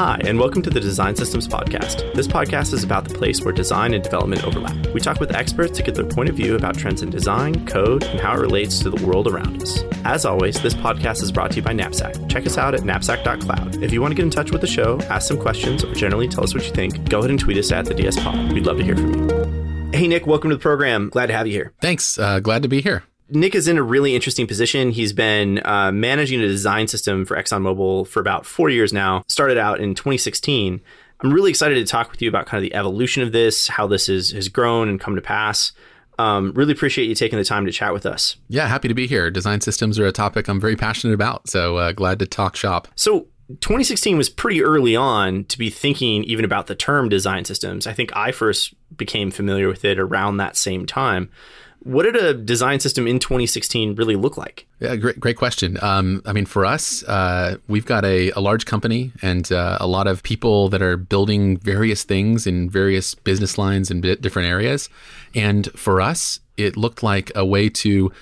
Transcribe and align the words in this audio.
Hi, 0.00 0.18
and 0.24 0.38
welcome 0.38 0.62
to 0.62 0.70
the 0.70 0.80
Design 0.80 1.14
Systems 1.14 1.46
Podcast. 1.46 2.14
This 2.14 2.26
podcast 2.26 2.72
is 2.72 2.82
about 2.82 3.06
the 3.06 3.12
place 3.12 3.42
where 3.42 3.52
design 3.52 3.92
and 3.92 4.02
development 4.02 4.42
overlap. 4.44 4.86
We 4.94 5.00
talk 5.00 5.20
with 5.20 5.36
experts 5.36 5.76
to 5.76 5.82
get 5.82 5.94
their 5.94 6.06
point 6.06 6.30
of 6.30 6.36
view 6.36 6.56
about 6.56 6.78
trends 6.78 7.02
in 7.02 7.10
design, 7.10 7.66
code, 7.66 8.04
and 8.04 8.18
how 8.18 8.32
it 8.32 8.40
relates 8.40 8.78
to 8.78 8.88
the 8.88 9.06
world 9.06 9.28
around 9.28 9.62
us. 9.62 9.82
As 10.06 10.24
always, 10.24 10.58
this 10.62 10.72
podcast 10.72 11.22
is 11.22 11.30
brought 11.30 11.50
to 11.50 11.56
you 11.56 11.62
by 11.62 11.74
Knapsack. 11.74 12.30
Check 12.30 12.46
us 12.46 12.56
out 12.56 12.74
at 12.74 12.82
knapsack.cloud. 12.82 13.82
If 13.82 13.92
you 13.92 14.00
want 14.00 14.12
to 14.12 14.16
get 14.16 14.24
in 14.24 14.30
touch 14.30 14.52
with 14.52 14.62
the 14.62 14.66
show, 14.66 14.98
ask 15.10 15.28
some 15.28 15.38
questions, 15.38 15.84
or 15.84 15.92
generally 15.92 16.28
tell 16.28 16.44
us 16.44 16.54
what 16.54 16.64
you 16.64 16.72
think, 16.72 17.10
go 17.10 17.18
ahead 17.18 17.28
and 17.28 17.38
tweet 17.38 17.58
us 17.58 17.70
at 17.70 17.84
the 17.84 17.92
DS 17.92 18.18
Pod. 18.20 18.54
We'd 18.54 18.64
love 18.64 18.78
to 18.78 18.84
hear 18.84 18.96
from 18.96 19.28
you. 19.28 19.90
Hey, 19.92 20.08
Nick, 20.08 20.26
welcome 20.26 20.48
to 20.48 20.56
the 20.56 20.62
program. 20.62 21.10
Glad 21.10 21.26
to 21.26 21.34
have 21.34 21.46
you 21.46 21.52
here. 21.52 21.74
Thanks. 21.82 22.18
Uh, 22.18 22.40
glad 22.40 22.62
to 22.62 22.70
be 22.70 22.80
here. 22.80 23.04
Nick 23.30 23.54
is 23.54 23.68
in 23.68 23.78
a 23.78 23.82
really 23.82 24.14
interesting 24.14 24.46
position. 24.46 24.90
He's 24.90 25.12
been 25.12 25.64
uh, 25.64 25.92
managing 25.92 26.40
a 26.40 26.46
design 26.46 26.88
system 26.88 27.24
for 27.24 27.36
ExxonMobil 27.36 28.06
for 28.06 28.20
about 28.20 28.46
four 28.46 28.70
years 28.70 28.92
now. 28.92 29.24
Started 29.28 29.58
out 29.58 29.80
in 29.80 29.94
2016. 29.94 30.80
I'm 31.22 31.32
really 31.32 31.50
excited 31.50 31.74
to 31.74 31.84
talk 31.84 32.10
with 32.10 32.22
you 32.22 32.28
about 32.28 32.46
kind 32.46 32.64
of 32.64 32.68
the 32.68 32.76
evolution 32.76 33.22
of 33.22 33.32
this, 33.32 33.68
how 33.68 33.86
this 33.86 34.08
is, 34.08 34.32
has 34.32 34.48
grown 34.48 34.88
and 34.88 34.98
come 34.98 35.16
to 35.16 35.22
pass. 35.22 35.72
Um, 36.18 36.52
really 36.52 36.72
appreciate 36.72 37.08
you 37.08 37.14
taking 37.14 37.38
the 37.38 37.44
time 37.44 37.66
to 37.66 37.72
chat 37.72 37.92
with 37.92 38.04
us. 38.04 38.36
Yeah, 38.48 38.66
happy 38.66 38.88
to 38.88 38.94
be 38.94 39.06
here. 39.06 39.30
Design 39.30 39.60
systems 39.60 39.98
are 39.98 40.06
a 40.06 40.12
topic 40.12 40.48
I'm 40.48 40.60
very 40.60 40.76
passionate 40.76 41.14
about, 41.14 41.48
so 41.48 41.76
uh, 41.76 41.92
glad 41.92 42.18
to 42.18 42.26
talk 42.26 42.56
shop. 42.56 42.88
So, 42.94 43.28
2016 43.60 44.16
was 44.16 44.28
pretty 44.28 44.62
early 44.62 44.94
on 44.94 45.44
to 45.46 45.58
be 45.58 45.70
thinking 45.70 46.22
even 46.24 46.44
about 46.44 46.68
the 46.68 46.76
term 46.76 47.08
design 47.08 47.44
systems. 47.44 47.86
I 47.86 47.92
think 47.92 48.14
I 48.14 48.30
first 48.30 48.74
became 48.96 49.30
familiar 49.30 49.66
with 49.66 49.84
it 49.84 49.98
around 49.98 50.36
that 50.36 50.56
same 50.56 50.86
time. 50.86 51.30
What 51.82 52.02
did 52.02 52.14
a 52.16 52.34
design 52.34 52.78
system 52.78 53.06
in 53.06 53.18
2016 53.18 53.94
really 53.94 54.14
look 54.14 54.36
like? 54.36 54.66
Yeah, 54.80 54.96
great, 54.96 55.18
great 55.18 55.36
question. 55.36 55.78
Um, 55.80 56.22
I 56.26 56.32
mean, 56.32 56.44
for 56.44 56.66
us, 56.66 57.02
uh, 57.04 57.56
we've 57.68 57.86
got 57.86 58.04
a, 58.04 58.30
a, 58.32 58.40
large 58.40 58.66
company 58.66 59.12
and 59.22 59.50
uh, 59.50 59.78
a 59.80 59.86
lot 59.86 60.06
of 60.06 60.22
people 60.22 60.68
that 60.70 60.82
are 60.82 60.98
building 60.98 61.56
various 61.56 62.04
things 62.04 62.46
in 62.46 62.68
various 62.68 63.14
business 63.14 63.56
lines 63.56 63.90
and 63.90 64.02
different 64.02 64.48
areas. 64.48 64.90
And 65.34 65.66
for 65.72 66.02
us, 66.02 66.40
it 66.58 66.76
looked 66.76 67.02
like 67.02 67.32
a 67.34 67.46
way 67.46 67.70
to 67.70 68.12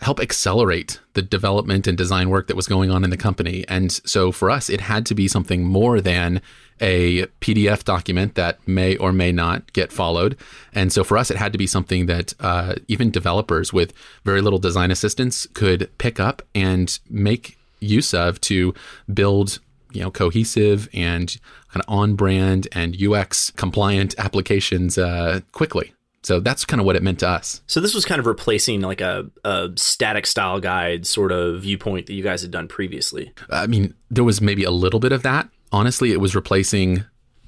help 0.00 0.20
accelerate 0.20 1.00
the 1.12 1.22
development 1.22 1.86
and 1.86 1.96
design 1.96 2.28
work 2.28 2.48
that 2.48 2.56
was 2.56 2.66
going 2.66 2.90
on 2.90 3.04
in 3.04 3.10
the 3.10 3.16
company. 3.16 3.64
And 3.68 3.92
so 3.92 4.32
for 4.32 4.50
us, 4.50 4.68
it 4.68 4.80
had 4.80 5.06
to 5.06 5.14
be 5.14 5.28
something 5.28 5.64
more 5.64 6.00
than 6.00 6.40
a 6.80 7.26
PDF 7.40 7.84
document 7.84 8.34
that 8.34 8.66
may 8.66 8.96
or 8.96 9.12
may 9.12 9.30
not 9.30 9.72
get 9.72 9.92
followed. 9.92 10.36
And 10.72 10.92
so 10.92 11.04
for 11.04 11.16
us, 11.16 11.30
it 11.30 11.36
had 11.36 11.52
to 11.52 11.58
be 11.58 11.68
something 11.68 12.06
that 12.06 12.34
uh, 12.40 12.74
even 12.88 13.10
developers 13.10 13.72
with 13.72 13.92
very 14.24 14.40
little 14.40 14.58
design 14.58 14.90
assistance 14.90 15.46
could 15.54 15.88
pick 15.98 16.18
up 16.18 16.42
and 16.54 16.98
make 17.08 17.56
use 17.80 18.12
of 18.12 18.40
to 18.40 18.74
build 19.12 19.60
you 19.92 20.00
know 20.00 20.10
cohesive 20.10 20.88
and 20.92 21.38
kind 21.70 21.84
of 21.86 21.92
on 21.92 22.14
brand 22.14 22.66
and 22.72 23.00
UX 23.00 23.50
compliant 23.52 24.14
applications 24.18 24.98
uh, 24.98 25.40
quickly. 25.52 25.94
So 26.24 26.40
that's 26.40 26.64
kind 26.64 26.80
of 26.80 26.86
what 26.86 26.96
it 26.96 27.02
meant 27.02 27.20
to 27.20 27.28
us. 27.28 27.60
So 27.66 27.80
this 27.80 27.94
was 27.94 28.04
kind 28.04 28.18
of 28.18 28.26
replacing 28.26 28.80
like 28.80 29.00
a, 29.00 29.30
a 29.44 29.70
static 29.76 30.26
style 30.26 30.58
guide 30.58 31.06
sort 31.06 31.32
of 31.32 31.62
viewpoint 31.62 32.06
that 32.06 32.14
you 32.14 32.22
guys 32.22 32.42
had 32.42 32.50
done 32.50 32.66
previously. 32.66 33.32
I 33.50 33.66
mean, 33.66 33.94
there 34.10 34.24
was 34.24 34.40
maybe 34.40 34.64
a 34.64 34.70
little 34.70 35.00
bit 35.00 35.12
of 35.12 35.22
that. 35.22 35.48
Honestly, 35.70 36.12
it 36.12 36.20
was 36.20 36.34
replacing 36.34 37.04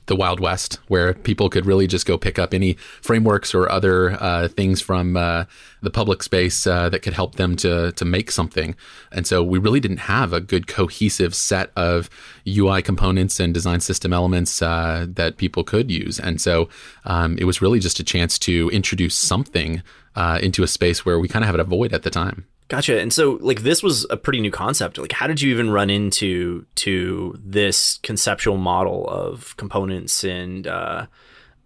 the 0.07 0.17
Wild 0.17 0.41
West, 0.41 0.79
where 0.89 1.15
people 1.15 1.49
could 1.49 1.67
really 1.67 1.87
just 1.87 2.07
go 2.07 2.17
pick 2.17 2.39
up 2.39 2.55
any 2.55 2.75
frameworks 3.03 3.55
or 3.55 3.71
other 3.71 4.13
uh, 4.23 4.49
things 4.49 4.81
from 4.81 5.17
uh, 5.17 5.45
the 5.83 5.91
public 5.91 6.23
space 6.23 6.67
uh, 6.67 6.89
that 6.89 7.01
could 7.01 7.13
help 7.13 7.37
them 7.37 7.57
to 7.57 7.93
to 7.93 8.05
make 8.05 8.31
something. 8.31 8.75
And 9.13 9.27
so 9.27 9.43
we 9.43 9.59
really 9.59 9.81
didn't 9.81 9.99
have 9.99 10.33
a 10.33 10.41
good 10.41 10.67
cohesive 10.67 11.35
set 11.35 11.71
of 11.77 12.09
UI 12.47 12.83
components 12.83 13.41
and 13.41 13.53
design 13.53 13.81
system 13.81 14.13
elements 14.13 14.63
uh, 14.63 15.07
that 15.11 15.37
people 15.37 15.65
could 15.65 15.91
use. 15.91 16.19
And 16.19 16.41
so 16.41 16.69
um, 17.05 17.37
it 17.39 17.45
was 17.45 17.61
really 17.63 17.81
just 17.81 18.01
a 18.01 18.05
chance 18.05 18.39
to 18.41 18.71
introduce 18.71 19.15
something 19.15 19.83
uh, 20.15 20.39
into 20.43 20.63
a 20.63 20.67
space 20.67 21.05
where 21.05 21.19
we 21.19 21.29
kind 21.29 21.45
of 21.45 21.51
had 21.51 21.61
a 21.61 21.65
void 21.65 21.93
at 21.93 22.03
the 22.03 22.11
time. 22.11 22.47
Gotcha. 22.69 23.01
And 23.01 23.13
so 23.13 23.39
like 23.41 23.63
this 23.63 23.83
was 23.83 24.07
a 24.11 24.17
pretty 24.17 24.41
new 24.41 24.51
concept. 24.51 24.99
Like 24.99 25.13
how 25.13 25.27
did 25.27 25.41
you 25.41 25.53
even 25.53 25.71
run 25.71 25.89
into 25.89 26.67
to 26.77 27.39
this 27.43 27.99
conceptual 28.03 28.57
model 28.57 29.09
of 29.09 29.57
components 29.57 30.25
and 30.25 30.67
uh, 30.67 31.07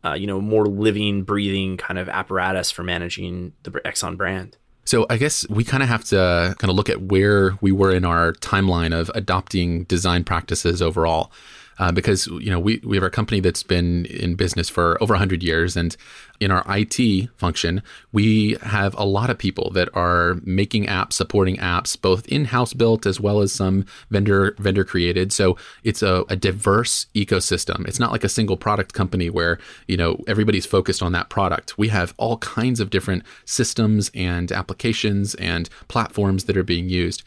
uh, 0.05 0.12
you 0.12 0.27
know 0.27 0.41
more 0.41 0.66
living, 0.66 1.22
breathing 1.22 1.77
kind 1.77 1.99
of 1.99 2.09
apparatus 2.09 2.71
for 2.71 2.83
managing 2.83 3.53
the 3.62 3.71
Exxon 3.71 4.16
brand? 4.16 4.56
So 4.84 5.06
I 5.09 5.16
guess 5.16 5.49
we 5.49 5.65
kind 5.65 5.83
of 5.83 5.89
have 5.89 6.05
to 6.06 6.55
kind 6.59 6.71
of 6.71 6.77
look 6.77 6.91
at 6.91 7.00
where 7.00 7.56
we 7.60 7.71
were 7.71 7.93
in 7.93 8.05
our 8.05 8.33
timeline 8.34 8.93
of 8.93 9.10
adopting 9.15 9.84
design 9.84 10.25
practices 10.25 10.83
overall 10.83 11.31
uh, 11.81 11.91
because 11.91 12.27
you 12.27 12.51
know 12.51 12.61
we 12.61 12.79
we 12.85 12.97
have 12.97 13.03
a 13.03 13.11
company 13.11 13.41
that's 13.41 13.63
been 13.63 14.05
in 14.07 14.35
business 14.35 14.69
for 14.69 15.03
over 15.03 15.15
100 15.15 15.43
years, 15.43 15.77
and 15.77 15.97
in 16.39 16.51
our 16.51 16.63
IT 16.69 17.31
function, 17.37 17.83
we 18.13 18.57
have 18.63 18.95
a 18.99 19.05
lot 19.05 19.31
of 19.31 19.39
people 19.39 19.71
that 19.71 19.89
are 19.95 20.37
making 20.45 20.85
apps, 20.87 21.15
supporting 21.15 21.57
apps, 21.57 21.99
both 21.99 22.29
in-house 22.29 22.75
built 22.75 23.07
as 23.07 23.19
well 23.19 23.41
as 23.41 23.51
some 23.51 23.87
vendor 24.11 24.55
vendor 24.59 24.85
created. 24.85 25.33
So 25.33 25.57
it's 25.83 26.03
a, 26.03 26.25
a 26.29 26.37
diverse 26.37 27.07
ecosystem. 27.15 27.89
It's 27.89 27.99
not 27.99 28.13
like 28.13 28.25
a 28.25 28.29
single 28.29 28.59
product 28.59 28.93
company 28.93 29.31
where 29.31 29.59
you 29.89 29.97
know 29.97 30.23
everybody's 30.29 30.67
focused 30.67 31.03
on 31.03 31.13
that 31.13 31.31
product. 31.31 31.79
We 31.79 31.89
have 31.89 32.13
all 32.19 32.37
kinds 32.39 32.81
of 32.81 32.91
different 32.91 33.23
systems 33.47 34.11
and 34.15 34.53
applications 34.53 35.35
and 35.37 35.71
platforms 35.89 36.45
that 36.45 36.59
are 36.59 36.63
being 36.63 36.91
used. 36.91 37.23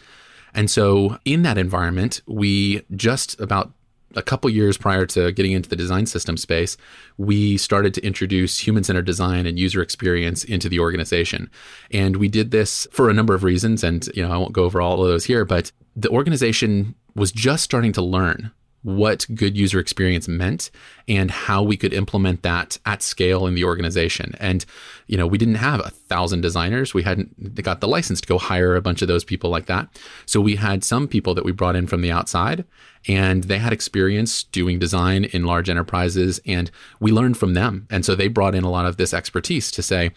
And 0.53 0.69
so, 0.69 1.17
in 1.25 1.41
that 1.41 1.57
environment, 1.57 2.21
we 2.27 2.83
just 2.95 3.39
about 3.41 3.71
a 4.15 4.21
couple 4.21 4.49
years 4.49 4.77
prior 4.77 5.05
to 5.07 5.31
getting 5.31 5.51
into 5.51 5.69
the 5.69 5.75
design 5.75 6.05
system 6.05 6.37
space, 6.37 6.77
we 7.17 7.57
started 7.57 7.93
to 7.95 8.05
introduce 8.05 8.59
human 8.59 8.83
centered 8.83 9.05
design 9.05 9.45
and 9.45 9.59
user 9.59 9.81
experience 9.81 10.43
into 10.43 10.69
the 10.69 10.79
organization. 10.79 11.49
And 11.91 12.17
we 12.17 12.27
did 12.27 12.51
this 12.51 12.87
for 12.91 13.09
a 13.09 13.13
number 13.13 13.33
of 13.33 13.43
reasons. 13.43 13.83
And, 13.83 14.07
you 14.15 14.23
know, 14.23 14.31
I 14.31 14.37
won't 14.37 14.53
go 14.53 14.63
over 14.63 14.81
all 14.81 15.01
of 15.01 15.07
those 15.07 15.25
here, 15.25 15.45
but 15.45 15.71
the 15.95 16.09
organization 16.09 16.95
was 17.15 17.31
just 17.31 17.63
starting 17.63 17.91
to 17.93 18.01
learn 18.01 18.51
what 18.83 19.25
good 19.33 19.57
user 19.57 19.79
experience 19.79 20.27
meant 20.27 20.69
and 21.07 21.31
how 21.31 21.63
we 21.63 21.75
could 21.75 21.93
implement 21.93 22.43
that 22.43 22.77
at 22.85 23.01
scale 23.01 23.47
in 23.47 23.55
the 23.55 23.63
organization. 23.63 24.35
And, 24.39 24.65
you 25.07 25.17
know, 25.17 25.25
we 25.25 25.37
didn't 25.37 25.55
have 25.55 25.79
a 25.79 25.89
thousand 25.89 26.41
designers. 26.41 26.93
We 26.93 27.03
hadn't 27.03 27.63
got 27.63 27.81
the 27.81 27.87
license 27.87 28.21
to 28.21 28.27
go 28.27 28.37
hire 28.37 28.75
a 28.75 28.81
bunch 28.81 29.01
of 29.01 29.07
those 29.07 29.23
people 29.23 29.49
like 29.49 29.65
that. 29.67 29.87
So 30.25 30.41
we 30.41 30.57
had 30.57 30.83
some 30.83 31.07
people 31.07 31.33
that 31.33 31.45
we 31.45 31.51
brought 31.51 31.75
in 31.75 31.87
from 31.87 32.01
the 32.01 32.11
outside 32.11 32.65
and 33.07 33.45
they 33.45 33.57
had 33.57 33.73
experience 33.73 34.43
doing 34.43 34.79
design 34.79 35.25
in 35.25 35.45
large 35.45 35.69
enterprises 35.69 36.39
and 36.45 36.69
we 36.99 37.11
learned 37.11 37.37
from 37.37 37.53
them. 37.53 37.87
And 37.89 38.05
so 38.05 38.15
they 38.15 38.27
brought 38.27 38.55
in 38.55 38.63
a 38.63 38.71
lot 38.71 38.85
of 38.85 38.97
this 38.97 39.13
expertise 39.13 39.71
to 39.71 39.81
say, 39.81 40.11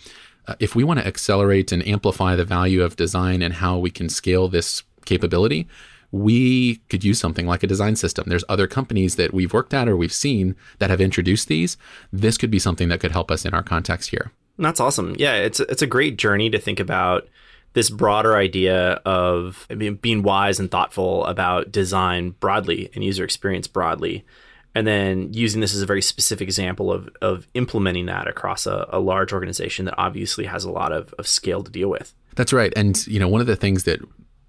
uh, 0.48 0.54
if 0.60 0.76
we 0.76 0.84
want 0.84 1.00
to 1.00 1.06
accelerate 1.06 1.72
and 1.72 1.86
amplify 1.86 2.36
the 2.36 2.44
value 2.44 2.82
of 2.82 2.96
design 2.96 3.42
and 3.42 3.54
how 3.54 3.78
we 3.78 3.90
can 3.90 4.08
scale 4.08 4.48
this 4.48 4.84
capability, 5.04 5.66
we 6.12 6.76
could 6.88 7.04
use 7.04 7.18
something 7.18 7.46
like 7.46 7.62
a 7.62 7.66
design 7.66 7.96
system. 7.96 8.24
There's 8.28 8.44
other 8.48 8.66
companies 8.66 9.16
that 9.16 9.34
we've 9.34 9.52
worked 9.52 9.74
at 9.74 9.88
or 9.88 9.96
we've 9.96 10.12
seen 10.12 10.56
that 10.78 10.90
have 10.90 11.00
introduced 11.00 11.48
these. 11.48 11.76
This 12.12 12.38
could 12.38 12.50
be 12.50 12.58
something 12.58 12.88
that 12.88 13.00
could 13.00 13.12
help 13.12 13.30
us 13.30 13.44
in 13.44 13.54
our 13.54 13.62
context 13.62 14.10
here. 14.10 14.32
That's 14.58 14.80
awesome. 14.80 15.14
Yeah, 15.18 15.34
it's 15.34 15.60
it's 15.60 15.82
a 15.82 15.86
great 15.86 16.16
journey 16.16 16.48
to 16.50 16.58
think 16.58 16.80
about 16.80 17.28
this 17.74 17.90
broader 17.90 18.36
idea 18.36 18.92
of 19.04 19.68
being 20.00 20.22
wise 20.22 20.58
and 20.58 20.70
thoughtful 20.70 21.26
about 21.26 21.70
design 21.70 22.30
broadly 22.40 22.90
and 22.94 23.04
user 23.04 23.22
experience 23.22 23.66
broadly 23.66 24.24
and 24.76 24.86
then 24.86 25.32
using 25.32 25.62
this 25.62 25.74
as 25.74 25.80
a 25.80 25.86
very 25.86 26.02
specific 26.02 26.46
example 26.46 26.92
of, 26.92 27.08
of 27.22 27.46
implementing 27.54 28.04
that 28.06 28.28
across 28.28 28.66
a, 28.66 28.86
a 28.90 29.00
large 29.00 29.32
organization 29.32 29.86
that 29.86 29.94
obviously 29.96 30.44
has 30.44 30.64
a 30.64 30.70
lot 30.70 30.92
of, 30.92 31.14
of 31.14 31.26
scale 31.26 31.62
to 31.62 31.70
deal 31.70 31.88
with. 31.88 32.14
That's 32.34 32.52
right. 32.52 32.74
And 32.76 33.06
you 33.06 33.18
know, 33.18 33.26
one 33.26 33.40
of 33.40 33.46
the 33.46 33.56
things 33.56 33.84
that 33.84 34.00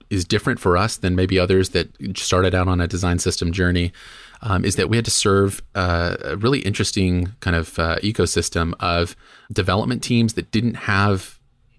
is 0.10 0.26
different 0.26 0.60
for 0.60 0.78
us 0.78 0.98
than 0.98 1.16
maybe 1.16 1.40
others 1.40 1.70
that 1.70 1.90
started 2.18 2.56
out 2.56 2.68
on 2.68 2.82
a 2.82 2.88
design 2.88 3.20
system 3.20 3.52
journey 3.52 3.92
um, 4.42 4.64
is 4.64 4.76
that 4.76 4.90
we 4.90 4.98
had 4.98 5.06
to 5.06 5.12
serve 5.12 5.62
uh, 5.76 6.16
a 6.24 6.38
really 6.38 6.60
interesting 6.60 7.34
kind 7.40 7.56
of 7.56 7.78
uh, 7.80 7.98
ecosystem 7.98 8.74
of 8.80 9.16
development 9.52 10.04
teams 10.04 10.34
that 10.34 10.52
didn't 10.52 10.76
have 10.76 11.38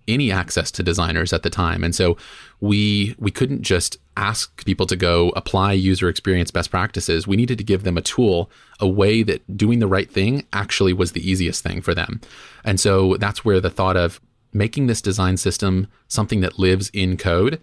any 0.09 0.33
access 0.33 0.71
to 0.71 0.83
designers 0.83 1.33
at 1.33 1.43
the 1.43 1.51
time. 1.51 1.85
And 1.85 1.95
so 1.95 2.17
we 2.61 3.15
we 3.19 3.31
couldn't 3.31 3.63
just 3.63 3.99
ask 4.17 4.65
people 4.65 4.87
to 4.87 4.97
go 4.97 5.29
apply 5.37 5.75
user 5.75 6.09
experience 6.09 6.51
best 6.51 6.71
practices. 6.71 7.27
We 7.27 7.37
needed 7.37 7.59
to 7.59 7.65
give 7.65 7.85
them 7.85 7.99
a 7.99 8.03
tool 8.03 8.51
a 8.81 8.89
way 8.89 9.23
that 9.23 9.57
doing 9.57 9.79
the 9.79 9.87
right 9.87 10.11
thing 10.11 10.47
actually 10.53 10.95
was 10.95 11.13
the 11.13 11.31
easiest 11.31 11.63
thing 11.63 11.83
for 11.83 11.95
them. 11.95 12.21
And 12.65 12.81
so 12.81 13.17
that's 13.19 13.45
where 13.45 13.61
the 13.61 13.71
thought 13.71 13.97
of 13.97 14.21
making 14.53 14.87
this 14.87 15.03
design 15.03 15.37
system 15.37 15.87
something 16.09 16.41
that 16.41 16.59
lives 16.59 16.91
in 16.95 17.19
code 17.19 17.61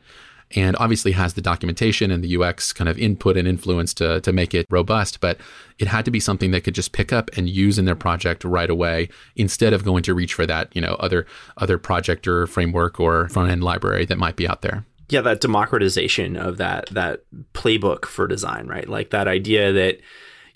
and 0.51 0.75
obviously 0.79 1.11
has 1.11 1.33
the 1.33 1.41
documentation 1.41 2.11
and 2.11 2.23
the 2.23 2.37
UX 2.37 2.71
kind 2.71 2.87
of 2.89 2.97
input 2.97 3.35
and 3.37 3.47
influence 3.47 3.93
to, 3.95 4.21
to 4.21 4.31
make 4.31 4.53
it 4.53 4.65
robust. 4.69 5.19
But 5.19 5.39
it 5.79 5.87
had 5.87 6.05
to 6.05 6.11
be 6.11 6.19
something 6.19 6.51
that 6.51 6.63
could 6.63 6.75
just 6.75 6.91
pick 6.91 7.11
up 7.11 7.29
and 7.35 7.49
use 7.49 7.77
in 7.79 7.85
their 7.85 7.95
project 7.95 8.43
right 8.43 8.69
away 8.69 9.09
instead 9.35 9.73
of 9.73 9.83
going 9.83 10.03
to 10.03 10.13
reach 10.13 10.33
for 10.33 10.45
that, 10.45 10.73
you 10.75 10.81
know, 10.81 10.95
other 10.95 11.25
other 11.57 11.77
project 11.77 12.27
or 12.27 12.47
framework 12.47 12.99
or 12.99 13.27
front 13.29 13.51
end 13.51 13.63
library 13.63 14.05
that 14.05 14.17
might 14.17 14.35
be 14.35 14.47
out 14.47 14.61
there. 14.61 14.85
Yeah, 15.09 15.21
that 15.21 15.41
democratization 15.41 16.35
of 16.35 16.57
that 16.57 16.87
that 16.91 17.23
playbook 17.53 18.05
for 18.05 18.27
design, 18.27 18.67
right? 18.67 18.87
Like 18.87 19.11
that 19.11 19.27
idea 19.27 19.71
that 19.73 19.99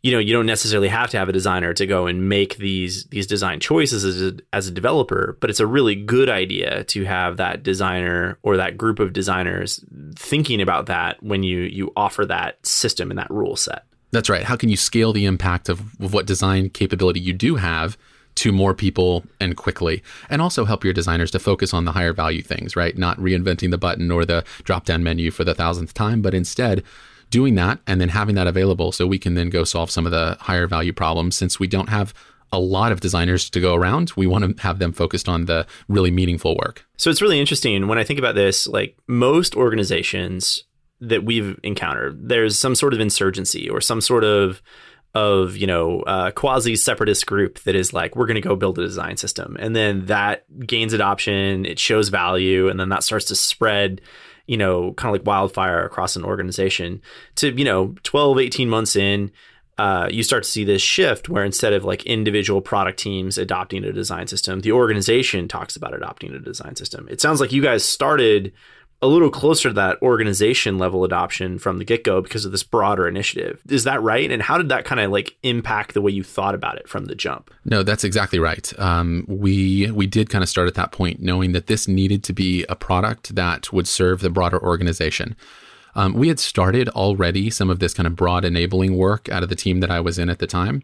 you 0.01 0.11
know 0.11 0.19
you 0.19 0.33
don't 0.33 0.45
necessarily 0.45 0.87
have 0.87 1.09
to 1.09 1.17
have 1.17 1.29
a 1.29 1.33
designer 1.33 1.73
to 1.73 1.85
go 1.85 2.07
and 2.07 2.29
make 2.29 2.57
these 2.57 3.05
these 3.05 3.27
design 3.27 3.59
choices 3.59 4.03
as 4.03 4.21
a, 4.21 4.33
as 4.53 4.67
a 4.67 4.71
developer 4.71 5.37
but 5.39 5.49
it's 5.49 5.59
a 5.59 5.67
really 5.67 5.95
good 5.95 6.29
idea 6.29 6.83
to 6.85 7.03
have 7.05 7.37
that 7.37 7.63
designer 7.63 8.37
or 8.43 8.57
that 8.57 8.77
group 8.77 8.99
of 8.99 9.13
designers 9.13 9.83
thinking 10.15 10.61
about 10.61 10.85
that 10.87 11.21
when 11.23 11.43
you 11.43 11.59
you 11.61 11.91
offer 11.95 12.25
that 12.25 12.65
system 12.65 13.09
and 13.09 13.17
that 13.17 13.29
rule 13.29 13.55
set. 13.55 13.83
That's 14.11 14.29
right. 14.29 14.43
How 14.43 14.55
can 14.55 14.69
you 14.69 14.77
scale 14.77 15.13
the 15.13 15.25
impact 15.25 15.69
of, 15.69 15.81
of 15.99 16.13
what 16.13 16.25
design 16.25 16.69
capability 16.69 17.19
you 17.19 17.33
do 17.33 17.55
have 17.55 17.97
to 18.35 18.51
more 18.51 18.73
people 18.73 19.23
and 19.39 19.55
quickly? 19.55 20.01
And 20.29 20.41
also 20.41 20.65
help 20.65 20.83
your 20.83 20.93
designers 20.93 21.29
to 21.31 21.39
focus 21.39 21.73
on 21.73 21.85
the 21.85 21.91
higher 21.91 22.13
value 22.13 22.41
things 22.41 22.75
right? 22.75 22.97
Not 22.97 23.17
reinventing 23.17 23.71
the 23.71 23.77
button 23.77 24.09
or 24.11 24.25
the 24.25 24.43
drop 24.63 24.85
down 24.85 25.03
menu 25.03 25.31
for 25.31 25.43
the 25.43 25.53
thousandth 25.53 25.93
time 25.93 26.21
but 26.21 26.33
instead 26.33 26.83
doing 27.29 27.55
that 27.55 27.79
and 27.87 28.01
then 28.01 28.09
having 28.09 28.35
that 28.35 28.47
available 28.47 28.91
so 28.91 29.05
we 29.05 29.19
can 29.19 29.35
then 29.35 29.49
go 29.49 29.63
solve 29.63 29.91
some 29.91 30.05
of 30.05 30.11
the 30.11 30.37
higher 30.39 30.67
value 30.67 30.93
problems 30.93 31.35
since 31.35 31.59
we 31.59 31.67
don't 31.67 31.89
have 31.89 32.13
a 32.51 32.59
lot 32.59 32.91
of 32.91 32.99
designers 32.99 33.49
to 33.49 33.61
go 33.61 33.75
around. 33.75 34.11
We 34.15 34.27
want 34.27 34.57
to 34.57 34.63
have 34.63 34.79
them 34.79 34.91
focused 34.91 35.29
on 35.29 35.45
the 35.45 35.67
really 35.87 36.11
meaningful 36.11 36.55
work. 36.55 36.85
So 36.97 37.09
it's 37.09 37.21
really 37.21 37.39
interesting 37.39 37.87
when 37.87 37.97
I 37.97 38.03
think 38.03 38.19
about 38.19 38.35
this, 38.35 38.67
like 38.67 38.97
most 39.07 39.55
organizations 39.55 40.63
that 41.01 41.23
we've 41.23 41.59
encountered, 41.63 42.27
there's 42.27 42.57
some 42.57 42.75
sort 42.75 42.93
of 42.93 42.99
insurgency 42.99 43.69
or 43.69 43.81
some 43.81 44.01
sort 44.01 44.23
of 44.23 44.61
of 45.15 45.57
you 45.57 45.65
know 45.65 46.01
uh, 46.01 46.29
quasi 46.31 46.75
separatist 46.75 47.25
group 47.25 47.59
that 47.61 47.75
is 47.75 47.93
like 47.93 48.15
we're 48.15 48.27
going 48.27 48.35
to 48.35 48.41
go 48.41 48.55
build 48.55 48.77
a 48.77 48.83
design 48.83 49.17
system 49.17 49.57
and 49.59 49.75
then 49.75 50.05
that 50.05 50.45
gains 50.67 50.93
adoption 50.93 51.65
it 51.65 51.79
shows 51.79 52.09
value 52.09 52.69
and 52.69 52.79
then 52.79 52.89
that 52.89 53.03
starts 53.03 53.25
to 53.25 53.35
spread 53.35 54.01
you 54.49 54.57
know, 54.57 54.93
kind 54.93 55.13
of 55.13 55.19
like 55.21 55.27
wildfire 55.27 55.85
across 55.85 56.15
an 56.15 56.25
organization 56.25 56.99
to, 57.35 57.51
you 57.51 57.63
know, 57.63 57.93
12, 58.01 58.39
18 58.39 58.67
months 58.67 58.95
in, 58.95 59.31
uh, 59.77 60.09
you 60.11 60.23
start 60.23 60.43
to 60.43 60.49
see 60.49 60.63
this 60.63 60.81
shift 60.81 61.29
where 61.29 61.45
instead 61.45 61.71
of 61.71 61.85
like 61.85 62.03
individual 62.05 62.59
product 62.59 62.97
teams 62.97 63.37
adopting 63.37 63.83
a 63.83 63.93
design 63.93 64.25
system, 64.25 64.61
the 64.61 64.71
organization 64.71 65.47
talks 65.47 65.75
about 65.75 65.93
adopting 65.93 66.33
a 66.33 66.39
design 66.39 66.75
system. 66.75 67.07
It 67.11 67.21
sounds 67.21 67.39
like 67.39 67.51
you 67.51 67.61
guys 67.61 67.85
started 67.85 68.51
a 69.01 69.07
little 69.07 69.29
closer 69.29 69.69
to 69.69 69.73
that 69.75 70.01
organization 70.01 70.77
level 70.77 71.03
adoption 71.03 71.57
from 71.57 71.77
the 71.77 71.85
get 71.85 72.03
go 72.03 72.21
because 72.21 72.43
of 72.43 72.51
this 72.51 72.63
broader 72.63 73.07
initiative. 73.07 73.61
Is 73.69 73.85
that 73.85 74.01
right? 74.01 74.29
And 74.29 74.41
how 74.41 74.57
did 74.57 74.69
that 74.69 74.83
kind 74.83 74.99
of 74.99 75.11
like 75.11 75.37
impact 75.43 75.93
the 75.93 76.01
way 76.01 76.11
you 76.11 76.23
thought 76.23 76.53
about 76.53 76.77
it 76.77 76.87
from 76.87 77.05
the 77.05 77.15
jump? 77.15 77.51
No, 77.63 77.81
that's 77.81 78.03
exactly 78.03 78.39
right. 78.39 78.77
Um, 78.77 79.25
we 79.27 79.89
we 79.91 80.05
did 80.05 80.29
kind 80.29 80.43
of 80.43 80.49
start 80.49 80.67
at 80.67 80.75
that 80.75 80.91
point, 80.91 81.21
knowing 81.21 81.53
that 81.53 81.67
this 81.67 81.87
needed 81.87 82.23
to 82.25 82.33
be 82.33 82.65
a 82.67 82.75
product 82.75 83.35
that 83.35 83.71
would 83.71 83.87
serve 83.87 84.19
the 84.19 84.29
broader 84.29 84.61
organization. 84.61 85.35
Um, 85.95 86.13
we 86.13 86.27
had 86.27 86.39
started 86.39 86.87
already 86.89 87.49
some 87.49 87.69
of 87.69 87.79
this 87.79 87.93
kind 87.93 88.05
of 88.05 88.15
broad 88.15 88.45
enabling 88.45 88.95
work 88.95 89.27
out 89.29 89.43
of 89.43 89.49
the 89.49 89.55
team 89.55 89.79
that 89.79 89.89
I 89.89 89.99
was 89.99 90.19
in 90.19 90.29
at 90.29 90.39
the 90.39 90.47
time. 90.47 90.83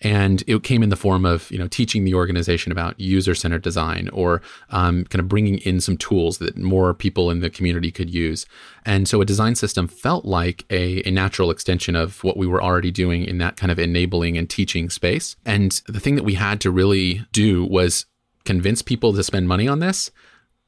And 0.00 0.42
it 0.46 0.62
came 0.62 0.82
in 0.82 0.90
the 0.90 0.96
form 0.96 1.24
of, 1.24 1.50
you 1.50 1.58
know, 1.58 1.68
teaching 1.68 2.04
the 2.04 2.14
organization 2.14 2.72
about 2.72 2.98
user-centered 3.00 3.62
design 3.62 4.10
or 4.12 4.42
um, 4.70 5.04
kind 5.04 5.20
of 5.20 5.28
bringing 5.28 5.58
in 5.58 5.80
some 5.80 5.96
tools 5.96 6.38
that 6.38 6.56
more 6.56 6.92
people 6.92 7.30
in 7.30 7.40
the 7.40 7.48
community 7.48 7.90
could 7.90 8.10
use. 8.10 8.44
And 8.84 9.08
so 9.08 9.20
a 9.20 9.24
design 9.24 9.54
system 9.54 9.88
felt 9.88 10.24
like 10.24 10.64
a, 10.68 11.06
a 11.08 11.10
natural 11.10 11.50
extension 11.50 11.96
of 11.96 12.22
what 12.22 12.36
we 12.36 12.46
were 12.46 12.62
already 12.62 12.90
doing 12.90 13.24
in 13.24 13.38
that 13.38 13.56
kind 13.56 13.72
of 13.72 13.78
enabling 13.78 14.36
and 14.36 14.50
teaching 14.50 14.90
space. 14.90 15.36
And 15.46 15.80
the 15.86 16.00
thing 16.00 16.16
that 16.16 16.24
we 16.24 16.34
had 16.34 16.60
to 16.62 16.70
really 16.70 17.24
do 17.32 17.64
was 17.64 18.06
convince 18.44 18.82
people 18.82 19.14
to 19.14 19.24
spend 19.24 19.48
money 19.48 19.66
on 19.66 19.78
this 19.78 20.10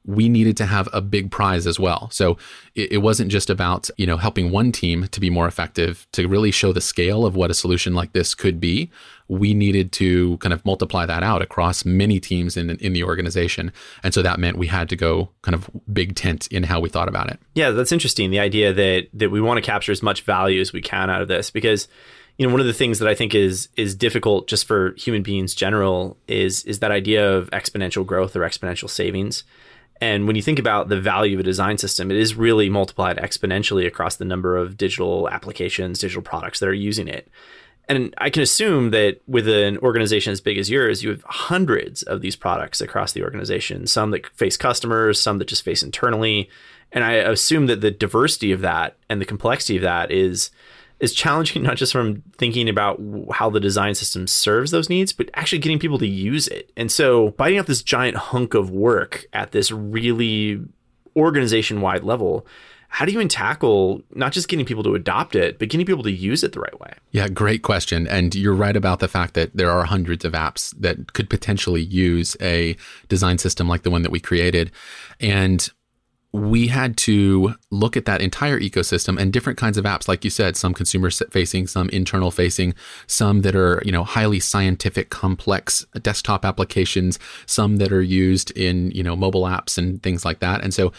we 0.07 0.29
needed 0.29 0.55
to 0.57 0.65
have 0.65 0.87
a 0.93 1.01
big 1.01 1.29
prize 1.29 1.67
as 1.67 1.79
well. 1.79 2.09
So 2.11 2.37
it, 2.75 2.93
it, 2.93 2.97
wasn't 2.99 3.29
just 3.29 3.49
about, 3.49 3.89
you 3.97 4.07
know, 4.07 4.15
helping 4.15 4.51
one 4.51 4.71
team 4.71 5.07
to 5.09 5.19
be 5.19 5.29
more 5.29 5.47
effective 5.47 6.07
to 6.13 6.27
really 6.27 6.49
show 6.49 6.71
the 6.71 6.79
scale 6.79 7.25
of 7.25 7.35
what 7.35 7.51
a 7.51 7.53
solution 7.53 7.93
like 7.93 8.13
this 8.13 8.33
could 8.33 8.61
be. 8.61 8.89
We 9.27 9.53
needed 9.53 9.91
to 9.93 10.37
kind 10.37 10.53
of 10.53 10.63
multiply 10.65 11.05
that 11.05 11.23
out 11.23 11.41
across 11.41 11.83
many 11.83 12.21
teams 12.21 12.55
in, 12.55 12.69
in 12.69 12.93
the 12.93 13.03
organization. 13.03 13.73
And 14.01 14.13
so 14.13 14.21
that 14.21 14.39
meant 14.39 14.57
we 14.57 14.67
had 14.67 14.87
to 14.89 14.95
go 14.95 15.29
kind 15.41 15.53
of 15.53 15.69
big 15.91 16.15
tent 16.15 16.47
in 16.47 16.63
how 16.63 16.79
we 16.79 16.87
thought 16.87 17.09
about 17.09 17.29
it. 17.29 17.37
Yeah, 17.53 17.71
that's 17.71 17.91
interesting. 17.91 18.31
The 18.31 18.39
idea 18.39 18.71
that 18.71 19.09
that 19.13 19.29
we 19.29 19.41
want 19.41 19.57
to 19.57 19.61
capture 19.61 19.91
as 19.91 20.01
much 20.01 20.21
value 20.21 20.61
as 20.61 20.71
we 20.71 20.81
can 20.81 21.09
out 21.09 21.21
of 21.21 21.27
this 21.27 21.51
because 21.51 21.89
you 22.37 22.47
know 22.47 22.53
one 22.53 22.61
of 22.61 22.67
the 22.67 22.73
things 22.73 22.99
that 22.99 23.09
I 23.09 23.15
think 23.15 23.35
is 23.35 23.67
is 23.75 23.93
difficult 23.93 24.47
just 24.47 24.65
for 24.65 24.93
human 24.97 25.23
beings 25.23 25.53
general 25.53 26.17
is 26.29 26.63
is 26.63 26.79
that 26.79 26.91
idea 26.91 27.29
of 27.29 27.49
exponential 27.49 28.05
growth 28.05 28.35
or 28.37 28.41
exponential 28.41 28.89
savings 28.89 29.43
and 30.01 30.27
when 30.27 30.35
you 30.35 30.41
think 30.41 30.59
about 30.59 30.89
the 30.89 30.99
value 30.99 31.35
of 31.35 31.39
a 31.39 31.43
design 31.43 31.77
system, 31.77 32.11
it 32.11 32.17
is 32.17 32.35
really 32.35 32.69
multiplied 32.69 33.17
exponentially 33.17 33.87
across 33.87 34.15
the 34.15 34.25
number 34.25 34.57
of 34.57 34.77
digital 34.77 35.29
applications, 35.29 35.99
digital 35.99 36.21
products 36.21 36.59
that 36.59 36.69
are 36.69 36.73
using 36.73 37.07
it. 37.07 37.29
And 37.89 38.13
I 38.17 38.29
can 38.29 38.43
assume 38.43 38.91
that 38.91 39.21
with 39.27 39.47
an 39.47 39.77
organization 39.77 40.31
as 40.31 40.41
big 40.41 40.57
as 40.57 40.69
yours, 40.69 41.03
you 41.03 41.09
have 41.09 41.23
hundreds 41.23 42.03
of 42.03 42.21
these 42.21 42.35
products 42.35 42.81
across 42.81 43.13
the 43.13 43.23
organization, 43.23 43.87
some 43.87 44.11
that 44.11 44.27
face 44.35 44.57
customers, 44.57 45.21
some 45.21 45.37
that 45.37 45.47
just 45.47 45.63
face 45.63 45.83
internally. 45.83 46.49
And 46.91 47.03
I 47.03 47.13
assume 47.13 47.67
that 47.67 47.81
the 47.81 47.91
diversity 47.91 48.51
of 48.51 48.61
that 48.61 48.97
and 49.09 49.21
the 49.21 49.25
complexity 49.25 49.77
of 49.77 49.83
that 49.83 50.11
is 50.11 50.51
is 50.99 51.13
challenging 51.13 51.63
not 51.63 51.77
just 51.77 51.91
from 51.91 52.23
thinking 52.37 52.69
about 52.69 53.01
how 53.33 53.49
the 53.49 53.59
design 53.59 53.95
system 53.95 54.27
serves 54.27 54.71
those 54.71 54.89
needs, 54.89 55.13
but 55.13 55.29
actually 55.33 55.59
getting 55.59 55.79
people 55.79 55.97
to 55.99 56.07
use 56.07 56.47
it. 56.47 56.71
And 56.75 56.91
so 56.91 57.31
biting 57.31 57.59
off 57.59 57.65
this 57.65 57.81
giant 57.81 58.17
hunk 58.17 58.53
of 58.53 58.69
work 58.69 59.25
at 59.33 59.51
this 59.51 59.71
really 59.71 60.61
organization 61.15 61.81
wide 61.81 62.03
level, 62.03 62.45
how 62.89 63.05
do 63.05 63.11
you 63.11 63.17
even 63.17 63.27
tackle 63.27 64.01
not 64.15 64.31
just 64.31 64.47
getting 64.47 64.65
people 64.65 64.83
to 64.83 64.95
adopt 64.95 65.35
it, 65.35 65.59
but 65.59 65.69
getting 65.69 65.85
people 65.85 66.03
to 66.03 66.11
use 66.11 66.43
it 66.43 66.53
the 66.53 66.59
right 66.59 66.79
way? 66.79 66.93
Yeah, 67.11 67.27
great 67.27 67.61
question. 67.61 68.07
And 68.07 68.33
you're 68.33 68.55
right 68.55 68.75
about 68.75 68.99
the 68.99 69.07
fact 69.07 69.33
that 69.33 69.55
there 69.55 69.69
are 69.69 69.83
hundreds 69.83 70.23
of 70.23 70.33
apps 70.33 70.73
that 70.79 71.13
could 71.13 71.29
potentially 71.29 71.81
use 71.81 72.37
a 72.41 72.77
design 73.09 73.37
system 73.39 73.67
like 73.67 73.83
the 73.83 73.91
one 73.91 74.03
that 74.03 74.11
we 74.11 74.19
created. 74.19 74.71
And 75.19 75.69
we 76.33 76.67
had 76.67 76.97
to 76.97 77.55
look 77.71 77.95
at 77.95 78.05
that 78.05 78.21
entire 78.21 78.59
ecosystem 78.59 79.19
and 79.19 79.31
different 79.31 79.57
kinds 79.57 79.77
of 79.77 79.85
apps 79.85 80.07
like 80.07 80.23
you 80.23 80.29
said 80.29 80.57
some 80.57 80.73
consumer 80.73 81.09
facing 81.09 81.65
some 81.65 81.89
internal 81.89 82.31
facing 82.31 82.73
some 83.07 83.41
that 83.41 83.55
are 83.55 83.81
you 83.85 83.91
know 83.91 84.03
highly 84.03 84.39
scientific 84.39 85.09
complex 85.09 85.85
desktop 86.01 86.43
applications 86.43 87.17
some 87.45 87.77
that 87.77 87.91
are 87.91 88.01
used 88.01 88.51
in 88.51 88.91
you 88.91 89.03
know 89.03 89.15
mobile 89.15 89.43
apps 89.43 89.77
and 89.77 90.01
things 90.03 90.25
like 90.25 90.39
that. 90.39 90.61
And 90.63 90.73
so 90.73 90.91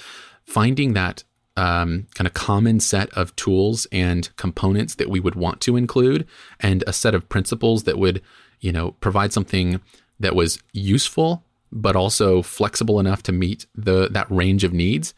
finding 0.44 0.94
that 0.94 1.24
um, 1.56 2.06
kind 2.14 2.26
of 2.26 2.34
common 2.34 2.78
set 2.78 3.10
of 3.10 3.34
tools 3.34 3.86
and 3.90 4.34
components 4.36 4.94
that 4.96 5.10
we 5.10 5.18
would 5.18 5.34
want 5.34 5.60
to 5.62 5.76
include 5.76 6.26
and 6.60 6.84
a 6.86 6.92
set 6.92 7.14
of 7.14 7.28
principles 7.28 7.82
that 7.84 7.98
would 7.98 8.22
you 8.60 8.72
know 8.72 8.92
provide 8.92 9.32
something 9.32 9.80
that 10.20 10.34
was 10.34 10.60
useful 10.72 11.44
but 11.72 11.96
also 11.96 12.42
flexible 12.42 13.00
enough 13.00 13.22
to 13.24 13.32
meet 13.32 13.66
the 13.74 14.08
that 14.10 14.30
range 14.30 14.64
of 14.64 14.72
needs 14.72 15.14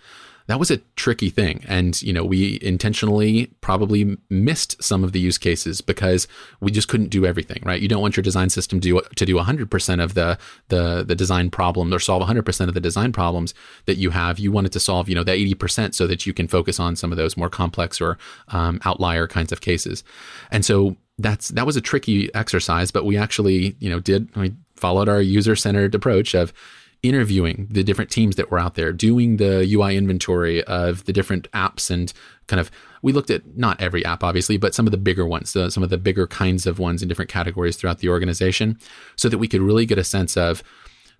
that 0.50 0.58
was 0.58 0.70
a 0.72 0.78
tricky 0.96 1.30
thing. 1.30 1.64
And 1.68 2.02
you 2.02 2.12
know 2.12 2.24
we 2.24 2.58
intentionally 2.60 3.46
probably 3.60 4.16
missed 4.28 4.82
some 4.82 5.04
of 5.04 5.12
the 5.12 5.20
use 5.20 5.38
cases 5.38 5.80
because 5.80 6.26
we 6.60 6.72
just 6.72 6.88
couldn't 6.88 7.10
do 7.10 7.24
everything 7.24 7.62
right? 7.64 7.80
You 7.80 7.86
don't 7.86 8.02
want 8.02 8.16
your 8.16 8.22
design 8.22 8.50
system 8.50 8.80
to 8.80 8.88
do, 8.88 9.00
to 9.14 9.24
do 9.24 9.36
100% 9.36 10.02
of 10.02 10.14
the, 10.14 10.38
the 10.66 11.04
the 11.04 11.14
design 11.14 11.50
problem 11.50 11.94
or 11.94 12.00
solve 12.00 12.22
100% 12.22 12.68
of 12.68 12.74
the 12.74 12.80
design 12.80 13.12
problems 13.12 13.54
that 13.86 13.96
you 13.96 14.10
have. 14.10 14.40
You 14.40 14.50
wanted 14.50 14.72
to 14.72 14.80
solve 14.80 15.08
you 15.08 15.14
know 15.14 15.22
that 15.22 15.38
80% 15.38 15.94
so 15.94 16.08
that 16.08 16.26
you 16.26 16.34
can 16.34 16.48
focus 16.48 16.80
on 16.80 16.96
some 16.96 17.12
of 17.12 17.16
those 17.16 17.36
more 17.36 17.48
complex 17.48 18.00
or 18.00 18.18
um, 18.48 18.80
outlier 18.84 19.28
kinds 19.28 19.52
of 19.52 19.60
cases. 19.60 20.02
And 20.50 20.64
so 20.64 20.96
that's 21.18 21.48
that 21.50 21.66
was 21.66 21.76
a 21.76 21.82
tricky 21.82 22.34
exercise 22.34 22.90
but 22.90 23.04
we 23.04 23.14
actually 23.14 23.76
you 23.78 23.90
know 23.90 24.00
did 24.00 24.34
we 24.36 24.54
followed 24.80 25.08
our 25.08 25.20
user 25.20 25.54
centered 25.54 25.94
approach 25.94 26.34
of 26.34 26.52
interviewing 27.02 27.66
the 27.70 27.82
different 27.82 28.10
teams 28.10 28.36
that 28.36 28.50
were 28.50 28.58
out 28.58 28.74
there, 28.74 28.92
doing 28.92 29.38
the 29.38 29.66
UI 29.72 29.96
inventory 29.96 30.62
of 30.64 31.04
the 31.04 31.12
different 31.12 31.50
apps, 31.52 31.90
and 31.90 32.12
kind 32.46 32.60
of 32.60 32.70
we 33.02 33.12
looked 33.12 33.30
at 33.30 33.56
not 33.56 33.80
every 33.80 34.04
app, 34.04 34.22
obviously, 34.22 34.58
but 34.58 34.74
some 34.74 34.86
of 34.86 34.90
the 34.90 34.98
bigger 34.98 35.26
ones, 35.26 35.56
uh, 35.56 35.70
some 35.70 35.82
of 35.82 35.88
the 35.88 35.96
bigger 35.96 36.26
kinds 36.26 36.66
of 36.66 36.78
ones 36.78 37.02
in 37.02 37.08
different 37.08 37.30
categories 37.30 37.76
throughout 37.76 37.98
the 37.98 38.08
organization, 38.08 38.78
so 39.16 39.28
that 39.28 39.38
we 39.38 39.48
could 39.48 39.62
really 39.62 39.86
get 39.86 39.98
a 39.98 40.04
sense 40.04 40.36
of 40.36 40.62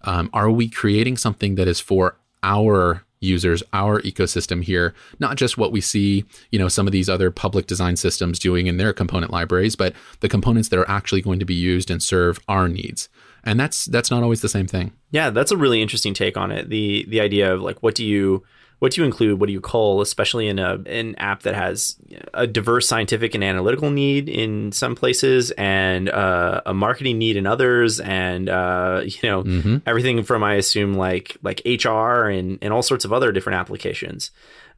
um, 0.03 0.29
are 0.33 0.51
we 0.51 0.69
creating 0.69 1.17
something 1.17 1.55
that 1.55 1.69
is 1.69 1.81
for 1.81 2.17
our 2.43 3.05
users, 3.21 3.63
our 3.75 4.01
ecosystem 4.01 4.63
here, 4.63 4.95
not 5.19 5.37
just 5.37 5.59
what 5.59 5.73
we 5.73 5.81
see, 5.81 6.25
you 6.51 6.59
know, 6.59 6.69
some 6.69 6.87
of 6.87 6.93
these 6.93 7.09
other 7.09 7.31
public 7.31 7.67
design 7.67 7.95
systems 7.97 8.39
doing 8.39 8.67
in 8.67 8.79
their 8.79 8.95
component 8.95 9.31
libraries, 9.31 9.77
but 9.77 9.95
the 10.21 10.29
components 10.29 10.71
that 10.71 10.79
are 10.79 10.91
actually 10.91 11.21
going 11.21 11.39
to 11.39 11.45
be 11.45 11.55
used 11.55 11.91
and 11.91 12.03
serve 12.03 12.41
our 12.49 12.67
needs 12.67 13.11
and 13.45 13.59
that's 13.59 13.87
that's 13.87 14.11
not 14.11 14.23
always 14.23 14.41
the 14.41 14.49
same 14.49 14.67
thing. 14.67 14.93
Yeah, 15.11 15.31
that's 15.31 15.51
a 15.51 15.57
really 15.57 15.83
interesting 15.83 16.15
take 16.15 16.37
on 16.37 16.51
it. 16.51 16.69
The 16.69 17.07
the 17.09 17.21
idea 17.21 17.53
of 17.53 17.61
like 17.63 17.83
what 17.83 17.95
do 17.95 18.05
you 18.05 18.45
what 18.81 18.93
do 18.93 19.03
you 19.03 19.05
include? 19.05 19.39
What 19.39 19.47
do 19.47 19.53
you 19.53 19.61
call, 19.61 20.01
especially 20.01 20.49
in 20.49 20.59
a 20.59 20.79
an 20.87 21.15
app 21.17 21.43
that 21.43 21.55
has 21.55 21.97
a 22.33 22.47
diverse 22.47 22.89
scientific 22.89 23.35
and 23.35 23.45
analytical 23.45 23.91
need 23.91 24.29
in 24.29 24.73
some 24.73 24.95
places, 24.95 25.51
and 25.53 26.09
uh, 26.09 26.63
a 26.65 26.75
marketing 26.75 27.19
need 27.19 27.37
in 27.37 27.47
others, 27.47 28.01
and 28.01 28.49
uh, 28.49 29.03
you 29.05 29.19
know 29.23 29.45
mm-hmm. 29.45 29.77
everything 29.87 30.23
from 30.23 30.43
I 30.43 30.55
assume 30.55 30.95
like 30.95 31.37
like 31.43 31.63
HR 31.65 32.29
and 32.29 32.59
and 32.63 32.73
all 32.73 32.83
sorts 32.83 33.05
of 33.05 33.13
other 33.13 33.33
different 33.33 33.59
applications. 33.59 34.31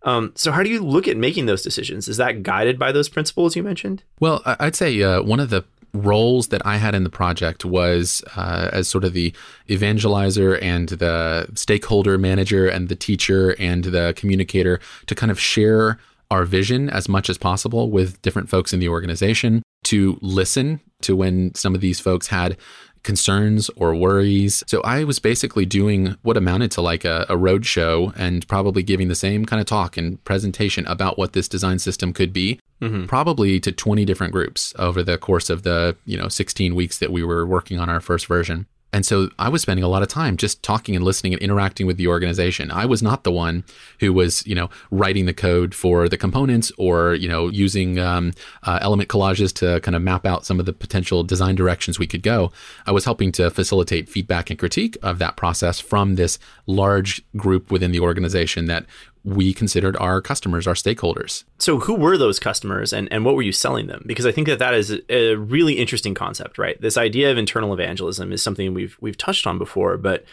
Um, 0.04 0.33
so, 0.35 0.50
how 0.50 0.64
do 0.64 0.69
you 0.69 0.83
look 0.83 1.07
at 1.07 1.16
making 1.16 1.47
those 1.47 1.62
decisions? 1.62 2.09
Is 2.09 2.16
that 2.16 2.42
guided 2.42 2.78
by 2.78 2.90
those 2.90 3.09
principles 3.09 3.54
you 3.54 3.62
mentioned? 3.62 4.02
Well, 4.19 4.42
I'd 4.45 4.75
say 4.75 5.00
uh, 5.00 5.23
one 5.23 5.38
of 5.38 5.50
the 5.50 5.64
roles 5.95 6.49
that 6.49 6.65
I 6.65 6.77
had 6.77 6.95
in 6.95 7.05
the 7.05 7.11
project 7.11 7.65
was 7.65 8.25
uh, 8.37 8.71
as 8.73 8.89
sort 8.89 9.05
of 9.05 9.13
the 9.13 9.33
evangelizer 9.69 10.61
and 10.63 10.89
the 10.89 11.49
stakeholder 11.55 12.17
manager 12.17 12.67
and 12.67 12.89
the 12.89 12.97
teacher 12.97 13.55
and 13.59 13.85
the 13.85 14.15
communicator 14.17 14.81
to 15.07 15.15
kind 15.15 15.31
of 15.31 15.39
share 15.39 15.99
our 16.31 16.45
vision 16.45 16.89
as 16.89 17.09
much 17.11 17.29
as 17.29 17.37
possible 17.37 17.91
with 17.91 18.21
different 18.23 18.49
folks 18.49 18.73
in 18.73 18.81
the 18.81 18.89
organization, 18.89 19.63
to 19.85 20.19
listen 20.23 20.81
to 21.03 21.15
when 21.15 21.55
some 21.55 21.75
of 21.75 21.83
these 21.83 22.01
folks 22.01 22.27
had 22.29 22.57
concerns 23.03 23.69
or 23.77 23.95
worries. 23.95 24.63
So 24.67 24.81
I 24.83 25.05
was 25.05 25.19
basically 25.19 25.67
doing 25.67 26.17
what 26.23 26.37
amounted 26.37 26.71
to 26.73 26.81
like 26.81 27.05
a, 27.05 27.27
a 27.29 27.37
road 27.37 27.67
show 27.67 28.13
and 28.17 28.47
probably 28.49 28.83
giving 28.83 29.09
the 29.09 29.15
same 29.15 29.45
kind 29.45 29.61
of 29.61 29.67
talk 29.67 29.97
and 29.97 30.23
presentation 30.25 30.87
about 30.87 31.19
what 31.19 31.33
this 31.33 31.49
design 31.49 31.79
system 31.79 32.13
could 32.13 32.33
be, 32.33 32.61
mm-hmm. 32.81 33.07
probably 33.07 33.61
to 33.61 33.73
20 33.73 34.05
different 34.05 34.33
groups 34.33 34.73
over 34.79 35.03
the 35.03 35.19
course 35.19 35.51
of 35.51 35.63
the, 35.63 35.97
you 36.05 36.17
know, 36.17 36.29
16 36.29 36.75
weeks 36.75 36.99
that 36.99 37.13
we 37.13 37.23
were 37.23 37.47
working 37.47 37.79
on 37.79 37.89
our 37.89 38.01
first 38.01 38.27
version. 38.27 38.67
And 38.93 39.07
so 39.07 39.31
I 39.39 39.49
was 39.49 39.63
spending 39.63 39.83
a 39.85 39.89
lot 39.89 40.03
of 40.03 40.09
time 40.09 40.37
just 40.37 40.63
talking 40.63 40.95
and 40.95 41.05
listening 41.05 41.33
and 41.33 41.41
interacting 41.41 41.87
with 41.87 41.97
the 41.97 42.09
organization. 42.09 42.71
I 42.71 42.85
was 42.85 43.03
not 43.03 43.25
the 43.25 43.33
one 43.33 43.65
who 44.01 44.13
was, 44.13 44.47
you 44.47 44.55
know, 44.55 44.69
writing 44.91 45.25
the 45.25 45.33
code 45.33 45.75
for 45.75 46.09
the 46.09 46.19
components 46.19 46.71
or, 46.77 47.15
you 47.15 47.29
know, 47.29 47.49
using 47.49 47.99
um, 47.99 48.33
uh, 48.65 48.79
element 48.83 49.09
collages 49.09 49.53
to 49.55 49.81
kind 49.81 49.97
of 49.97 50.03
map 50.03 50.27
out 50.27 50.45
some 50.45 50.61
of 50.61 50.67
the 50.67 50.75
potential 50.75 51.25
design 51.25 51.55
directions 51.55 51.99
we 51.99 52.07
could 52.07 52.23
go. 52.23 52.53
I 52.87 52.93
was 52.93 53.07
helping 53.07 53.33
to 53.33 53.51
facilitate 53.51 54.11
feedback 54.11 54.51
and 54.51 54.59
critique 54.59 54.99
of 55.03 55.19
that 55.21 55.37
process 55.37 55.81
from 55.81 56.17
this 56.17 56.39
large 56.67 57.23
group 57.37 57.71
within 57.71 57.93
the 57.93 58.01
organization 58.01 58.67
that 58.67 58.85
we 59.25 59.55
considered 59.55 59.97
our 59.99 60.21
customers, 60.21 60.67
our 60.67 60.75
stakeholders. 60.75 61.45
So, 61.59 61.79
who 61.79 61.95
were 61.95 62.19
those 62.19 62.38
customers 62.38 62.93
and, 62.93 63.11
and 63.12 63.25
what 63.25 63.35
were 63.35 63.43
you 63.43 63.52
selling 63.52 63.87
them? 63.87 64.02
Because 64.07 64.26
I 64.26 64.33
think 64.33 64.49
that 64.49 64.59
that 64.59 64.75
is 64.75 65.00
a 65.09 65.35
really 65.35 65.75
interesting 65.75 66.14
concept, 66.14 66.59
right? 66.59 66.81
This 66.81 66.97
idea 66.97 67.31
of 67.31 67.38
internal 67.38 67.73
evangelism 67.73 68.33
is 68.33 68.43
something 68.43 68.75
we've 68.75 68.97
we've 69.00 69.19
touched 69.19 69.47
on 69.47 69.59
before, 69.59 69.97
but 69.97 70.25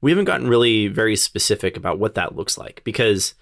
we 0.00 0.10
haven't 0.10 0.26
gotten 0.26 0.48
really 0.48 0.88
very 0.88 1.16
specific 1.16 1.76
about 1.76 1.98
what 1.98 2.14
that 2.14 2.36
looks 2.36 2.58
like 2.58 2.82
because 2.84 3.34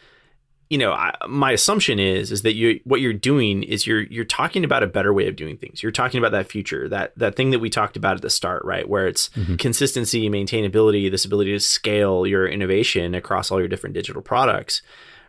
you 0.71 0.78
know, 0.78 0.92
I, 0.92 1.14
my 1.28 1.52
assumption 1.52 1.99
is 1.99 2.33
is 2.33 2.42
that 2.42 2.54
you 2.54 2.80
what 2.85 3.00
you're 3.00 3.12
doing 3.12 3.62
is 3.62 3.87
you're 3.87 4.02
you're 4.02 4.25
talking 4.25 4.64
about 4.64 4.83
a 4.83 4.87
better 4.87 5.12
way 5.12 5.28
of 5.28 5.37
doing 5.37 5.56
things. 5.56 5.83
You're 5.83 5.92
talking 5.92 6.18
about 6.18 6.33
that 6.33 6.49
future, 6.49 6.88
that 6.88 7.12
that 7.16 7.37
thing 7.37 7.50
that 7.50 7.59
we 7.59 7.71
talked 7.71 7.97
about 7.97 8.16
at 8.16 8.23
the 8.23 8.30
start, 8.30 8.64
right? 8.64 8.88
Where 8.88 9.06
it's 9.06 9.28
mm-hmm. 9.30 9.56
consistency, 9.56 10.28
maintainability, 10.30 11.11
this 11.11 11.25
ability 11.25 11.52
to 11.52 11.61
scale 11.61 12.26
your 12.26 12.47
innovation 12.47 13.14
across 13.14 13.50
all 13.50 13.59
your 13.59 13.68
different 13.68 13.94
digital 13.94 14.23
products 14.23 14.83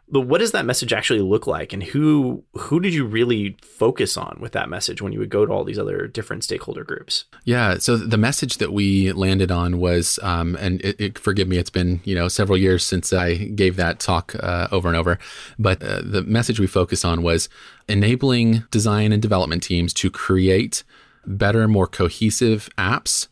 but 0.07 0.21
what 0.21 0.39
does 0.39 0.51
that 0.51 0.65
message 0.65 0.93
actually 0.93 1.21
look 1.21 1.47
like? 1.47 1.73
And 1.73 1.83
who 1.83 2.43
who 2.53 2.79
did 2.79 2.93
you 2.93 3.05
really 3.05 3.57
focus 3.61 4.17
on 4.17 4.37
with 4.39 4.51
that 4.51 4.69
message 4.69 5.01
when 5.01 5.11
you 5.11 5.19
would 5.19 5.29
go 5.29 5.45
to 5.45 5.51
all 5.51 5.63
these 5.63 5.79
other 5.79 6.07
different 6.07 6.43
stakeholder 6.43 6.83
groups? 6.83 7.25
Yeah 7.43 7.77
so 7.77 7.97
the 7.97 8.17
message 8.17 8.57
that 8.57 8.71
we 8.71 9.11
landed 9.11 9.51
on 9.51 9.79
was 9.79 10.19
um, 10.21 10.55
and 10.59 10.81
it, 10.81 10.99
it, 10.99 11.19
forgive 11.19 11.47
me 11.47 11.57
it's 11.57 11.69
been 11.69 12.01
you 12.03 12.15
know 12.15 12.27
several 12.27 12.57
years 12.57 12.85
since 12.85 13.13
i 13.13 13.35
gave 13.35 13.75
that 13.75 13.99
talk 13.99 14.35
uh, 14.41 14.67
over 14.71 14.87
and 14.87 14.97
over 14.97 15.17
but 15.57 15.81
uh, 15.81 16.01
the 16.03 16.21
message 16.23 16.59
we 16.59 16.67
focused 16.67 17.05
on 17.05 17.21
was 17.21 17.49
enabling 17.87 18.63
design 18.71 19.11
and 19.11 19.21
development 19.21 19.63
teams 19.63 19.93
to 19.93 20.09
create 20.09 20.83
better 21.25 21.67
more 21.67 21.87
cohesive 21.87 22.69
apps 22.77 23.27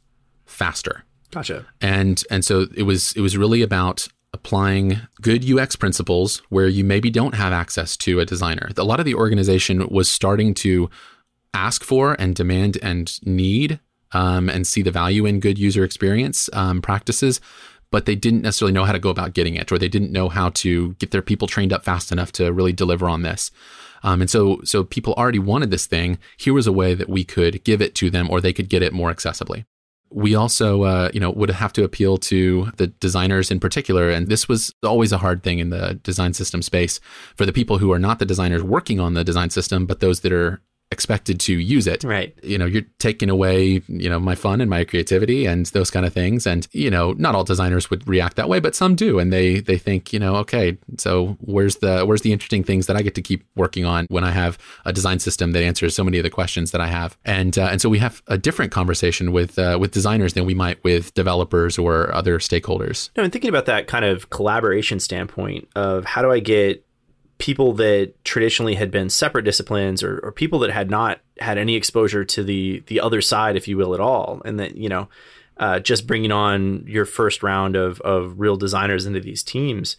faster. 0.46 1.04
Gotcha. 1.32 1.66
And 1.82 2.24
and 2.30 2.46
so 2.46 2.68
it 2.76 2.84
was 2.84 3.14
it 3.14 3.22
was 3.22 3.38
really 3.38 3.62
about 3.62 4.08
applying 4.34 5.00
good 5.22 5.50
UX 5.50 5.76
principles 5.76 6.42
where 6.50 6.68
you 6.68 6.84
maybe 6.84 7.10
don't 7.10 7.36
have 7.36 7.54
access 7.54 7.96
to 7.98 8.20
a 8.20 8.26
designer. 8.26 8.70
A 8.78 8.84
lot 8.84 9.00
of 9.00 9.06
the 9.06 9.16
organization 9.16 9.88
was 9.90 10.10
starting 10.10 10.54
to 10.56 10.90
ask 11.54 11.84
for 11.84 12.16
and 12.20 12.36
demand 12.36 12.78
and 12.82 13.20
need 13.26 13.80
um, 14.12 14.50
and 14.50 14.66
see 14.66 14.82
the 14.82 14.92
value 14.92 15.26
in 15.26 15.40
good 15.40 15.58
user 15.58 15.84
experience 15.84 16.50
um, 16.54 16.82
practices, 16.82 17.40
but 17.92 18.06
they 18.06 18.16
didn't 18.16 18.42
necessarily 18.42 18.74
know 18.74 18.86
how 18.86 18.92
to 18.92 19.00
go 19.00 19.10
about 19.10 19.34
getting 19.34 19.56
it, 19.56 19.72
or 19.72 19.78
they 19.78 19.88
didn't 19.88 20.12
know 20.12 20.30
how 20.30 20.50
to 20.50 20.94
get 20.96 21.12
their 21.12 21.22
people 21.22 21.48
trained 21.48 21.72
up 21.72 21.84
fast 21.84 22.12
enough 22.12 22.32
to 22.34 22.52
really 22.52 22.74
deliver 22.74 23.08
on 23.08 23.22
this. 23.22 23.52
Um, 24.04 24.22
and 24.22 24.30
so, 24.30 24.60
so 24.64 24.84
people 24.84 25.14
already 25.14 25.40
wanted 25.40 25.72
this 25.72 25.86
thing. 25.86 26.18
Here 26.38 26.54
was 26.54 26.68
a 26.68 26.74
way 26.74 26.94
that 26.94 27.08
we 27.08 27.24
could 27.24 27.64
give 27.64 27.82
it 27.82 27.96
to 27.96 28.10
them, 28.10 28.30
or 28.30 28.42
they 28.42 28.54
could 28.54 28.70
get 28.70 28.84
it 28.84 28.94
more 28.94 29.14
accessibly 29.14 29.66
we 30.14 30.36
also 30.36 30.84
uh, 30.84 31.10
you 31.14 31.20
know 31.20 31.32
would 31.32 31.50
have 31.50 31.74
to 31.74 31.84
appeal 31.84 32.18
to 32.18 32.72
the 32.78 32.88
designers 32.88 33.52
in 33.52 33.60
particular 33.60 34.10
and 34.10 34.28
this 34.28 34.48
was 34.48 34.74
always 34.84 35.12
a 35.12 35.18
hard 35.18 35.44
thing 35.44 35.60
in 35.60 35.70
the 35.70 35.96
design 36.04 36.34
system 36.34 36.62
space 36.62 37.00
for 37.36 37.46
the 37.46 37.54
people 37.54 37.78
who 37.80 37.92
are 37.92 38.00
not 38.00 38.20
the 38.20 38.26
designers 38.26 38.64
working 38.64 39.00
on 39.00 39.14
the 39.14 39.24
design 39.24 39.50
system 39.50 39.86
but 39.86 40.00
those 40.00 40.22
that 40.22 40.32
are 40.32 40.62
expected 40.94 41.40
to 41.42 41.54
use 41.54 41.88
it. 41.88 42.06
Right. 42.06 42.34
You 42.42 42.58
know, 42.58 42.66
you're 42.66 42.88
taking 43.00 43.30
away, 43.30 43.82
you 43.88 44.10
know, 44.10 44.20
my 44.20 44.36
fun 44.36 44.62
and 44.62 44.70
my 44.70 44.86
creativity 44.86 45.46
and 45.46 45.66
those 45.68 45.92
kind 45.92 46.06
of 46.06 46.14
things. 46.14 46.48
And, 46.48 46.66
you 46.72 46.90
know, 46.90 47.12
not 47.18 47.36
all 47.36 47.44
designers 47.44 47.90
would 47.90 48.08
react 48.08 48.38
that 48.38 48.48
way, 48.48 48.62
but 48.62 48.76
some 48.76 48.96
do. 48.96 49.20
And 49.20 49.34
they 49.34 49.60
they 49.60 49.78
think, 49.78 50.14
you 50.14 50.20
know, 50.20 50.38
okay, 50.38 50.78
so 50.98 51.38
where's 51.42 51.78
the 51.78 52.06
where's 52.06 52.22
the 52.22 52.32
interesting 52.32 52.64
things 52.64 52.88
that 52.88 52.96
I 52.96 53.02
get 53.02 53.16
to 53.16 53.22
keep 53.22 53.44
working 53.56 53.84
on 53.84 54.06
when 54.10 54.24
I 54.24 54.32
have 54.32 54.58
a 54.86 54.94
design 54.94 55.20
system 55.20 55.52
that 55.52 55.64
answers 55.64 55.96
so 55.96 56.04
many 56.04 56.18
of 56.20 56.24
the 56.24 56.30
questions 56.30 56.72
that 56.72 56.80
I 56.80 56.88
have. 56.88 57.18
And 57.26 57.58
uh, 57.58 57.68
and 57.72 57.82
so 57.82 57.90
we 57.90 58.00
have 58.00 58.22
a 58.28 58.38
different 58.38 58.72
conversation 58.72 59.32
with 59.32 59.60
uh, 59.60 59.78
with 59.82 59.92
designers 59.92 60.34
than 60.34 60.46
we 60.46 60.54
might 60.54 60.82
with 60.84 61.14
developers 61.14 61.78
or 61.78 62.14
other 62.14 62.40
stakeholders. 62.40 63.10
No, 63.18 63.24
and 63.24 63.34
thinking 63.34 63.50
about 63.50 63.66
that 63.66 63.88
kind 63.88 64.06
of 64.06 64.30
collaboration 64.30 65.00
standpoint 65.00 65.68
of 65.76 66.06
how 66.06 66.22
do 66.22 66.32
I 66.32 66.40
get 66.40 66.86
people 67.38 67.74
that 67.74 68.14
traditionally 68.24 68.76
had 68.76 68.92
been 68.92 69.10
separate 69.10 69.44
disciplines 69.44 70.04
or, 70.04 70.20
or 70.20 70.32
people 70.32 70.60
that 70.60 70.72
had 70.72 70.90
not 70.90 71.20
had 71.40 71.58
any 71.58 71.76
exposure 71.76 72.24
to 72.24 72.44
the 72.44 72.84
the 72.88 73.00
other 73.00 73.22
side, 73.22 73.56
if 73.56 73.68
you 73.68 73.78
will, 73.78 73.94
at 73.94 74.00
all, 74.00 74.42
and 74.46 74.60
that 74.60 74.76
you 74.76 74.90
know, 74.90 75.10
uh, 75.58 75.80
just 75.80 76.08
bringing 76.08 76.32
on 76.32 76.86
your 76.88 77.06
first 77.06 77.44
round 77.44 77.76
of 77.76 78.00
of 78.02 78.40
real 78.40 78.56
designers 78.56 79.06
into 79.06 79.20
these 79.20 79.44
teams, 79.44 79.98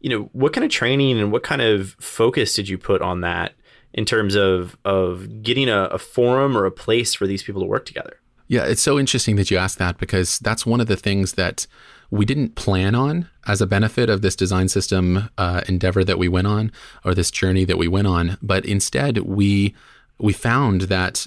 you 0.00 0.10
know, 0.10 0.28
what 0.32 0.52
kind 0.52 0.64
of 0.64 0.70
training 0.70 1.18
and 1.18 1.32
what 1.32 1.42
kind 1.42 1.62
of 1.62 1.96
focus 2.00 2.54
did 2.54 2.68
you 2.68 2.76
put 2.76 3.02
on 3.02 3.20
that 3.20 3.54
in 3.94 4.04
terms 4.04 4.34
of 4.34 4.76
of 4.84 5.42
getting 5.42 5.68
a, 5.68 5.84
a 5.84 5.98
forum 5.98 6.56
or 6.56 6.66
a 6.66 6.70
place 6.70 7.14
for 7.14 7.26
these 7.26 7.42
people 7.42 7.62
to 7.62 7.68
work 7.68 7.86
together? 7.86 8.18
Yeah, 8.48 8.64
it's 8.64 8.82
so 8.82 8.98
interesting 8.98 9.36
that 9.36 9.50
you 9.50 9.56
asked 9.56 9.78
that 9.78 9.98
because 9.98 10.38
that's 10.40 10.66
one 10.66 10.80
of 10.80 10.86
the 10.86 10.96
things 10.96 11.34
that 11.34 11.66
we 12.10 12.26
didn't 12.26 12.54
plan 12.54 12.94
on 12.94 13.28
as 13.46 13.62
a 13.62 13.66
benefit 13.66 14.10
of 14.10 14.20
this 14.20 14.36
design 14.36 14.68
system 14.68 15.30
uh, 15.38 15.62
endeavor 15.66 16.04
that 16.04 16.18
we 16.18 16.28
went 16.28 16.46
on 16.46 16.70
or 17.04 17.14
this 17.14 17.30
journey 17.30 17.64
that 17.64 17.78
we 17.78 17.88
went 17.88 18.06
on, 18.06 18.36
but 18.42 18.64
instead 18.66 19.18
we 19.18 19.74
we 20.18 20.32
found 20.32 20.82
that 20.82 21.26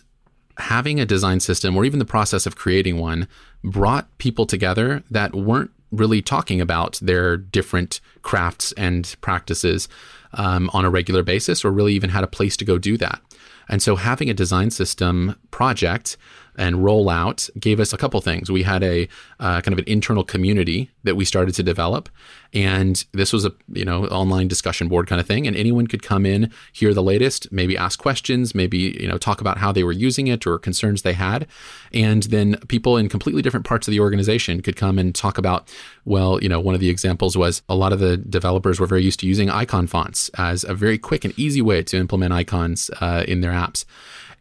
having 0.57 0.99
a 0.99 1.05
design 1.05 1.39
system 1.39 1.75
or 1.75 1.83
even 1.83 1.99
the 1.99 2.05
process 2.05 2.45
of 2.45 2.55
creating 2.55 2.97
one 2.97 3.27
brought 3.63 4.15
people 4.19 4.45
together 4.45 5.03
that 5.09 5.33
weren't 5.33 5.71
really 5.91 6.21
talking 6.21 6.61
about 6.61 6.99
their 7.01 7.35
different 7.35 7.99
crafts 8.21 8.71
and 8.73 9.15
practices 9.21 9.87
um, 10.33 10.69
on 10.73 10.85
a 10.85 10.89
regular 10.89 11.23
basis 11.23 11.65
or 11.65 11.71
really 11.71 11.93
even 11.93 12.09
had 12.09 12.23
a 12.23 12.27
place 12.27 12.55
to 12.57 12.65
go 12.65 12.77
do 12.77 12.97
that. 12.97 13.21
And 13.67 13.81
so 13.81 13.95
having 13.95 14.29
a 14.29 14.33
design 14.33 14.71
system 14.71 15.35
project 15.51 16.17
and 16.57 16.77
rollout 16.77 17.49
gave 17.59 17.79
us 17.79 17.93
a 17.93 17.97
couple 17.97 18.19
things. 18.21 18.51
We 18.51 18.63
had 18.63 18.83
a 18.83 19.07
uh, 19.39 19.61
kind 19.61 19.73
of 19.73 19.79
an 19.79 19.85
internal 19.87 20.23
community 20.23 20.91
that 21.03 21.15
we 21.15 21.25
started 21.25 21.53
to 21.55 21.63
develop, 21.63 22.09
and 22.53 23.03
this 23.11 23.33
was 23.33 23.45
a 23.45 23.53
you 23.71 23.85
know 23.85 24.05
online 24.07 24.47
discussion 24.47 24.87
board 24.87 25.07
kind 25.07 25.19
of 25.19 25.27
thing, 25.27 25.47
and 25.47 25.55
anyone 25.55 25.87
could 25.87 26.03
come 26.03 26.25
in, 26.25 26.51
hear 26.73 26.93
the 26.93 27.03
latest, 27.03 27.51
maybe 27.51 27.77
ask 27.77 27.99
questions, 27.99 28.55
maybe 28.55 28.97
you 28.99 29.07
know 29.07 29.17
talk 29.17 29.41
about 29.41 29.57
how 29.57 29.71
they 29.71 29.83
were 29.83 29.91
using 29.91 30.27
it 30.27 30.45
or 30.47 30.57
concerns 30.57 31.01
they 31.01 31.13
had, 31.13 31.47
and 31.93 32.23
then 32.23 32.55
people 32.67 32.97
in 32.97 33.09
completely 33.09 33.41
different 33.41 33.65
parts 33.65 33.87
of 33.87 33.91
the 33.91 33.99
organization 33.99 34.61
could 34.61 34.75
come 34.75 34.97
and 34.99 35.13
talk 35.15 35.37
about. 35.37 35.69
Well, 36.05 36.41
you 36.41 36.49
know, 36.49 36.59
one 36.59 36.75
of 36.75 36.81
the 36.81 36.89
examples 36.89 37.35
was 37.35 37.63
a 37.67 37.75
lot 37.75 37.91
of 37.91 37.99
the 37.99 38.15
developers 38.17 38.79
were 38.79 38.85
very 38.85 39.03
used 39.03 39.19
to 39.21 39.27
using 39.27 39.49
icon 39.49 39.87
fonts 39.87 40.29
as 40.37 40.63
a 40.63 40.73
very 40.73 40.97
quick 40.97 41.25
and 41.25 41.37
easy 41.37 41.61
way 41.61 41.81
to 41.83 41.97
implement 41.97 42.31
icons 42.31 42.91
uh, 43.01 43.23
in 43.27 43.41
their 43.41 43.51
apps. 43.51 43.85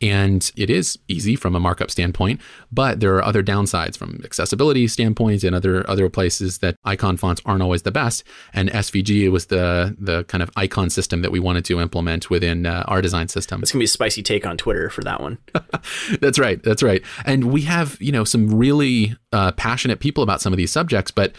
And 0.05 0.53
it 0.55 0.69
is 0.69 0.99
easy 1.09 1.35
from 1.35 1.57
a 1.57 1.61
markup 1.61 1.91
standpoint, 1.91 2.39
but 2.71 3.01
there 3.01 3.17
are 3.17 3.25
other 3.25 3.43
downsides 3.43 3.97
from 3.97 4.21
accessibility 4.23 4.87
standpoints 4.87 5.45
and 5.45 5.57
other 5.57 5.89
other 5.89 6.11
places 6.11 6.59
that 6.59 6.77
icon 6.85 7.17
fonts 7.17 7.41
aren't 7.47 7.63
always 7.63 7.83
the 7.83 7.91
best. 7.91 8.23
And 8.53 8.69
SVG 8.69 9.33
was 9.33 9.47
the 9.47 9.97
the 9.99 10.25
kind 10.25 10.43
of 10.43 10.51
icon 10.57 10.91
system 10.91 11.23
that 11.23 11.33
we 11.33 11.41
wanted 11.41 11.65
to 11.65 11.81
implement 11.81 12.29
within 12.29 12.67
uh, 12.67 12.85
our 12.87 13.01
design 13.01 13.29
system. 13.29 13.63
It's 13.63 13.73
gonna 13.73 13.81
be 13.81 13.87
a 13.87 13.89
spicy 13.89 14.23
take 14.23 14.47
on 14.47 14.59
Twitter 14.59 14.91
for 14.91 15.03
that 15.05 15.23
one. 15.23 15.39
that's 16.21 16.39
right. 16.39 16.63
That's 16.63 16.83
right. 16.83 17.03
And 17.25 17.51
we 17.51 17.63
have 17.63 17.97
you 17.99 18.13
know 18.13 18.25
some 18.25 18.55
really 18.55 19.17
uh, 19.33 19.53
passionate 19.53 20.01
people 20.01 20.23
about 20.23 20.43
some 20.43 20.53
of 20.53 20.59
these 20.59 20.71
subjects, 20.71 21.13
but 21.13 21.35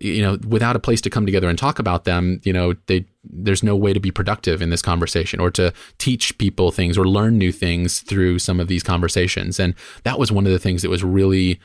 you 0.00 0.22
know, 0.22 0.38
without 0.48 0.76
a 0.76 0.80
place 0.80 1.00
to 1.02 1.10
come 1.10 1.26
together 1.26 1.48
and 1.48 1.58
talk 1.58 1.78
about 1.78 2.04
them, 2.04 2.40
you 2.42 2.52
know, 2.52 2.74
they 2.86 3.04
there's 3.22 3.62
no 3.62 3.76
way 3.76 3.92
to 3.92 4.00
be 4.00 4.10
productive 4.10 4.62
in 4.62 4.70
this 4.70 4.80
conversation 4.80 5.40
or 5.40 5.50
to 5.50 5.72
teach 5.98 6.36
people 6.38 6.70
things 6.70 6.96
or 6.96 7.06
learn 7.06 7.36
new 7.36 7.52
things 7.52 8.00
through 8.00 8.38
some 8.38 8.58
of 8.58 8.66
these 8.66 8.82
conversations. 8.82 9.60
And 9.60 9.74
that 10.04 10.18
was 10.18 10.32
one 10.32 10.46
of 10.46 10.52
the 10.52 10.58
things 10.58 10.82
that 10.82 10.88
was 10.88 11.04
really 11.04 11.60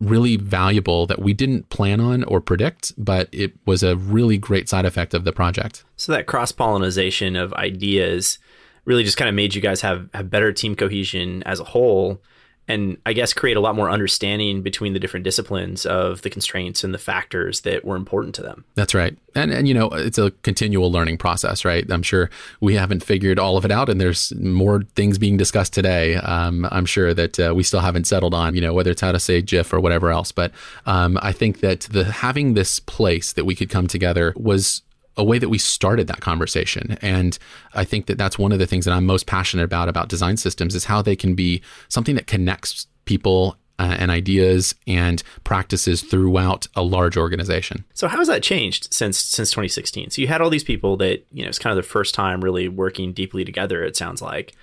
really 0.00 0.36
valuable 0.36 1.06
that 1.06 1.20
we 1.20 1.32
didn't 1.34 1.68
plan 1.68 2.00
on 2.00 2.24
or 2.24 2.40
predict, 2.40 2.92
but 2.96 3.28
it 3.32 3.52
was 3.66 3.82
a 3.82 3.96
really 3.96 4.38
great 4.38 4.68
side 4.68 4.86
effect 4.86 5.12
of 5.12 5.24
the 5.24 5.32
project. 5.32 5.84
So 5.96 6.12
that 6.12 6.26
cross 6.26 6.52
pollination 6.52 7.36
of 7.36 7.52
ideas 7.54 8.38
really 8.86 9.04
just 9.04 9.18
kind 9.18 9.28
of 9.28 9.34
made 9.34 9.54
you 9.54 9.60
guys 9.60 9.82
have 9.82 10.08
have 10.14 10.30
better 10.30 10.52
team 10.52 10.74
cohesion 10.74 11.42
as 11.44 11.60
a 11.60 11.64
whole 11.64 12.22
and 12.70 12.96
I 13.04 13.12
guess 13.12 13.32
create 13.32 13.56
a 13.56 13.60
lot 13.60 13.74
more 13.74 13.90
understanding 13.90 14.62
between 14.62 14.92
the 14.92 15.00
different 15.00 15.24
disciplines 15.24 15.84
of 15.84 16.22
the 16.22 16.30
constraints 16.30 16.84
and 16.84 16.94
the 16.94 16.98
factors 16.98 17.62
that 17.62 17.84
were 17.84 17.96
important 17.96 18.34
to 18.36 18.42
them. 18.42 18.64
That's 18.76 18.94
right. 18.94 19.16
And 19.34 19.50
and 19.52 19.66
you 19.66 19.74
know, 19.74 19.88
it's 19.88 20.18
a 20.18 20.30
continual 20.42 20.90
learning 20.90 21.18
process, 21.18 21.64
right? 21.64 21.84
I'm 21.90 22.02
sure 22.02 22.30
we 22.60 22.74
haven't 22.74 23.02
figured 23.02 23.38
all 23.38 23.56
of 23.56 23.64
it 23.64 23.70
out 23.70 23.88
and 23.88 24.00
there's 24.00 24.32
more 24.36 24.82
things 24.94 25.18
being 25.18 25.36
discussed 25.36 25.72
today. 25.72 26.16
Um, 26.16 26.66
I'm 26.70 26.86
sure 26.86 27.12
that 27.12 27.40
uh, 27.40 27.52
we 27.54 27.62
still 27.62 27.80
haven't 27.80 28.06
settled 28.06 28.34
on, 28.34 28.54
you 28.54 28.60
know, 28.60 28.72
whether 28.72 28.90
it's 28.90 29.00
how 29.00 29.12
to 29.12 29.20
say 29.20 29.42
GIF 29.42 29.72
or 29.72 29.80
whatever 29.80 30.10
else, 30.10 30.32
but 30.32 30.52
um, 30.86 31.18
I 31.22 31.32
think 31.32 31.60
that 31.60 31.80
the 31.80 32.04
having 32.04 32.54
this 32.54 32.80
place 32.80 33.32
that 33.32 33.44
we 33.44 33.54
could 33.54 33.70
come 33.70 33.86
together 33.86 34.32
was 34.36 34.82
a 35.16 35.24
way 35.24 35.38
that 35.38 35.48
we 35.48 35.58
started 35.58 36.06
that 36.06 36.20
conversation. 36.20 36.96
And 37.02 37.38
I 37.74 37.84
think 37.84 38.06
that 38.06 38.18
that's 38.18 38.38
one 38.38 38.52
of 38.52 38.58
the 38.58 38.66
things 38.66 38.84
that 38.84 38.92
I'm 38.92 39.06
most 39.06 39.26
passionate 39.26 39.64
about 39.64 39.88
about 39.88 40.08
design 40.08 40.36
systems 40.36 40.74
is 40.74 40.84
how 40.84 41.02
they 41.02 41.16
can 41.16 41.34
be 41.34 41.62
something 41.88 42.14
that 42.14 42.26
connects 42.26 42.86
people 43.04 43.56
uh, 43.78 43.96
and 43.98 44.10
ideas 44.10 44.74
and 44.86 45.22
practices 45.42 46.02
throughout 46.02 46.66
a 46.76 46.82
large 46.82 47.16
organization. 47.16 47.84
So 47.94 48.08
how 48.08 48.18
has 48.18 48.28
that 48.28 48.42
changed 48.42 48.92
since 48.92 49.18
since 49.18 49.50
2016? 49.50 50.10
So 50.10 50.20
you 50.20 50.28
had 50.28 50.42
all 50.42 50.50
these 50.50 50.64
people 50.64 50.98
that 50.98 51.24
you 51.32 51.42
know 51.42 51.48
it's 51.48 51.58
kind 51.58 51.76
of 51.76 51.82
the 51.82 51.88
first 51.88 52.14
time 52.14 52.42
really 52.42 52.68
working 52.68 53.12
deeply 53.12 53.42
together. 53.42 53.82
It 53.82 53.96
sounds 53.96 54.20
like 54.20 54.54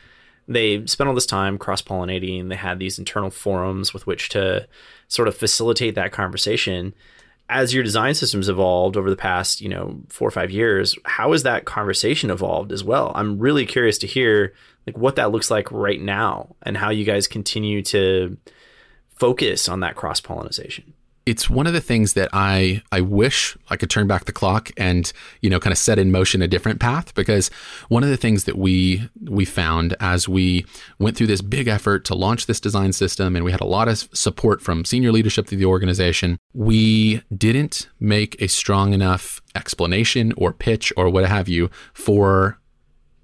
they 0.47 0.85
spent 0.85 1.07
all 1.07 1.15
this 1.15 1.25
time 1.25 1.57
cross 1.57 1.81
pollinating. 1.81 2.49
They 2.49 2.55
had 2.55 2.77
these 2.77 2.99
internal 2.99 3.31
forums 3.31 3.91
with 3.91 4.05
which 4.05 4.29
to 4.29 4.67
sort 5.07 5.27
of 5.27 5.35
facilitate 5.35 5.95
that 5.95 6.11
conversation 6.11 6.93
as 7.49 7.73
your 7.73 7.83
design 7.83 8.13
systems 8.13 8.49
evolved 8.49 8.97
over 8.97 9.09
the 9.09 9.15
past, 9.15 9.61
you 9.61 9.69
know, 9.69 10.01
four 10.09 10.27
or 10.27 10.31
five 10.31 10.51
years, 10.51 10.97
how 11.05 11.31
has 11.31 11.43
that 11.43 11.65
conversation 11.65 12.29
evolved 12.29 12.71
as 12.71 12.83
well? 12.83 13.11
I'm 13.15 13.39
really 13.39 13.65
curious 13.65 13.97
to 13.99 14.07
hear 14.07 14.53
like 14.85 14.97
what 14.97 15.15
that 15.15 15.31
looks 15.31 15.49
like 15.49 15.71
right 15.71 15.99
now 15.99 16.55
and 16.63 16.75
how 16.75 16.89
you 16.89 17.05
guys 17.05 17.27
continue 17.27 17.81
to 17.83 18.37
focus 19.15 19.69
on 19.69 19.79
that 19.79 19.95
cross 19.95 20.19
pollination 20.19 20.93
it's 21.27 21.49
one 21.49 21.67
of 21.67 21.73
the 21.73 21.81
things 21.81 22.13
that 22.13 22.29
I 22.31 22.81
I 22.89 23.01
wish 23.01 23.57
I 23.69 23.75
could 23.75 23.89
turn 23.89 24.07
back 24.07 24.23
the 24.23 24.31
clock 24.31 24.71
and 24.77 25.11
you 25.41 25.49
know 25.49 25.59
kind 25.59 25.73
of 25.73 25.77
set 25.77 25.99
in 25.99 26.09
motion 26.09 26.41
a 26.41 26.47
different 26.47 26.79
path 26.79 27.13
because 27.15 27.49
one 27.89 28.01
of 28.01 28.09
the 28.09 28.15
things 28.15 28.45
that 28.45 28.57
we 28.57 29.09
we 29.25 29.43
found 29.43 29.93
as 29.99 30.29
we 30.29 30.65
went 30.99 31.17
through 31.17 31.27
this 31.27 31.41
big 31.41 31.67
effort 31.67 32.05
to 32.05 32.15
launch 32.15 32.45
this 32.45 32.61
design 32.61 32.93
system 32.93 33.35
and 33.35 33.43
we 33.43 33.51
had 33.51 33.59
a 33.59 33.65
lot 33.65 33.89
of 33.89 34.07
support 34.13 34.61
from 34.61 34.85
senior 34.85 35.11
leadership 35.11 35.47
through 35.47 35.57
the 35.57 35.65
organization 35.65 36.37
we 36.53 37.21
didn't 37.35 37.89
make 37.99 38.41
a 38.41 38.47
strong 38.47 38.93
enough 38.93 39.41
explanation 39.53 40.33
or 40.37 40.53
pitch 40.53 40.93
or 40.95 41.09
what 41.09 41.25
have 41.25 41.49
you 41.49 41.69
for 41.93 42.57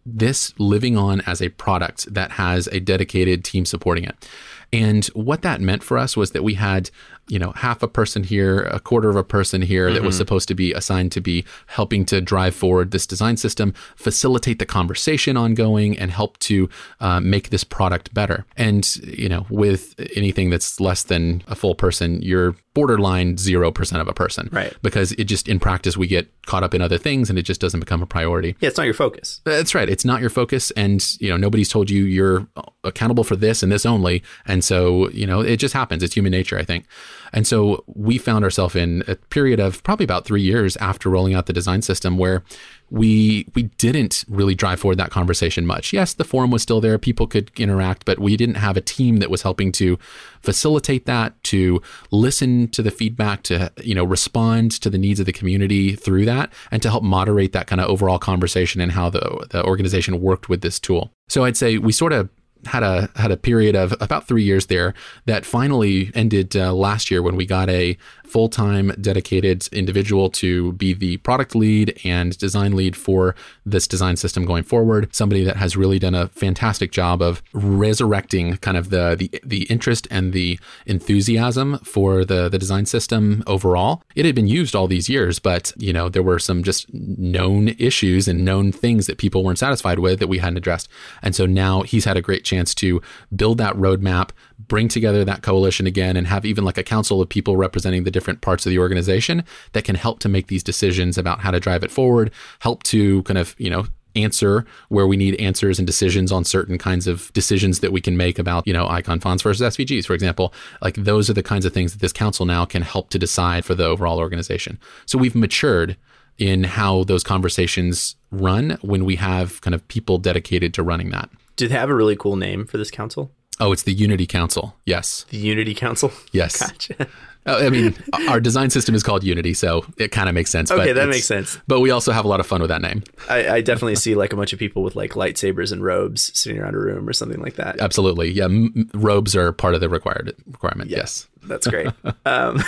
this 0.06 0.54
living 0.60 0.98
on 0.98 1.22
as 1.22 1.42
a 1.42 1.50
product 1.50 2.14
that 2.14 2.32
has 2.32 2.68
a 2.68 2.80
dedicated 2.80 3.44
team 3.44 3.66
supporting 3.66 4.04
it. 4.04 4.30
And 4.72 5.06
what 5.08 5.44
that 5.44 5.62
meant 5.62 5.84
for 5.84 5.98
us 5.98 6.18
was 6.18 6.32
that 6.32 6.44
we 6.44 6.56
had, 6.56 6.90
you 7.27 7.39
know, 7.39 7.51
half 7.51 7.82
a 7.82 7.88
person 7.88 8.24
here, 8.24 8.63
a 8.63 8.80
quarter 8.80 9.10
of 9.10 9.15
a 9.15 9.24
person 9.24 9.62
here 9.62 9.86
mm-hmm. 9.86 9.96
that 9.96 10.03
was 10.03 10.15
mm-hmm. 10.15 10.20
supposed 10.20 10.48
to 10.50 10.56
be 10.56 10.74
assigned 10.74 11.12
to 11.13 11.22
be 11.22 11.46
helping 11.68 12.06
to 12.06 12.20
drive 12.20 12.53
forward 12.53 12.92
this 12.92 13.08
design 13.08 13.38
system, 13.38 13.74
facilitate 13.96 14.60
the 14.60 14.65
conversation 14.65 15.38
ongoing, 15.38 15.98
and 15.98 16.12
help 16.12 16.38
to 16.39 16.70
uh, 17.00 17.20
make 17.20 17.50
this 17.50 17.63
product 17.63 18.13
better. 18.13 18.46
And, 18.58 18.96
you 18.98 19.30
know, 19.30 19.46
with 19.50 19.96
anything 20.15 20.50
that's 20.50 20.80
less 20.80 21.03
than 21.03 21.44
a 21.48 21.56
full 21.56 21.75
person, 21.75 22.22
you're 22.22 22.56
borderline 22.74 23.36
0% 23.36 24.01
of 24.01 24.08
a 24.08 24.13
person. 24.13 24.50
Right. 24.51 24.75
Because 24.82 25.12
it 25.13 25.25
just, 25.25 25.48
in 25.48 25.60
practice, 25.60 25.96
we 25.96 26.08
get 26.08 26.30
caught 26.46 26.63
up 26.63 26.74
in 26.74 26.82
other 26.82 26.98
things 26.98 27.30
and 27.30 27.38
it 27.38 27.44
just 27.44 27.62
doesn't 27.62 27.80
become 27.80 28.01
a 28.01 28.06
priority. 28.06 28.56
Yeah, 28.60 28.70
it's 28.70 28.77
not 28.77 28.86
your 28.86 28.94
focus. 28.94 29.42
That's 29.44 29.75
right. 29.75 29.88
It's 29.88 30.06
not 30.06 30.22
your 30.22 30.30
focus. 30.30 30.72
And, 30.72 31.06
you 31.20 31.30
know, 31.30 31.38
nobody's 31.38 31.70
told 31.70 31.89
you 31.89 32.03
you're 32.03 32.48
accountable 32.84 33.24
for 33.24 33.36
this 33.36 33.63
and 33.63 33.72
this 33.72 33.86
only. 33.86 34.24
And 34.46 34.63
so, 34.63 35.10
you 35.10 35.27
know, 35.27 35.42
it 35.42 35.58
just 35.58 35.74
happens. 35.74 36.03
It's 36.03 36.15
human 36.15 36.32
nature, 36.32 36.58
I 36.58 36.63
think. 36.63 36.86
And 37.34 37.48
so 37.48 37.84
we 37.88 38.18
found 38.18 38.46
ourselves 38.46 38.76
in 38.76 39.04
a 39.08 39.15
period 39.15 39.60
of 39.60 39.84
probably 39.84 40.04
about 40.04 40.26
three 40.26 40.41
years 40.41 40.78
after 40.78 41.10
rolling 41.10 41.34
out 41.34 41.48
the 41.48 41.54
design 41.54 41.82
system 41.82 42.17
where 42.17 42.43
we 42.91 43.48
we 43.56 43.63
didn't 43.80 44.24
really 44.28 44.54
drive 44.54 44.80
forward 44.80 45.00
that 45.00 45.10
conversation 45.10 45.65
much. 45.65 45.91
Yes, 45.91 46.13
the 46.13 46.24
forum 46.24 46.52
was 46.52 46.62
still 46.62 46.80
there, 46.80 47.00
people 47.00 47.26
could 47.26 47.52
interact, 47.58 48.06
but 48.06 48.19
we 48.19 48.38
didn't 48.38 48.56
have 48.56 48.78
a 48.78 48.82
team 48.82 49.17
that 49.17 49.32
was 49.32 49.41
helping 49.41 49.72
to 49.74 49.98
facilitate 50.41 51.08
that, 51.08 51.43
to 51.46 51.82
listen 52.12 52.67
to 52.67 52.84
the 52.84 52.91
feedback, 52.91 53.41
to 53.43 53.72
you 53.82 53.96
know 53.96 54.04
respond 54.04 54.72
to 54.74 54.91
the 54.91 55.00
needs 55.00 55.19
of 55.19 55.26
the 55.26 55.34
community 55.34 55.96
through 55.96 56.26
that, 56.26 56.54
and 56.69 56.84
to 56.84 56.89
help 56.91 57.04
moderate 57.04 57.52
that 57.54 57.65
kind 57.65 57.82
of 57.82 57.89
overall 57.89 58.19
conversation 58.19 58.80
and 58.80 58.91
how 58.91 59.10
the 59.10 59.48
the 59.50 59.65
organization 59.65 60.22
worked 60.22 60.48
with 60.48 60.62
this 60.62 60.80
tool. 60.80 61.12
So 61.30 61.46
I'd 61.46 61.58
say 61.58 61.80
we 61.80 61.91
sort 61.91 62.13
of 62.13 62.30
had 62.65 62.84
a 62.84 63.10
had 63.15 63.32
a 63.32 63.38
period 63.38 63.76
of 63.76 63.93
about 63.99 64.28
three 64.28 64.43
years 64.43 64.67
there 64.67 64.93
that 65.26 65.45
finally 65.45 66.12
ended 66.15 66.56
uh, 66.56 66.73
last 66.73 67.12
year 67.12 67.21
when 67.21 67.36
we 67.36 67.45
got 67.45 67.69
a 67.69 67.97
full 68.34 68.50
time 68.50 68.88
dedicated 69.00 69.69
individual 69.72 70.28
to 70.28 70.74
be 70.74 70.91
the 70.91 71.17
product 71.17 71.54
lead 71.54 72.00
and 72.04 72.36
design 72.39 72.76
lead 72.76 72.96
for 72.96 73.36
this 73.63 73.88
design 73.88 74.15
system 74.15 74.43
going 74.43 74.63
forward. 74.63 75.13
Somebody 75.13 75.43
that 75.43 75.58
has 75.58 75.78
really 75.78 76.00
done 76.00 76.15
a 76.15 76.30
fantastic 76.30 76.91
job 76.91 77.22
of 77.22 77.43
resurrecting 77.54 78.58
kind 78.58 78.76
of 78.76 78.89
the 78.89 79.15
the, 79.15 79.30
the 79.46 79.63
interest 79.76 80.08
and 80.10 80.34
the 80.34 80.60
enthusiasm 80.88 81.78
for 81.84 82.26
the 82.26 82.50
the 82.50 82.58
design 82.58 82.88
system 82.88 83.43
overall. 83.46 84.02
It 84.15 84.26
had 84.26 84.34
been 84.34 84.48
used 84.48 84.76
all 84.76 84.88
these 84.88 85.08
years, 85.08 85.38
but 85.38 85.72
you 85.78 85.93
know 85.93 86.10
there 86.10 86.24
were 86.24 86.39
some 86.39 86.63
just 86.63 86.91
known 86.91 87.67
issues 87.78 88.28
and 88.28 88.43
known 88.43 88.72
things 88.72 89.06
that 89.06 89.19
people 89.19 89.43
weren't 89.43 89.60
satisfied 89.60 90.00
with 90.00 90.17
that 90.19 90.28
we 90.28 90.39
hadn't 90.39 90.58
addressed. 90.58 90.89
And 91.22 91.36
so 91.36 91.46
now 91.46 91.84
he's 91.84 92.06
had 92.06 92.17
a 92.17 92.22
great 92.22 92.43
chance 92.43 92.74
to 92.76 93.00
build 93.36 93.60
that 93.60 93.76
roadmap, 93.76 94.32
bring 94.67 94.88
together 94.88 95.23
that 95.26 95.41
coalition 95.41 95.88
again, 95.88 96.15
and 96.17 96.28
have 96.28 96.45
even 96.45 96.63
like 96.63 96.78
a 96.78 96.84
council 96.84 97.21
of 97.21 97.30
people 97.30 97.58
representing 97.58 98.04
the 98.04 98.12
different 98.12 98.41
parts 98.41 98.65
of 98.65 98.69
the 98.69 98.80
organization 98.80 99.43
that 99.73 99.84
can 99.84 99.95
help 99.95 100.19
to 100.19 100.30
make 100.30 100.47
these 100.47 100.63
decisions 100.63 101.17
about 101.17 101.39
how 101.39 101.52
to 101.52 101.60
drive 101.60 101.84
it 101.84 101.91
forward, 101.91 102.32
help 102.60 102.84
to 102.84 103.23
kind 103.23 103.38
of, 103.38 103.56
you 103.58 103.69
know, 103.69 103.86
answer 104.15 104.65
where 104.89 105.08
we 105.08 105.17
need 105.17 105.36
answers 105.39 105.80
and 105.80 105.88
decisions 105.88 106.32
on 106.32 106.43
certain 106.43 106.78
kinds 106.78 107.08
of 107.08 107.34
decisions 107.34 107.80
that 107.80 107.91
we 107.91 108.02
can 108.02 108.15
make 108.15 108.38
about, 108.38 108.67
you 108.67 108.73
know, 108.73 108.88
icon 108.88 109.19
fonts 109.19 109.43
versus 109.43 109.76
SVGs, 109.76 110.06
for 110.06 110.13
example. 110.13 110.54
Like 110.82 110.95
those 110.95 111.30
are 111.30 111.34
the 111.34 111.43
kinds 111.43 111.65
of 111.65 111.73
things 111.73 111.93
that 111.93 111.99
this 111.99 112.13
council 112.13 112.45
now 112.45 112.65
can 112.65 112.84
help 112.84 113.10
to 113.10 113.19
decide 113.19 113.65
for 113.65 113.76
the 113.76 113.86
overall 113.86 114.19
organization. 114.19 114.80
So 115.06 115.17
we've 115.17 115.36
matured 115.36 115.97
in 116.38 116.63
how 116.63 117.04
those 117.04 117.23
conversations 117.23 118.15
run 118.32 118.78
when 118.82 119.06
we 119.06 119.15
have 119.17 119.62
kind 119.62 119.76
of 119.76 119.88
people 119.88 120.17
dedicated 120.17 120.73
to 120.76 120.84
running 120.84 121.10
that. 121.12 121.30
Do 121.56 121.67
they 121.67 121.76
have 121.76 121.89
a 121.89 121.95
really 121.95 122.15
cool 122.15 122.36
name 122.36 122.65
for 122.65 122.78
this 122.78 122.89
council? 122.89 123.32
Oh, 123.60 123.72
it's 123.72 123.84
the 123.84 123.94
Unity 123.94 124.26
Council. 124.26 124.76
Yes. 124.86 125.26
The 125.30 125.38
Unity 125.38 125.74
Council? 125.74 126.12
Yes. 126.32 126.60
Gotcha. 126.60 127.08
Oh, 127.46 127.66
I 127.66 127.70
mean, 127.70 127.94
our 128.30 128.39
design 128.39 128.70
system 128.70 128.96
is 128.96 129.04
called 129.04 129.24
Unity, 129.24 129.54
so 129.54 129.86
it 129.98 130.12
kind 130.12 130.30
of 130.30 130.36
makes 130.36 130.50
sense. 130.50 130.72
Okay, 130.72 130.94
that 130.94 131.10
makes 131.10 131.26
sense. 131.26 131.58
But 131.68 131.82
we 131.82 131.92
also 131.92 132.12
have 132.13 132.24
a 132.24 132.28
lot 132.28 132.39
of 132.39 132.48
fun 132.48 132.62
with 132.62 132.70
that 132.70 132.82
name. 132.82 133.04
I, 133.30 133.50
I, 133.50 133.62
definitely 133.62 133.96
see 133.96 134.16
like 134.16 134.32
a 134.32 134.38
bunch 134.38 134.54
of 134.54 134.60
people 134.60 134.82
with 134.82 134.96
like 134.96 135.12
lightsabers 135.12 135.74
and 135.74 135.84
robes 135.84 136.38
sitting 136.39 136.60
around 136.60 136.76
a 136.76 136.80
room 136.80 137.08
or 137.08 137.12
something 137.12 137.42
like 137.42 137.56
that. 137.56 137.82
Absolutely, 137.82 138.32
yeah. 138.32 138.46
M- 138.46 138.89
robes 138.94 139.36
are 139.36 139.52
part 139.52 139.76
of 139.76 139.82
the 139.82 139.89
required 139.89 140.34
requirement. 140.48 140.89
Yeah, 140.89 141.00
yes, 141.00 141.28
that's 141.44 141.68
great. 141.68 141.89
um, 142.26 142.63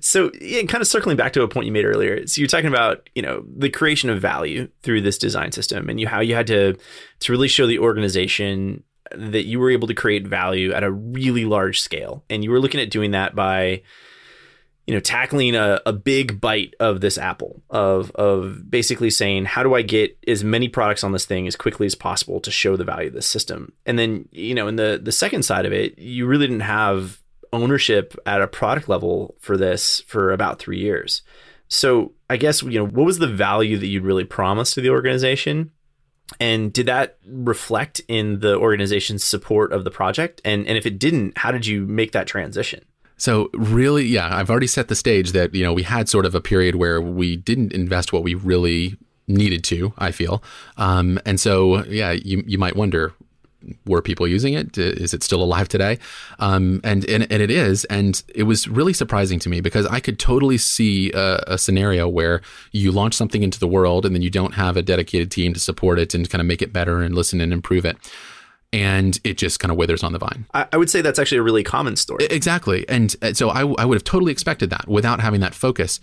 so, 0.00 0.30
yeah, 0.40 0.62
kind 0.62 0.80
of 0.80 0.88
circling 0.88 1.18
back 1.18 1.34
to 1.34 1.42
a 1.42 1.48
point 1.48 1.66
you 1.66 1.72
made 1.72 1.84
earlier. 1.84 2.26
So 2.26 2.40
you're 2.40 2.48
talking 2.48 2.68
about 2.68 3.10
you 3.14 3.20
know 3.20 3.44
the 3.54 3.68
creation 3.68 4.08
of 4.08 4.20
value 4.20 4.68
through 4.82 5.02
this 5.02 5.18
design 5.18 5.52
system, 5.52 5.90
and 5.90 6.00
you 6.00 6.08
how 6.08 6.20
you 6.20 6.34
had 6.34 6.46
to 6.46 6.74
to 7.20 7.32
really 7.32 7.48
show 7.48 7.66
the 7.66 7.78
organization 7.78 8.82
that 9.14 9.46
you 9.46 9.58
were 9.58 9.70
able 9.70 9.88
to 9.88 9.94
create 9.94 10.26
value 10.26 10.72
at 10.72 10.82
a 10.82 10.90
really 10.90 11.44
large 11.44 11.80
scale. 11.80 12.24
And 12.30 12.44
you 12.44 12.50
were 12.50 12.60
looking 12.60 12.80
at 12.80 12.90
doing 12.90 13.12
that 13.12 13.34
by 13.34 13.82
you 14.86 14.96
know 14.96 15.00
tackling 15.00 15.54
a, 15.54 15.80
a 15.86 15.92
big 15.92 16.40
bite 16.40 16.74
of 16.80 17.00
this 17.00 17.16
apple 17.16 17.62
of 17.70 18.10
of 18.12 18.68
basically 18.68 19.08
saying 19.08 19.44
how 19.44 19.62
do 19.62 19.72
i 19.74 19.82
get 19.82 20.18
as 20.26 20.42
many 20.42 20.68
products 20.68 21.04
on 21.04 21.12
this 21.12 21.26
thing 21.26 21.46
as 21.46 21.54
quickly 21.54 21.86
as 21.86 21.94
possible 21.94 22.40
to 22.40 22.50
show 22.50 22.76
the 22.76 22.82
value 22.82 23.06
of 23.06 23.14
this 23.14 23.26
system? 23.26 23.72
And 23.86 23.98
then 23.98 24.28
you 24.32 24.54
know 24.54 24.66
in 24.66 24.76
the 24.76 25.00
the 25.00 25.12
second 25.12 25.44
side 25.44 25.64
of 25.64 25.72
it 25.72 25.96
you 25.98 26.26
really 26.26 26.48
didn't 26.48 26.60
have 26.60 27.22
ownership 27.52 28.16
at 28.26 28.42
a 28.42 28.48
product 28.48 28.88
level 28.88 29.36
for 29.38 29.56
this 29.56 30.00
for 30.08 30.32
about 30.32 30.58
three 30.58 30.78
years. 30.78 31.22
So 31.68 32.12
i 32.28 32.36
guess 32.36 32.62
you 32.62 32.78
know 32.78 32.86
what 32.86 33.06
was 33.06 33.18
the 33.18 33.28
value 33.28 33.78
that 33.78 33.86
you'd 33.86 34.04
really 34.04 34.24
promised 34.24 34.74
to 34.74 34.80
the 34.80 34.90
organization 34.90 35.70
and 36.38 36.72
did 36.72 36.86
that 36.86 37.18
reflect 37.26 38.00
in 38.08 38.40
the 38.40 38.56
organization's 38.56 39.24
support 39.24 39.72
of 39.72 39.84
the 39.84 39.90
project? 39.90 40.40
And 40.44 40.66
and 40.66 40.76
if 40.76 40.86
it 40.86 40.98
didn't, 40.98 41.38
how 41.38 41.50
did 41.50 41.66
you 41.66 41.86
make 41.86 42.12
that 42.12 42.26
transition? 42.26 42.84
So 43.16 43.50
really, 43.52 44.06
yeah, 44.06 44.34
I've 44.34 44.48
already 44.48 44.66
set 44.66 44.88
the 44.88 44.94
stage 44.94 45.32
that 45.32 45.54
you 45.54 45.62
know 45.62 45.72
we 45.72 45.82
had 45.82 46.08
sort 46.08 46.24
of 46.24 46.34
a 46.34 46.40
period 46.40 46.76
where 46.76 47.00
we 47.00 47.36
didn't 47.36 47.72
invest 47.72 48.12
what 48.12 48.22
we 48.22 48.34
really 48.34 48.96
needed 49.28 49.64
to. 49.64 49.92
I 49.98 50.10
feel, 50.10 50.42
um, 50.76 51.18
and 51.26 51.40
so 51.40 51.84
yeah, 51.84 52.12
you 52.12 52.42
you 52.46 52.58
might 52.58 52.76
wonder 52.76 53.12
were 53.86 54.02
people 54.02 54.26
using 54.26 54.54
it? 54.54 54.76
Is 54.78 55.14
it 55.14 55.22
still 55.22 55.42
alive 55.42 55.68
today? 55.68 55.98
Um, 56.38 56.80
and, 56.84 57.04
and 57.08 57.30
and 57.30 57.42
it 57.42 57.50
is, 57.50 57.84
and 57.86 58.22
it 58.34 58.44
was 58.44 58.68
really 58.68 58.92
surprising 58.92 59.38
to 59.40 59.48
me 59.48 59.60
because 59.60 59.86
I 59.86 60.00
could 60.00 60.18
totally 60.18 60.58
see 60.58 61.12
a, 61.12 61.42
a, 61.46 61.58
scenario 61.58 62.08
where 62.08 62.40
you 62.72 62.90
launch 62.90 63.14
something 63.14 63.42
into 63.42 63.60
the 63.60 63.68
world 63.68 64.06
and 64.06 64.14
then 64.14 64.22
you 64.22 64.30
don't 64.30 64.54
have 64.54 64.76
a 64.76 64.82
dedicated 64.82 65.30
team 65.30 65.52
to 65.54 65.60
support 65.60 65.98
it 65.98 66.14
and 66.14 66.28
kind 66.28 66.40
of 66.40 66.46
make 66.46 66.62
it 66.62 66.72
better 66.72 67.02
and 67.02 67.14
listen 67.14 67.40
and 67.40 67.52
improve 67.52 67.84
it. 67.84 67.96
and 68.72 69.20
it 69.24 69.36
just 69.36 69.58
kind 69.58 69.72
of 69.72 69.76
withers 69.76 70.02
on 70.02 70.12
the 70.12 70.18
vine. 70.18 70.46
I, 70.54 70.66
I, 70.72 70.76
would 70.76 70.88
say 70.88 71.02
that's 71.02 71.18
actually 71.18 71.38
a 71.38 71.42
really 71.42 71.64
common 71.64 71.96
story. 71.96 72.26
Exactly. 72.26 72.88
And 72.88 73.14
uh, 73.20 73.32
so 73.32 73.50
I, 73.50 73.60
I 73.60 73.84
would 73.84 73.96
have 73.96 74.04
totally 74.04 74.32
expected 74.32 74.70
that 74.70 74.86
without 74.86 75.20
having 75.20 75.40
that 75.40 75.54
focus. 75.54 76.00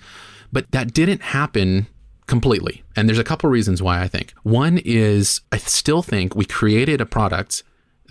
But 0.51 0.69
that 0.71 0.93
didn't 0.93 1.21
happen 1.21 1.87
completely. 2.27 2.83
And 2.95 3.07
there's 3.07 3.19
a 3.19 3.23
couple 3.23 3.49
reasons 3.49 3.81
why 3.81 4.01
I 4.01 4.07
think. 4.07 4.33
One 4.43 4.79
is 4.83 5.41
I 5.51 5.57
still 5.57 6.03
think 6.03 6.35
we 6.35 6.45
created 6.45 7.01
a 7.01 7.05
product 7.05 7.63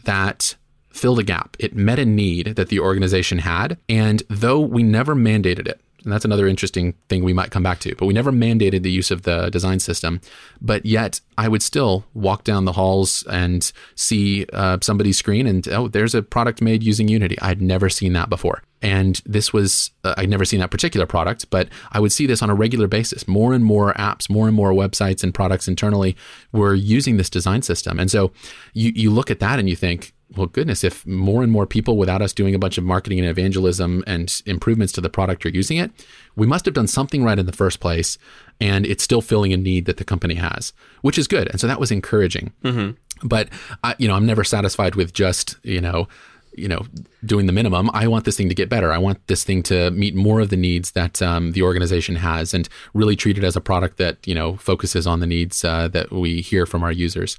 that 0.04 0.56
filled 0.90 1.18
a 1.18 1.22
gap. 1.22 1.56
It 1.58 1.76
met 1.76 1.98
a 1.98 2.06
need 2.06 2.56
that 2.56 2.68
the 2.68 2.80
organization 2.80 3.38
had. 3.38 3.78
And 3.88 4.22
though 4.28 4.60
we 4.60 4.82
never 4.82 5.14
mandated 5.14 5.68
it, 5.68 5.80
and 6.06 6.12
that's 6.12 6.24
another 6.24 6.46
interesting 6.46 6.94
thing 7.08 7.24
we 7.24 7.32
might 7.32 7.50
come 7.50 7.64
back 7.64 7.80
to. 7.80 7.94
But 7.96 8.06
we 8.06 8.14
never 8.14 8.30
mandated 8.30 8.84
the 8.84 8.92
use 8.92 9.10
of 9.10 9.22
the 9.22 9.50
design 9.50 9.80
system. 9.80 10.20
But 10.62 10.86
yet, 10.86 11.20
I 11.36 11.48
would 11.48 11.62
still 11.62 12.04
walk 12.14 12.44
down 12.44 12.64
the 12.64 12.72
halls 12.72 13.24
and 13.28 13.70
see 13.96 14.46
uh, 14.52 14.78
somebody's 14.80 15.18
screen, 15.18 15.48
and 15.48 15.66
oh, 15.68 15.88
there's 15.88 16.14
a 16.14 16.22
product 16.22 16.62
made 16.62 16.84
using 16.84 17.08
Unity. 17.08 17.36
I'd 17.42 17.60
never 17.60 17.90
seen 17.90 18.12
that 18.12 18.30
before. 18.30 18.62
And 18.82 19.20
this 19.26 19.52
was, 19.52 19.90
uh, 20.04 20.14
I'd 20.16 20.30
never 20.30 20.44
seen 20.44 20.60
that 20.60 20.70
particular 20.70 21.06
product, 21.06 21.50
but 21.50 21.68
I 21.90 21.98
would 21.98 22.12
see 22.12 22.26
this 22.26 22.40
on 22.42 22.50
a 22.50 22.54
regular 22.54 22.86
basis. 22.86 23.26
More 23.26 23.52
and 23.52 23.64
more 23.64 23.92
apps, 23.94 24.30
more 24.30 24.46
and 24.46 24.54
more 24.54 24.70
websites 24.70 25.24
and 25.24 25.34
products 25.34 25.66
internally 25.66 26.16
were 26.52 26.74
using 26.74 27.16
this 27.16 27.28
design 27.28 27.62
system. 27.62 27.98
And 27.98 28.10
so 28.10 28.32
you, 28.74 28.92
you 28.94 29.10
look 29.10 29.30
at 29.30 29.40
that 29.40 29.58
and 29.58 29.68
you 29.68 29.74
think, 29.74 30.12
well, 30.34 30.46
goodness, 30.46 30.82
if 30.82 31.06
more 31.06 31.42
and 31.42 31.52
more 31.52 31.66
people 31.66 31.96
without 31.96 32.20
us 32.20 32.32
doing 32.32 32.54
a 32.54 32.58
bunch 32.58 32.78
of 32.78 32.84
marketing 32.84 33.20
and 33.20 33.28
evangelism 33.28 34.02
and 34.06 34.42
improvements 34.44 34.92
to 34.94 35.00
the 35.00 35.08
product 35.08 35.46
are 35.46 35.50
using 35.50 35.76
it, 35.76 35.92
we 36.34 36.46
must 36.46 36.64
have 36.64 36.74
done 36.74 36.88
something 36.88 37.22
right 37.22 37.38
in 37.38 37.46
the 37.46 37.52
first 37.52 37.78
place. 37.78 38.18
And 38.60 38.86
it's 38.86 39.04
still 39.04 39.20
filling 39.20 39.52
a 39.52 39.56
need 39.56 39.84
that 39.84 39.98
the 39.98 40.04
company 40.04 40.34
has, 40.34 40.72
which 41.02 41.16
is 41.16 41.28
good. 41.28 41.48
And 41.48 41.60
so 41.60 41.66
that 41.66 41.78
was 41.78 41.92
encouraging. 41.92 42.52
Mm-hmm. 42.64 43.26
But, 43.26 43.48
I, 43.84 43.94
you 43.98 44.08
know, 44.08 44.14
I'm 44.14 44.26
never 44.26 44.42
satisfied 44.42 44.96
with 44.96 45.12
just, 45.12 45.56
you 45.62 45.80
know, 45.80 46.08
you 46.56 46.68
know, 46.68 46.86
doing 47.24 47.46
the 47.46 47.52
minimum. 47.52 47.90
I 47.92 48.08
want 48.08 48.24
this 48.24 48.36
thing 48.36 48.48
to 48.48 48.54
get 48.54 48.68
better. 48.68 48.90
I 48.90 48.98
want 48.98 49.24
this 49.26 49.44
thing 49.44 49.62
to 49.64 49.90
meet 49.90 50.14
more 50.14 50.40
of 50.40 50.48
the 50.48 50.56
needs 50.56 50.92
that 50.92 51.20
um, 51.20 51.52
the 51.52 51.62
organization 51.62 52.16
has, 52.16 52.54
and 52.54 52.68
really 52.94 53.14
treat 53.14 53.36
it 53.36 53.44
as 53.44 53.56
a 53.56 53.60
product 53.60 53.98
that 53.98 54.26
you 54.26 54.34
know 54.34 54.56
focuses 54.56 55.06
on 55.06 55.20
the 55.20 55.26
needs 55.26 55.64
uh, 55.64 55.88
that 55.88 56.10
we 56.10 56.40
hear 56.40 56.64
from 56.64 56.82
our 56.82 56.92
users. 56.92 57.38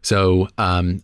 So 0.00 0.48
um, 0.58 1.02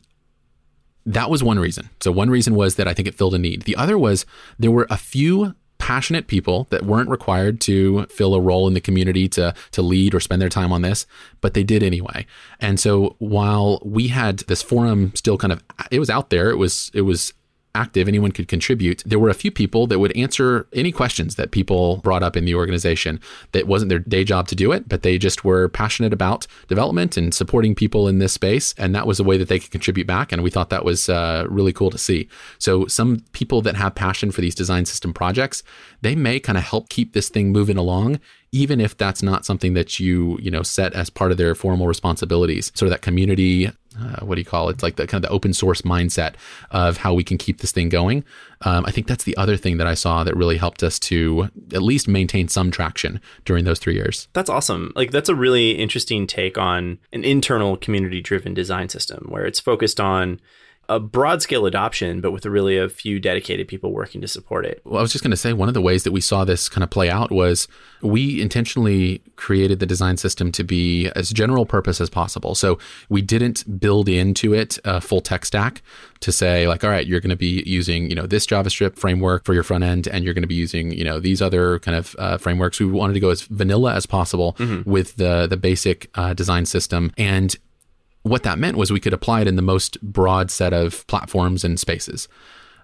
that 1.06 1.30
was 1.30 1.42
one 1.42 1.58
reason. 1.58 1.88
So 2.00 2.12
one 2.12 2.30
reason 2.30 2.54
was 2.54 2.76
that 2.76 2.88
I 2.88 2.94
think 2.94 3.08
it 3.08 3.14
filled 3.14 3.34
a 3.34 3.38
need. 3.38 3.62
The 3.62 3.76
other 3.76 3.98
was 3.98 4.26
there 4.58 4.70
were 4.70 4.86
a 4.90 4.96
few 4.96 5.54
passionate 5.78 6.26
people 6.26 6.66
that 6.70 6.84
weren't 6.84 7.08
required 7.08 7.60
to 7.62 8.04
fill 8.06 8.34
a 8.34 8.40
role 8.40 8.66
in 8.68 8.74
the 8.74 8.80
community 8.80 9.28
to 9.28 9.54
to 9.70 9.80
lead 9.80 10.14
or 10.14 10.20
spend 10.20 10.42
their 10.42 10.48
time 10.48 10.72
on 10.72 10.82
this, 10.82 11.06
but 11.40 11.54
they 11.54 11.62
did 11.62 11.82
anyway. 11.82 12.26
And 12.60 12.78
so 12.78 13.16
while 13.18 13.80
we 13.84 14.08
had 14.08 14.40
this 14.40 14.60
forum 14.60 15.12
still 15.14 15.38
kind 15.38 15.52
of 15.52 15.62
it 15.90 15.98
was 15.98 16.10
out 16.10 16.30
there, 16.30 16.50
it 16.50 16.56
was 16.56 16.90
it 16.94 17.02
was 17.02 17.32
active, 17.78 18.08
anyone 18.08 18.32
could 18.32 18.48
contribute. 18.48 19.02
There 19.06 19.18
were 19.18 19.28
a 19.28 19.40
few 19.42 19.50
people 19.50 19.86
that 19.86 19.98
would 19.98 20.16
answer 20.16 20.66
any 20.72 20.92
questions 20.92 21.36
that 21.36 21.52
people 21.52 21.98
brought 21.98 22.22
up 22.22 22.36
in 22.36 22.44
the 22.44 22.54
organization 22.54 23.20
that 23.52 23.66
wasn't 23.66 23.88
their 23.88 24.00
day 24.00 24.24
job 24.24 24.48
to 24.48 24.56
do 24.56 24.72
it, 24.72 24.88
but 24.88 25.02
they 25.02 25.16
just 25.18 25.44
were 25.44 25.68
passionate 25.68 26.12
about 26.12 26.46
development 26.66 27.16
and 27.16 27.32
supporting 27.32 27.74
people 27.74 28.08
in 28.08 28.18
this 28.18 28.32
space. 28.32 28.74
And 28.76 28.94
that 28.94 29.06
was 29.06 29.20
a 29.20 29.24
way 29.24 29.38
that 29.38 29.48
they 29.48 29.58
could 29.58 29.70
contribute 29.70 30.06
back. 30.06 30.32
And 30.32 30.42
we 30.42 30.50
thought 30.50 30.70
that 30.70 30.84
was 30.84 31.08
uh, 31.08 31.46
really 31.48 31.72
cool 31.72 31.90
to 31.90 31.98
see. 31.98 32.28
So, 32.58 32.86
some 32.86 33.20
people 33.32 33.62
that 33.62 33.76
have 33.76 33.94
passion 33.94 34.30
for 34.30 34.40
these 34.40 34.54
design 34.54 34.84
system 34.84 35.12
projects, 35.12 35.62
they 36.00 36.14
may 36.14 36.40
kind 36.40 36.58
of 36.58 36.64
help 36.64 36.88
keep 36.88 37.12
this 37.12 37.28
thing 37.28 37.52
moving 37.52 37.76
along 37.76 38.20
even 38.52 38.80
if 38.80 38.96
that's 38.96 39.22
not 39.22 39.44
something 39.44 39.74
that 39.74 40.00
you 40.00 40.38
you 40.40 40.50
know 40.50 40.62
set 40.62 40.94
as 40.94 41.10
part 41.10 41.30
of 41.30 41.36
their 41.36 41.54
formal 41.54 41.86
responsibilities 41.86 42.72
sort 42.74 42.86
of 42.86 42.90
that 42.90 43.02
community 43.02 43.70
uh, 44.00 44.24
what 44.24 44.36
do 44.36 44.40
you 44.40 44.44
call 44.44 44.68
it? 44.68 44.74
It's 44.74 44.82
like 44.82 44.96
the 44.96 45.06
kind 45.06 45.22
of 45.24 45.28
the 45.28 45.34
open 45.34 45.52
source 45.52 45.82
mindset 45.82 46.34
of 46.70 46.98
how 46.98 47.14
we 47.14 47.24
can 47.24 47.38
keep 47.38 47.60
this 47.60 47.72
thing 47.72 47.88
going. 47.88 48.24
Um, 48.62 48.84
I 48.86 48.90
think 48.90 49.06
that's 49.06 49.24
the 49.24 49.36
other 49.36 49.56
thing 49.56 49.78
that 49.78 49.86
I 49.86 49.94
saw 49.94 50.24
that 50.24 50.36
really 50.36 50.56
helped 50.56 50.82
us 50.82 50.98
to 51.00 51.48
at 51.72 51.82
least 51.82 52.08
maintain 52.08 52.48
some 52.48 52.70
traction 52.70 53.20
during 53.44 53.64
those 53.64 53.78
three 53.78 53.94
years. 53.94 54.28
That's 54.32 54.50
awesome. 54.50 54.92
Like 54.96 55.10
that's 55.10 55.28
a 55.28 55.34
really 55.34 55.72
interesting 55.72 56.26
take 56.26 56.58
on 56.58 56.98
an 57.12 57.24
internal 57.24 57.76
community 57.76 58.20
driven 58.20 58.54
design 58.54 58.88
system 58.88 59.26
where 59.28 59.46
it's 59.46 59.60
focused 59.60 60.00
on 60.00 60.40
a 60.88 60.98
broad 60.98 61.42
scale 61.42 61.66
adoption, 61.66 62.20
but 62.20 62.30
with 62.30 62.46
really 62.46 62.78
a 62.78 62.88
few 62.88 63.20
dedicated 63.20 63.68
people 63.68 63.92
working 63.92 64.20
to 64.20 64.28
support 64.28 64.64
it. 64.64 64.80
Well, 64.84 64.98
I 64.98 65.02
was 65.02 65.12
just 65.12 65.22
going 65.22 65.32
to 65.32 65.36
say 65.36 65.52
one 65.52 65.68
of 65.68 65.74
the 65.74 65.82
ways 65.82 66.04
that 66.04 66.12
we 66.12 66.20
saw 66.20 66.44
this 66.44 66.68
kind 66.68 66.82
of 66.82 66.90
play 66.90 67.10
out 67.10 67.30
was 67.30 67.68
we 68.00 68.40
intentionally 68.40 69.22
created 69.36 69.80
the 69.80 69.86
design 69.86 70.16
system 70.16 70.50
to 70.52 70.64
be 70.64 71.08
as 71.10 71.30
general 71.30 71.66
purpose 71.66 72.00
as 72.00 72.08
possible. 72.08 72.54
So 72.54 72.78
we 73.08 73.20
didn't 73.20 73.78
build 73.78 74.08
into 74.08 74.54
it 74.54 74.78
a 74.84 75.00
full 75.00 75.20
tech 75.20 75.44
stack 75.44 75.82
to 76.20 76.32
say 76.32 76.66
like, 76.66 76.82
all 76.84 76.90
right, 76.90 77.06
you're 77.06 77.20
going 77.20 77.30
to 77.30 77.36
be 77.36 77.62
using 77.66 78.08
you 78.08 78.14
know 78.14 78.26
this 78.26 78.46
JavaScript 78.46 78.96
framework 78.96 79.44
for 79.44 79.54
your 79.54 79.62
front 79.62 79.84
end, 79.84 80.08
and 80.08 80.24
you're 80.24 80.34
going 80.34 80.42
to 80.42 80.48
be 80.48 80.54
using 80.54 80.92
you 80.92 81.04
know 81.04 81.20
these 81.20 81.42
other 81.42 81.78
kind 81.80 81.96
of 81.96 82.16
uh, 82.18 82.38
frameworks. 82.38 82.80
We 82.80 82.86
wanted 82.86 83.14
to 83.14 83.20
go 83.20 83.30
as 83.30 83.42
vanilla 83.42 83.94
as 83.94 84.06
possible 84.06 84.54
mm-hmm. 84.58 84.88
with 84.88 85.16
the 85.16 85.46
the 85.46 85.56
basic 85.56 86.10
uh, 86.14 86.34
design 86.34 86.66
system, 86.66 87.12
and 87.18 87.54
what 88.28 88.42
that 88.42 88.58
meant 88.58 88.76
was 88.76 88.90
we 88.90 89.00
could 89.00 89.12
apply 89.12 89.40
it 89.40 89.48
in 89.48 89.56
the 89.56 89.62
most 89.62 90.00
broad 90.00 90.50
set 90.50 90.72
of 90.72 91.06
platforms 91.06 91.64
and 91.64 91.78
spaces. 91.78 92.28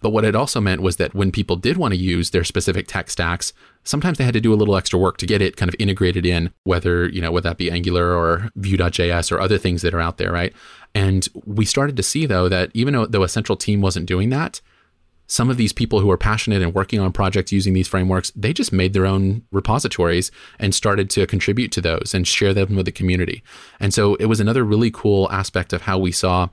But 0.05 0.11
what 0.11 0.27
it 0.27 0.37
also 0.37 0.61
meant 0.61 0.83
was 0.83 0.97
that 0.97 1.15
when 1.15 1.33
people 1.33 1.57
did 1.57 1.79
want 1.79 1.95
to 1.95 1.99
use 1.99 2.29
their 2.29 2.45
specific 2.45 2.87
tech 2.87 3.09
stacks, 3.09 3.55
sometimes 3.85 4.19
they 4.19 4.25
had 4.25 4.35
to 4.35 4.41
do 4.41 4.53
a 4.53 4.55
little 4.55 4.77
extra 4.77 4.99
work 4.99 5.17
to 5.17 5.27
get 5.27 5.41
it 5.41 5.57
kind 5.57 5.71
of 5.71 5.77
integrated 5.79 6.27
in, 6.27 6.53
whether, 6.65 7.09
you 7.09 7.23
know, 7.23 7.33
whether 7.33 7.49
that 7.49 7.57
be 7.57 7.71
Angular 7.71 8.13
or 8.13 8.51
Vue.js 8.55 9.33
or 9.33 9.41
other 9.41 9.57
things 9.57 9.81
that 9.81 9.95
are 9.95 10.01
out 10.01 10.19
there, 10.19 10.31
right? 10.31 10.53
And 10.95 11.27
we 11.47 11.65
started 11.65 11.97
to 11.97 12.03
see 12.03 12.27
though 12.27 12.51
that 12.51 12.71
even 12.75 13.07
though 13.09 13.23
a 13.23 13.29
central 13.29 13.57
team 13.57 13.81
wasn't 13.81 14.05
doing 14.05 14.29
that, 14.29 14.61
some 15.27 15.51
of 15.51 15.57
these 15.57 15.73
people 15.73 16.01
who 16.01 16.11
are 16.11 16.19
passionate 16.19 16.63
and 16.63 16.75
working 16.75 17.01
on 17.01 17.13
projects 17.13 17.53
using 17.53 17.73
these 17.73 17.89
frameworks, 17.89 18.31
they 18.37 18.53
just 18.53 18.73
made 18.73 18.93
their 18.93 19.07
own 19.07 19.43
repositories 19.53 20.31
and 20.59 20.75
started 20.75 21.11
to 21.11 21.27
contribute 21.27 21.73
to 21.73 21.81
those 21.81 22.13
and 22.15 22.27
share 22.27 22.55
them 22.55 22.77
with 22.77 22.87
the 22.87 22.93
community. 22.93 23.43
And 23.81 23.95
so 23.95 24.15
it 24.17 24.27
was 24.27 24.41
another 24.41 24.65
really 24.65 24.91
cool 24.91 25.31
aspect 25.31 25.73
of 25.73 25.83
how 25.83 25.99
we 25.99 26.13
saw 26.13 26.49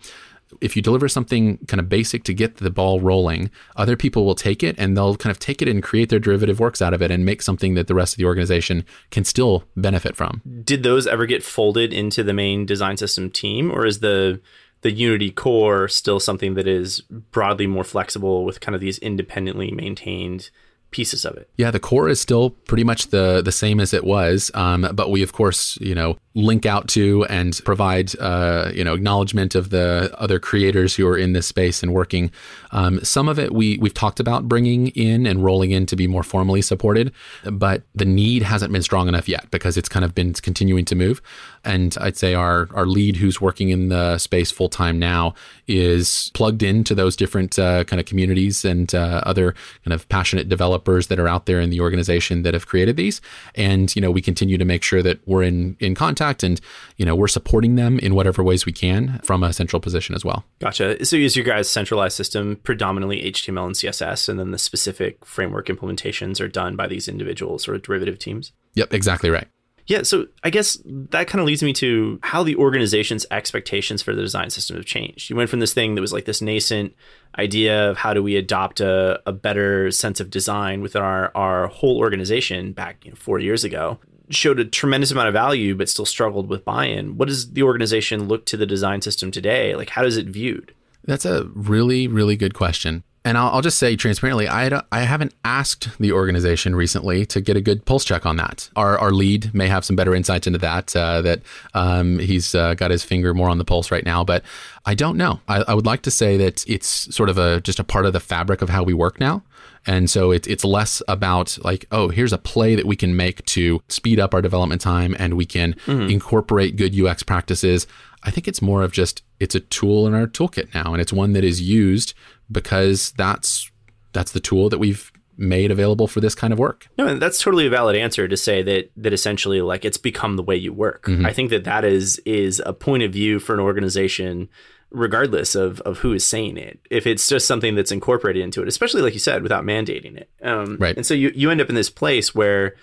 if 0.60 0.76
you 0.76 0.82
deliver 0.82 1.08
something 1.08 1.58
kind 1.68 1.80
of 1.80 1.88
basic 1.88 2.24
to 2.26 2.34
get 2.34 2.58
the 2.58 2.70
ball 2.70 3.00
rolling, 3.00 3.50
other 3.78 3.96
people 3.96 4.26
will 4.26 4.36
take 4.36 4.64
it 4.64 4.76
and 4.78 4.98
they'll 4.98 5.16
kind 5.16 5.32
of 5.32 5.40
take 5.40 5.62
it 5.62 5.68
and 5.68 5.82
create 5.82 6.10
their 6.10 6.20
derivative 6.20 6.60
works 6.60 6.82
out 6.82 6.94
of 6.94 7.02
it 7.02 7.12
and 7.12 7.24
make 7.24 7.42
something 7.42 7.76
that 7.76 7.88
the 7.88 7.96
rest 7.96 8.14
of 8.14 8.18
the 8.18 8.26
organization 8.26 8.84
can 9.12 9.24
still 9.24 9.64
benefit 9.78 10.16
from. 10.16 10.42
Did 10.64 10.84
those 10.84 11.08
ever 11.08 11.26
get 11.26 11.44
folded 11.44 11.94
into 11.94 12.24
the 12.24 12.34
main 12.34 12.66
design 12.66 12.98
system 12.98 13.30
team 13.30 13.72
or 13.72 13.86
is 13.86 14.00
the 14.00 14.42
the 14.82 14.92
Unity 14.92 15.32
core 15.32 15.88
still 15.88 16.20
something 16.20 16.56
that 16.56 16.68
is 16.68 17.02
broadly 17.02 17.68
more 17.68 17.84
flexible 17.84 18.44
with 18.46 18.60
kind 18.60 18.76
of 18.76 18.82
these 18.82 18.98
independently 19.00 19.72
maintained 19.72 20.50
pieces 20.92 21.26
of 21.26 21.36
it. 21.38 21.50
Yeah, 21.58 21.72
the 21.72 21.80
core 21.80 22.10
is 22.10 22.20
still 22.20 22.52
pretty 22.52 22.84
much 22.84 23.08
the 23.08 23.42
the 23.42 23.52
same 23.52 23.80
as 23.80 23.94
it 23.94 24.04
was, 24.04 24.52
um, 24.54 24.88
but 24.94 25.10
we 25.10 25.24
of 25.24 25.34
course 25.34 25.78
you 25.82 25.96
know 25.96 26.18
link 26.34 26.66
out 26.66 26.88
to 26.90 27.26
and 27.26 27.60
provide 27.66 28.18
uh, 28.20 28.72
you 28.74 28.84
know 28.84 28.94
acknowledgement 28.94 29.56
of 29.56 29.70
the 29.70 30.14
other 30.18 30.40
creators 30.40 30.96
who 30.96 31.08
are 31.08 31.18
in 31.18 31.34
this 31.34 31.48
space 31.48 31.82
and 31.82 31.94
working. 31.94 32.32
Um, 32.72 33.04
some 33.04 33.28
of 33.28 33.40
it 33.40 33.54
we 33.54 33.78
we've 33.80 33.94
talked 33.94 34.20
about 34.20 34.48
bringing 34.48 34.90
in 34.90 35.26
and 35.26 35.44
rolling 35.44 35.72
in 35.72 35.86
to 35.88 35.96
be 35.96 36.08
more 36.08 36.24
formally 36.24 36.62
supported, 36.62 37.12
but 37.50 37.84
the 37.96 38.06
need 38.06 38.44
hasn't 38.44 38.72
been 38.72 38.84
strong 38.84 39.08
enough 39.08 39.28
yet 39.28 39.50
because 39.50 39.78
it's 39.78 39.90
kind 39.90 40.06
of 40.06 40.14
been 40.14 40.34
continuing 40.34 40.86
to 40.86 40.96
move. 40.96 41.22
And 41.64 41.96
I'd 42.00 42.18
say 42.18 42.34
our 42.34 42.68
our 42.74 42.86
lead 42.86 43.18
who's 43.18 43.40
working 43.40 43.70
in 43.70 43.90
the 43.90 44.18
space 44.18 44.52
full 44.52 44.70
time 44.70 45.00
now 45.00 45.34
is 45.68 46.32
plugged 46.34 46.64
into 46.64 46.96
those 46.96 47.16
different 47.16 47.58
uh, 47.60 47.84
kind 47.84 48.00
of 48.00 48.06
communities 48.06 48.66
and 48.66 48.94
uh, 48.94 49.22
other 49.26 49.54
kind 49.86 49.94
of 49.94 50.08
passionate 50.10 50.50
developers 50.50 51.08
that 51.08 51.20
are 51.20 51.28
out 51.28 51.46
there 51.46 51.60
in 51.60 51.70
the 51.70 51.82
organization 51.82 52.44
that 52.44 52.54
have 52.54 52.68
created 52.68 52.98
these. 52.98 53.22
And 53.56 53.94
you 53.96 54.02
know 54.02 54.12
we 54.12 54.22
continue 54.22 54.58
to 54.58 54.66
make 54.66 54.84
sure 54.84 55.02
that 55.04 55.20
we're 55.28 55.44
in 55.44 55.78
in 55.80 55.96
contact 55.96 56.44
and 56.44 56.60
you 56.98 57.06
know 57.06 57.16
we're 57.16 57.28
supporting 57.28 57.76
them 57.76 58.00
in 58.00 58.16
whatever 58.16 58.44
ways 58.44 58.66
we 58.66 58.72
can 58.72 59.20
from 59.24 59.44
a 59.44 59.54
central 59.54 59.80
position 59.80 60.16
as 60.16 60.26
well. 60.26 60.44
Gotcha. 60.60 61.04
So 61.06 61.16
is 61.16 61.36
your 61.36 61.46
guys 61.46 61.70
centralized 61.70 62.16
system 62.16 62.58
predominantly 62.64 63.22
html 63.22 63.66
and 63.66 63.76
css 63.76 64.30
and 64.30 64.40
then 64.40 64.52
the 64.52 64.58
specific 64.58 65.24
framework 65.26 65.68
implementations 65.68 66.40
are 66.42 66.48
done 66.48 66.76
by 66.76 66.88
these 66.88 67.08
individuals 67.08 67.68
or 67.68 67.78
derivative 67.78 68.20
teams? 68.20 68.52
Yep 68.76 68.94
exactly 68.94 69.30
right 69.30 69.48
yeah, 69.88 70.04
so 70.04 70.28
I 70.44 70.50
guess 70.50 70.78
that 70.86 71.28
kind 71.28 71.40
of 71.40 71.48
leads 71.48 71.64
me 71.64 71.74
to 71.74 72.20
how 72.24 72.44
the 72.44 72.56
organization's 72.56 73.26
expectations 73.32 74.02
for 74.02 74.14
the 74.14 74.22
design 74.22 74.50
system 74.50 74.78
have 74.78 74.86
changed. 74.86 75.30
You 75.30 75.36
went 75.36 75.50
from 75.50 75.60
this 75.60 75.74
thing 75.74 75.96
that 75.96 76.02
was 76.02 76.14
like 76.14 76.26
this 76.26 76.42
nascent 76.42 76.96
idea 77.38 77.90
of 77.90 77.98
how 77.98 78.14
do 78.14 78.22
we 78.22 78.36
adopt 78.36 78.80
a, 78.80 79.22
a 79.26 79.32
better 79.32 79.92
sense 79.92 80.20
of 80.20 80.30
design 80.30 80.82
within 80.82 81.02
our, 81.02 81.32
our 81.36 81.68
whole 81.68 81.98
organization 81.98 82.74
back 82.74 83.06
you 83.06 83.12
know, 83.12 83.16
four 83.16 83.40
years 83.40 83.64
ago 83.64 84.00
showed 84.30 84.60
a 84.60 84.66
tremendous 84.66 85.12
amount 85.12 85.28
of 85.28 85.34
value 85.34 85.76
but 85.76 85.90
still 85.90 86.06
struggled 86.06 86.48
with 86.48 86.64
buy-in. 86.64 87.18
What 87.18 87.28
does 87.28 87.52
the 87.52 87.64
organization 87.64 88.28
look 88.28 88.46
to 88.48 88.58
the 88.58 88.66
design 88.66 89.02
system 89.02 89.30
today? 89.32 89.76
Like 89.76 89.90
how 89.90 90.06
is 90.06 90.18
it 90.18 90.28
viewed? 90.28 90.74
That's 91.06 91.26
a 91.26 91.46
really 91.54 92.08
really 92.08 92.36
good 92.36 92.54
question 92.54 93.04
And 93.24 93.38
I'll, 93.38 93.50
I'll 93.50 93.62
just 93.62 93.78
say 93.78 93.96
transparently, 93.96 94.48
I, 94.48 94.82
I 94.92 95.02
haven't 95.02 95.36
asked 95.46 95.90
the 96.00 96.12
organization 96.12 96.76
recently 96.76 97.26
to 97.28 97.40
get 97.40 97.56
a 97.56 97.62
good 97.62 97.86
pulse 97.86 98.04
check 98.04 98.26
on 98.26 98.38
that. 98.38 98.70
Our, 98.76 98.98
our 98.98 99.12
lead 99.12 99.54
may 99.54 99.68
have 99.68 99.86
some 99.86 99.96
better 99.96 100.16
insights 100.16 100.48
into 100.48 100.58
that, 100.60 100.96
uh, 100.96 101.22
that 101.22 101.42
um, 101.76 102.18
he's 102.18 102.56
uh, 102.56 102.74
got 102.74 102.90
his 102.90 103.04
finger 103.04 103.34
more 103.36 103.50
on 103.50 103.60
the 103.60 103.66
pulse 103.66 103.92
right 103.92 104.06
now. 104.06 104.24
But 104.24 104.44
I 104.86 104.96
don't 104.96 105.18
know. 105.18 105.40
I, 105.48 105.64
I 105.68 105.74
would 105.76 105.86
like 105.86 106.02
to 106.04 106.12
say 106.12 106.36
that 106.38 106.68
it's 106.68 107.14
sort 107.16 107.30
of 107.30 107.38
a 107.38 107.62
just 107.62 107.80
a 107.80 107.84
part 107.84 108.08
of 108.08 108.14
the 108.14 108.20
fabric 108.20 108.64
of 108.64 108.70
how 108.70 108.82
we 108.82 108.94
work 108.94 109.20
now. 109.20 109.44
And 109.86 110.10
so 110.10 110.32
it, 110.32 110.48
it's 110.48 110.64
less 110.64 111.02
about 111.08 111.58
like, 111.64 111.86
oh, 111.92 112.10
here's 112.10 112.34
a 112.34 112.38
play 112.38 112.76
that 112.76 112.86
we 112.86 112.96
can 112.96 113.16
make 113.16 113.44
to 113.46 113.82
speed 113.88 114.20
up 114.20 114.34
our 114.34 114.42
development 114.42 114.82
time 114.82 115.16
and 115.18 115.36
we 115.36 115.46
can 115.46 115.74
mm-hmm. 115.86 116.10
incorporate 116.10 116.76
good 116.76 117.00
UX 117.00 117.24
practices. 117.24 117.88
I 118.24 118.30
think 118.32 118.48
it's 118.48 118.62
more 118.62 118.84
of 118.84 118.92
just 118.92 119.24
it's 119.40 119.56
a 119.56 119.60
tool 119.60 120.06
in 120.06 120.14
our 120.14 120.28
toolkit 120.28 120.74
now, 120.76 120.94
and 120.94 121.02
it's 121.02 121.12
one 121.12 121.34
that 121.34 121.44
is 121.44 121.62
used 121.62 122.14
because 122.52 123.12
that's 123.18 123.72
that's 124.14 124.32
the 124.32 124.40
tool 124.40 124.70
that 124.70 124.80
we've 124.80 125.12
made 125.38 125.72
available 125.72 126.08
for 126.08 126.20
this 126.20 126.36
kind 126.36 126.54
of 126.54 126.60
work. 126.60 126.88
No, 126.98 127.08
and 127.08 127.22
that's 127.22 127.42
totally 127.42 127.66
a 127.66 127.70
valid 127.70 127.96
answer 127.96 128.28
to 128.28 128.38
say 128.38 128.62
that 128.64 128.92
that 128.98 129.14
essentially 129.14 129.62
like 129.62 129.86
it's 129.86 129.98
become 129.98 130.36
the 130.36 130.44
way 130.44 130.56
you 130.56 130.74
work. 130.74 131.06
Mm-hmm. 131.06 131.26
I 131.26 131.34
think 131.34 131.50
that 131.50 131.64
that 131.64 131.84
is 131.84 132.20
is 132.26 132.62
a 132.66 132.74
point 132.74 133.04
of 133.04 133.12
view 133.12 133.40
for 133.40 133.54
an 133.54 133.60
organization 133.60 134.50
regardless 134.92 135.56
of 135.56 135.80
of 135.82 136.00
who 136.00 136.14
is 136.14 136.28
saying 136.28 136.58
it. 136.58 136.80
If 136.90 137.08
it's 137.08 137.28
just 137.28 137.48
something 137.48 137.76
that's 137.76 137.92
incorporated 137.92 138.44
into 138.44 138.62
it, 138.62 138.68
especially 138.68 139.02
like 139.02 139.14
you 139.14 139.20
said 139.20 139.42
without 139.42 139.64
mandating 139.64 140.18
it. 140.18 140.30
Um, 140.44 140.78
right. 140.80 140.96
And 140.96 141.06
so 141.06 141.14
you 141.14 141.32
you 141.34 141.50
end 141.50 141.62
up 141.62 141.70
in 141.70 141.76
this 141.76 141.90
place 141.90 142.36
where 142.36 142.76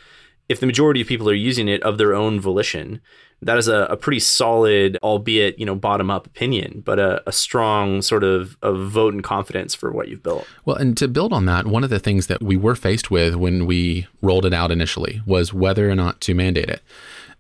if 0.49 0.61
the 0.61 0.67
majority 0.67 1.01
of 1.01 1.07
people 1.07 1.29
are 1.29 1.35
using 1.35 1.69
it 1.69 1.83
of 1.83 1.99
their 1.99 2.15
own 2.15 2.41
volition, 2.41 3.01
that 3.43 3.59
is 3.59 3.69
a, 3.69 3.83
a 3.85 3.97
pretty 3.97 4.19
solid, 4.19 4.99
albeit 5.03 5.59
you 5.59 5.67
know 5.67 5.75
bottom 5.75 6.11
up 6.11 6.27
opinion, 6.27 6.83
but 6.85 6.99
a, 6.99 7.23
a 7.29 7.33
strong 7.33 8.03
sort 8.03 8.25
of, 8.25 8.57
vote 8.63 9.15
and 9.15 9.23
confidence 9.23 9.75
for 9.75 9.93
what 9.93 10.09
you've 10.09 10.23
built. 10.23 10.47
Well, 10.65 10.77
and 10.77 10.97
to 10.97 11.09
build 11.09 11.33
on 11.33 11.45
that, 11.47 11.67
one 11.67 11.85
of 11.85 11.91
the 11.91 11.99
things 11.99 12.27
that 12.27 12.43
we 12.43 12.57
were 12.57 12.75
faced 12.75 13.11
with 13.11 13.35
when 13.35 13.67
we 13.67 14.07
rolled 14.23 14.45
it 14.45 14.53
out 14.53 14.71
initially 14.71 15.23
was 15.27 15.55
whether 15.55 15.89
or 15.91 15.95
not 15.95 16.21
to 16.23 16.35
mandate 16.35 16.69
it. 16.69 16.83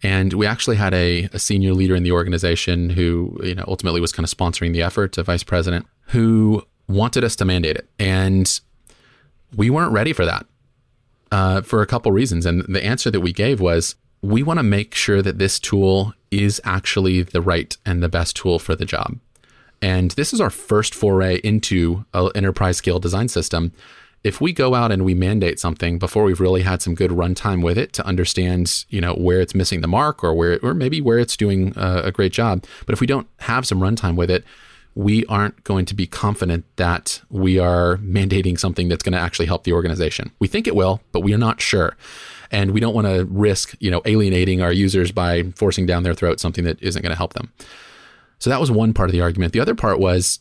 And 0.02 0.32
we 0.34 0.46
actually 0.46 0.76
had 0.76 0.94
a, 0.94 1.28
a 1.32 1.40
senior 1.40 1.74
leader 1.74 1.96
in 1.96 2.04
the 2.04 2.12
organization 2.12 2.90
who, 2.90 3.36
you 3.42 3.54
know, 3.54 3.64
ultimately 3.66 4.00
was 4.00 4.12
kind 4.12 4.24
of 4.24 4.30
sponsoring 4.30 4.72
the 4.72 4.82
effort, 4.82 5.18
a 5.18 5.24
vice 5.24 5.42
president, 5.42 5.86
who 6.08 6.64
wanted 6.86 7.24
us 7.24 7.34
to 7.36 7.44
mandate 7.44 7.76
it. 7.76 7.88
And 7.98 8.60
we 9.56 9.70
weren't 9.70 9.92
ready 9.92 10.12
for 10.12 10.24
that 10.24 10.46
uh, 11.30 11.62
for 11.62 11.82
a 11.82 11.86
couple 11.86 12.12
reasons. 12.12 12.46
And 12.46 12.62
the 12.68 12.84
answer 12.84 13.10
that 13.10 13.20
we 13.20 13.32
gave 13.32 13.60
was 13.60 13.96
we 14.22 14.42
want 14.42 14.58
to 14.58 14.64
make 14.64 14.94
sure 14.94 15.22
that 15.22 15.38
this 15.38 15.58
tool 15.58 16.14
is 16.30 16.60
actually 16.64 17.22
the 17.22 17.40
right 17.40 17.76
and 17.86 18.02
the 18.02 18.08
best 18.08 18.36
tool 18.36 18.58
for 18.58 18.74
the 18.74 18.84
job. 18.84 19.18
And 19.80 20.10
this 20.12 20.32
is 20.32 20.40
our 20.40 20.50
first 20.50 20.94
foray 20.94 21.36
into 21.44 22.04
an 22.12 22.30
enterprise 22.34 22.76
scale 22.76 22.98
design 22.98 23.28
system. 23.28 23.72
If 24.24 24.40
we 24.40 24.52
go 24.52 24.74
out 24.74 24.90
and 24.90 25.04
we 25.04 25.14
mandate 25.14 25.60
something 25.60 25.98
before 26.00 26.24
we've 26.24 26.40
really 26.40 26.62
had 26.62 26.82
some 26.82 26.96
good 26.96 27.12
runtime 27.12 27.62
with 27.62 27.78
it 27.78 27.92
to 27.94 28.04
understand, 28.04 28.84
you 28.88 29.00
know, 29.00 29.14
where 29.14 29.40
it's 29.40 29.54
missing 29.54 29.80
the 29.80 29.86
mark 29.86 30.24
or 30.24 30.34
where, 30.34 30.58
or 30.60 30.74
maybe 30.74 31.00
where 31.00 31.20
it's 31.20 31.36
doing 31.36 31.72
a, 31.76 32.02
a 32.06 32.12
great 32.12 32.32
job, 32.32 32.64
but 32.84 32.92
if 32.92 33.00
we 33.00 33.06
don't 33.06 33.28
have 33.38 33.66
some 33.66 33.78
runtime 33.78 34.16
with 34.16 34.30
it, 34.30 34.44
we 34.98 35.24
aren't 35.26 35.62
going 35.62 35.84
to 35.84 35.94
be 35.94 36.08
confident 36.08 36.64
that 36.74 37.22
we 37.30 37.56
are 37.56 37.98
mandating 37.98 38.58
something 38.58 38.88
that's 38.88 39.04
going 39.04 39.12
to 39.12 39.18
actually 39.18 39.46
help 39.46 39.62
the 39.62 39.72
organization. 39.72 40.32
We 40.40 40.48
think 40.48 40.66
it 40.66 40.74
will, 40.74 41.00
but 41.12 41.20
we 41.20 41.32
are 41.32 41.38
not 41.38 41.60
sure. 41.60 41.96
And 42.50 42.72
we 42.72 42.80
don't 42.80 42.94
want 42.94 43.06
to 43.06 43.24
risk, 43.26 43.76
you 43.78 43.92
know, 43.92 44.02
alienating 44.06 44.60
our 44.60 44.72
users 44.72 45.12
by 45.12 45.44
forcing 45.54 45.86
down 45.86 46.02
their 46.02 46.14
throat 46.14 46.40
something 46.40 46.64
that 46.64 46.82
isn't 46.82 47.00
going 47.00 47.12
to 47.12 47.16
help 47.16 47.34
them. 47.34 47.52
So 48.40 48.50
that 48.50 48.58
was 48.58 48.72
one 48.72 48.92
part 48.92 49.08
of 49.08 49.12
the 49.12 49.20
argument. 49.20 49.52
The 49.52 49.60
other 49.60 49.76
part 49.76 50.00
was 50.00 50.40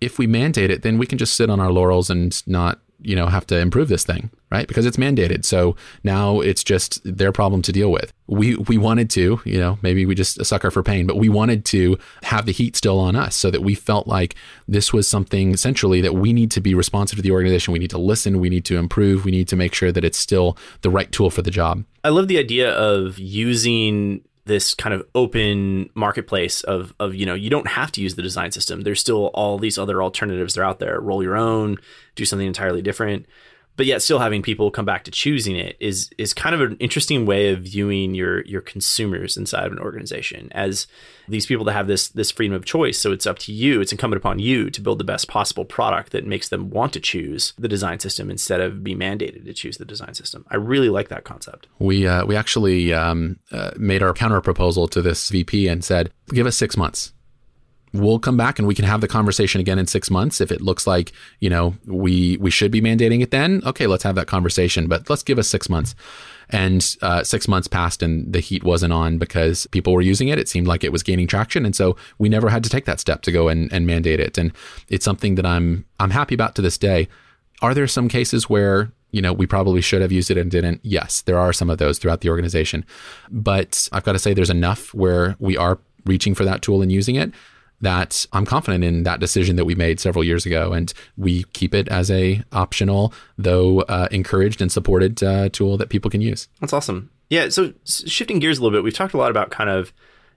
if 0.00 0.18
we 0.18 0.26
mandate 0.26 0.70
it, 0.70 0.80
then 0.80 0.96
we 0.96 1.04
can 1.04 1.18
just 1.18 1.34
sit 1.34 1.50
on 1.50 1.60
our 1.60 1.70
laurels 1.70 2.08
and 2.08 2.42
not 2.48 2.80
you 3.02 3.16
know 3.16 3.26
have 3.26 3.46
to 3.48 3.58
improve 3.58 3.88
this 3.88 4.04
thing 4.04 4.30
right? 4.52 4.68
Because 4.68 4.84
it's 4.84 4.98
mandated. 4.98 5.46
So 5.46 5.74
now 6.04 6.40
it's 6.40 6.62
just 6.62 7.00
their 7.04 7.32
problem 7.32 7.62
to 7.62 7.72
deal 7.72 7.90
with. 7.90 8.12
We 8.26 8.56
we 8.56 8.76
wanted 8.76 9.08
to 9.10 9.40
you 9.44 9.58
know 9.58 9.78
maybe 9.82 10.04
we 10.04 10.14
just 10.14 10.38
a 10.38 10.44
sucker 10.44 10.70
for 10.70 10.82
pain 10.82 11.06
but 11.06 11.16
we 11.16 11.28
wanted 11.28 11.64
to 11.66 11.98
have 12.22 12.46
the 12.46 12.52
heat 12.52 12.76
still 12.76 12.98
on 13.00 13.16
us 13.16 13.34
so 13.34 13.50
that 13.50 13.62
we 13.62 13.74
felt 13.74 14.06
like 14.06 14.36
this 14.68 14.92
was 14.92 15.08
something 15.08 15.52
essentially 15.52 16.00
that 16.02 16.14
we 16.14 16.32
need 16.32 16.50
to 16.52 16.60
be 16.60 16.74
responsive 16.74 17.16
to 17.16 17.22
the 17.22 17.30
organization. 17.30 17.72
We 17.72 17.78
need 17.78 17.90
to 17.90 17.98
listen. 17.98 18.40
We 18.40 18.50
need 18.50 18.66
to 18.66 18.76
improve. 18.76 19.24
We 19.24 19.30
need 19.30 19.48
to 19.48 19.56
make 19.56 19.74
sure 19.74 19.90
that 19.90 20.04
it's 20.04 20.18
still 20.18 20.56
the 20.82 20.90
right 20.90 21.10
tool 21.10 21.30
for 21.30 21.42
the 21.42 21.50
job. 21.50 21.84
I 22.04 22.10
love 22.10 22.28
the 22.28 22.38
idea 22.38 22.70
of 22.72 23.18
using 23.18 24.22
this 24.44 24.74
kind 24.74 24.94
of 24.94 25.06
open 25.14 25.88
marketplace 25.94 26.62
of 26.62 26.92
of 26.98 27.14
you 27.14 27.24
know 27.26 27.34
you 27.34 27.50
don't 27.50 27.68
have 27.68 27.92
to 27.92 28.00
use 28.00 28.14
the 28.14 28.22
design 28.22 28.50
system. 28.50 28.82
There's 28.82 29.00
still 29.00 29.26
all 29.34 29.58
these 29.58 29.78
other 29.78 30.02
alternatives 30.02 30.54
that 30.54 30.60
are 30.60 30.64
out 30.64 30.78
there. 30.78 31.00
Roll 31.00 31.22
your 31.22 31.36
own 31.36 31.78
do 32.14 32.24
something 32.24 32.46
entirely 32.46 32.82
different 32.82 33.26
but 33.76 33.86
yet 33.86 34.02
still 34.02 34.18
having 34.18 34.42
people 34.42 34.70
come 34.70 34.84
back 34.84 35.04
to 35.04 35.10
choosing 35.10 35.56
it 35.56 35.76
is 35.80 36.10
is 36.18 36.34
kind 36.34 36.54
of 36.54 36.60
an 36.60 36.76
interesting 36.78 37.26
way 37.26 37.50
of 37.50 37.60
viewing 37.60 38.14
your 38.14 38.44
your 38.44 38.60
consumers 38.60 39.36
inside 39.36 39.66
of 39.66 39.72
an 39.72 39.78
organization. 39.78 40.48
As 40.52 40.86
these 41.28 41.46
people 41.46 41.64
that 41.64 41.72
have 41.72 41.86
this 41.86 42.08
this 42.08 42.30
freedom 42.30 42.54
of 42.54 42.64
choice 42.64 42.98
so 42.98 43.12
it's 43.12 43.26
up 43.26 43.38
to 43.38 43.52
you 43.52 43.80
it's 43.80 43.92
incumbent 43.92 44.20
upon 44.20 44.38
you 44.38 44.70
to 44.70 44.80
build 44.80 44.98
the 44.98 45.04
best 45.04 45.28
possible 45.28 45.64
product 45.64 46.10
that 46.12 46.26
makes 46.26 46.48
them 46.48 46.68
want 46.68 46.92
to 46.92 47.00
choose 47.00 47.52
the 47.56 47.68
design 47.68 48.00
system 48.00 48.28
instead 48.28 48.60
of 48.60 48.82
be 48.82 48.94
mandated 48.94 49.44
to 49.44 49.54
choose 49.54 49.78
the 49.78 49.84
design 49.84 50.14
system. 50.14 50.44
I 50.50 50.56
really 50.56 50.88
like 50.88 51.08
that 51.08 51.24
concept. 51.24 51.68
We 51.78 52.06
uh, 52.06 52.26
we 52.26 52.36
actually 52.36 52.92
um, 52.92 53.38
uh, 53.50 53.70
made 53.76 54.02
our 54.02 54.12
counter 54.12 54.40
proposal 54.40 54.88
to 54.88 55.00
this 55.00 55.30
vp 55.30 55.68
and 55.68 55.84
said 55.84 56.10
give 56.28 56.46
us 56.46 56.56
six 56.56 56.76
months 56.76 57.12
we'll 57.92 58.18
come 58.18 58.36
back 58.36 58.58
and 58.58 58.66
we 58.66 58.74
can 58.74 58.84
have 58.84 59.00
the 59.00 59.08
conversation 59.08 59.60
again 59.60 59.78
in 59.78 59.86
six 59.86 60.10
months. 60.10 60.40
If 60.40 60.50
it 60.50 60.60
looks 60.60 60.86
like, 60.86 61.12
you 61.40 61.50
know, 61.50 61.74
we, 61.86 62.38
we 62.38 62.50
should 62.50 62.70
be 62.70 62.80
mandating 62.80 63.22
it 63.22 63.30
then, 63.30 63.62
okay, 63.66 63.86
let's 63.86 64.02
have 64.02 64.14
that 64.14 64.26
conversation, 64.26 64.86
but 64.86 65.08
let's 65.10 65.22
give 65.22 65.38
us 65.38 65.48
six 65.48 65.68
months. 65.68 65.94
And 66.50 66.96
uh, 67.02 67.22
six 67.22 67.48
months 67.48 67.68
passed 67.68 68.02
and 68.02 68.30
the 68.32 68.40
heat 68.40 68.64
wasn't 68.64 68.92
on 68.92 69.18
because 69.18 69.66
people 69.68 69.92
were 69.92 70.02
using 70.02 70.28
it. 70.28 70.38
It 70.38 70.48
seemed 70.48 70.66
like 70.66 70.84
it 70.84 70.92
was 70.92 71.02
gaining 71.02 71.26
traction. 71.26 71.64
And 71.64 71.74
so 71.74 71.96
we 72.18 72.28
never 72.28 72.48
had 72.48 72.64
to 72.64 72.70
take 72.70 72.84
that 72.86 73.00
step 73.00 73.22
to 73.22 73.32
go 73.32 73.48
and, 73.48 73.72
and 73.72 73.86
mandate 73.86 74.20
it. 74.20 74.36
And 74.36 74.52
it's 74.88 75.04
something 75.04 75.34
that 75.36 75.46
I'm, 75.46 75.84
I'm 76.00 76.10
happy 76.10 76.34
about 76.34 76.54
to 76.56 76.62
this 76.62 76.78
day. 76.78 77.08
Are 77.62 77.74
there 77.74 77.86
some 77.86 78.08
cases 78.08 78.50
where 78.50 78.92
you 79.14 79.20
know, 79.20 79.34
we 79.34 79.46
probably 79.46 79.82
should 79.82 80.00
have 80.00 80.10
used 80.10 80.30
it 80.30 80.38
and 80.38 80.50
didn't. 80.50 80.80
Yes, 80.82 81.20
there 81.20 81.38
are 81.38 81.52
some 81.52 81.68
of 81.68 81.76
those 81.76 81.98
throughout 81.98 82.22
the 82.22 82.30
organization. 82.30 82.82
But 83.30 83.86
I've 83.92 84.04
got 84.04 84.12
to 84.12 84.18
say, 84.18 84.32
there's 84.32 84.48
enough 84.48 84.94
where 84.94 85.36
we 85.38 85.54
are 85.54 85.78
reaching 86.06 86.34
for 86.34 86.46
that 86.46 86.62
tool 86.62 86.80
and 86.80 86.90
using 86.90 87.16
it 87.16 87.30
that 87.82 88.26
I'm 88.32 88.46
confident 88.46 88.84
in 88.84 89.02
that 89.02 89.20
decision 89.20 89.56
that 89.56 89.64
we 89.64 89.74
made 89.74 90.00
several 90.00 90.24
years 90.24 90.46
ago, 90.46 90.72
and 90.72 90.92
we 91.16 91.44
keep 91.52 91.74
it 91.74 91.88
as 91.88 92.10
a 92.10 92.42
optional, 92.52 93.12
though 93.36 93.80
uh, 93.82 94.08
encouraged 94.10 94.62
and 94.62 94.72
supported 94.72 95.22
uh, 95.22 95.50
tool 95.50 95.76
that 95.76 95.90
people 95.90 96.10
can 96.10 96.20
use. 96.20 96.48
That's 96.60 96.72
awesome. 96.72 97.10
Yeah. 97.28 97.48
So 97.50 97.72
shifting 97.84 98.38
gears 98.38 98.58
a 98.58 98.62
little 98.62 98.76
bit, 98.76 98.84
we've 98.84 98.94
talked 98.94 99.14
a 99.14 99.18
lot 99.18 99.30
about 99.30 99.50
kind 99.50 99.68
of 99.68 99.92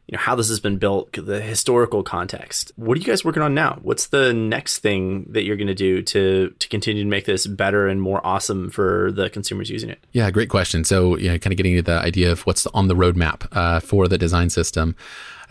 you 0.08 0.16
know 0.16 0.22
how 0.22 0.36
this 0.36 0.50
has 0.50 0.60
been 0.60 0.78
built, 0.78 1.14
the 1.14 1.42
historical 1.42 2.04
context. 2.04 2.72
What 2.76 2.96
are 2.96 3.02
you 3.02 3.08
guys 3.08 3.26
working 3.26 3.42
on 3.42 3.56
now? 3.56 3.80
What's 3.82 4.08
the 4.08 4.34
next 4.34 4.80
thing 4.80 5.26
that 5.32 5.44
you're 5.44 5.56
going 5.56 5.68
to 5.68 5.74
do 5.74 6.04
to 6.04 6.54
to 6.58 6.70
continue 6.70 7.04
to 7.04 7.10
make 7.10 7.26
this 7.26 7.48
better 7.48 7.88
and 7.88 8.02
more 8.02 8.26
awesome 8.26 8.70
for 8.70 9.12
the 9.12 9.30
consumers 9.32 9.70
using 9.70 9.90
it? 9.90 10.00
Yeah, 10.12 10.30
great 10.30 10.50
question. 10.50 10.84
So, 10.84 11.18
you 11.18 11.30
know, 11.30 11.40
kind 11.40 11.54
of 11.54 11.58
getting 11.58 11.76
to 11.76 11.82
the 11.82 12.00
idea 12.00 12.32
of 12.32 12.42
what's 12.42 12.68
on 12.68 12.88
the 12.88 12.96
roadmap 12.96 13.48
uh, 13.52 13.80
for 13.80 14.08
the 14.08 14.18
design 14.18 14.52
system 14.52 14.96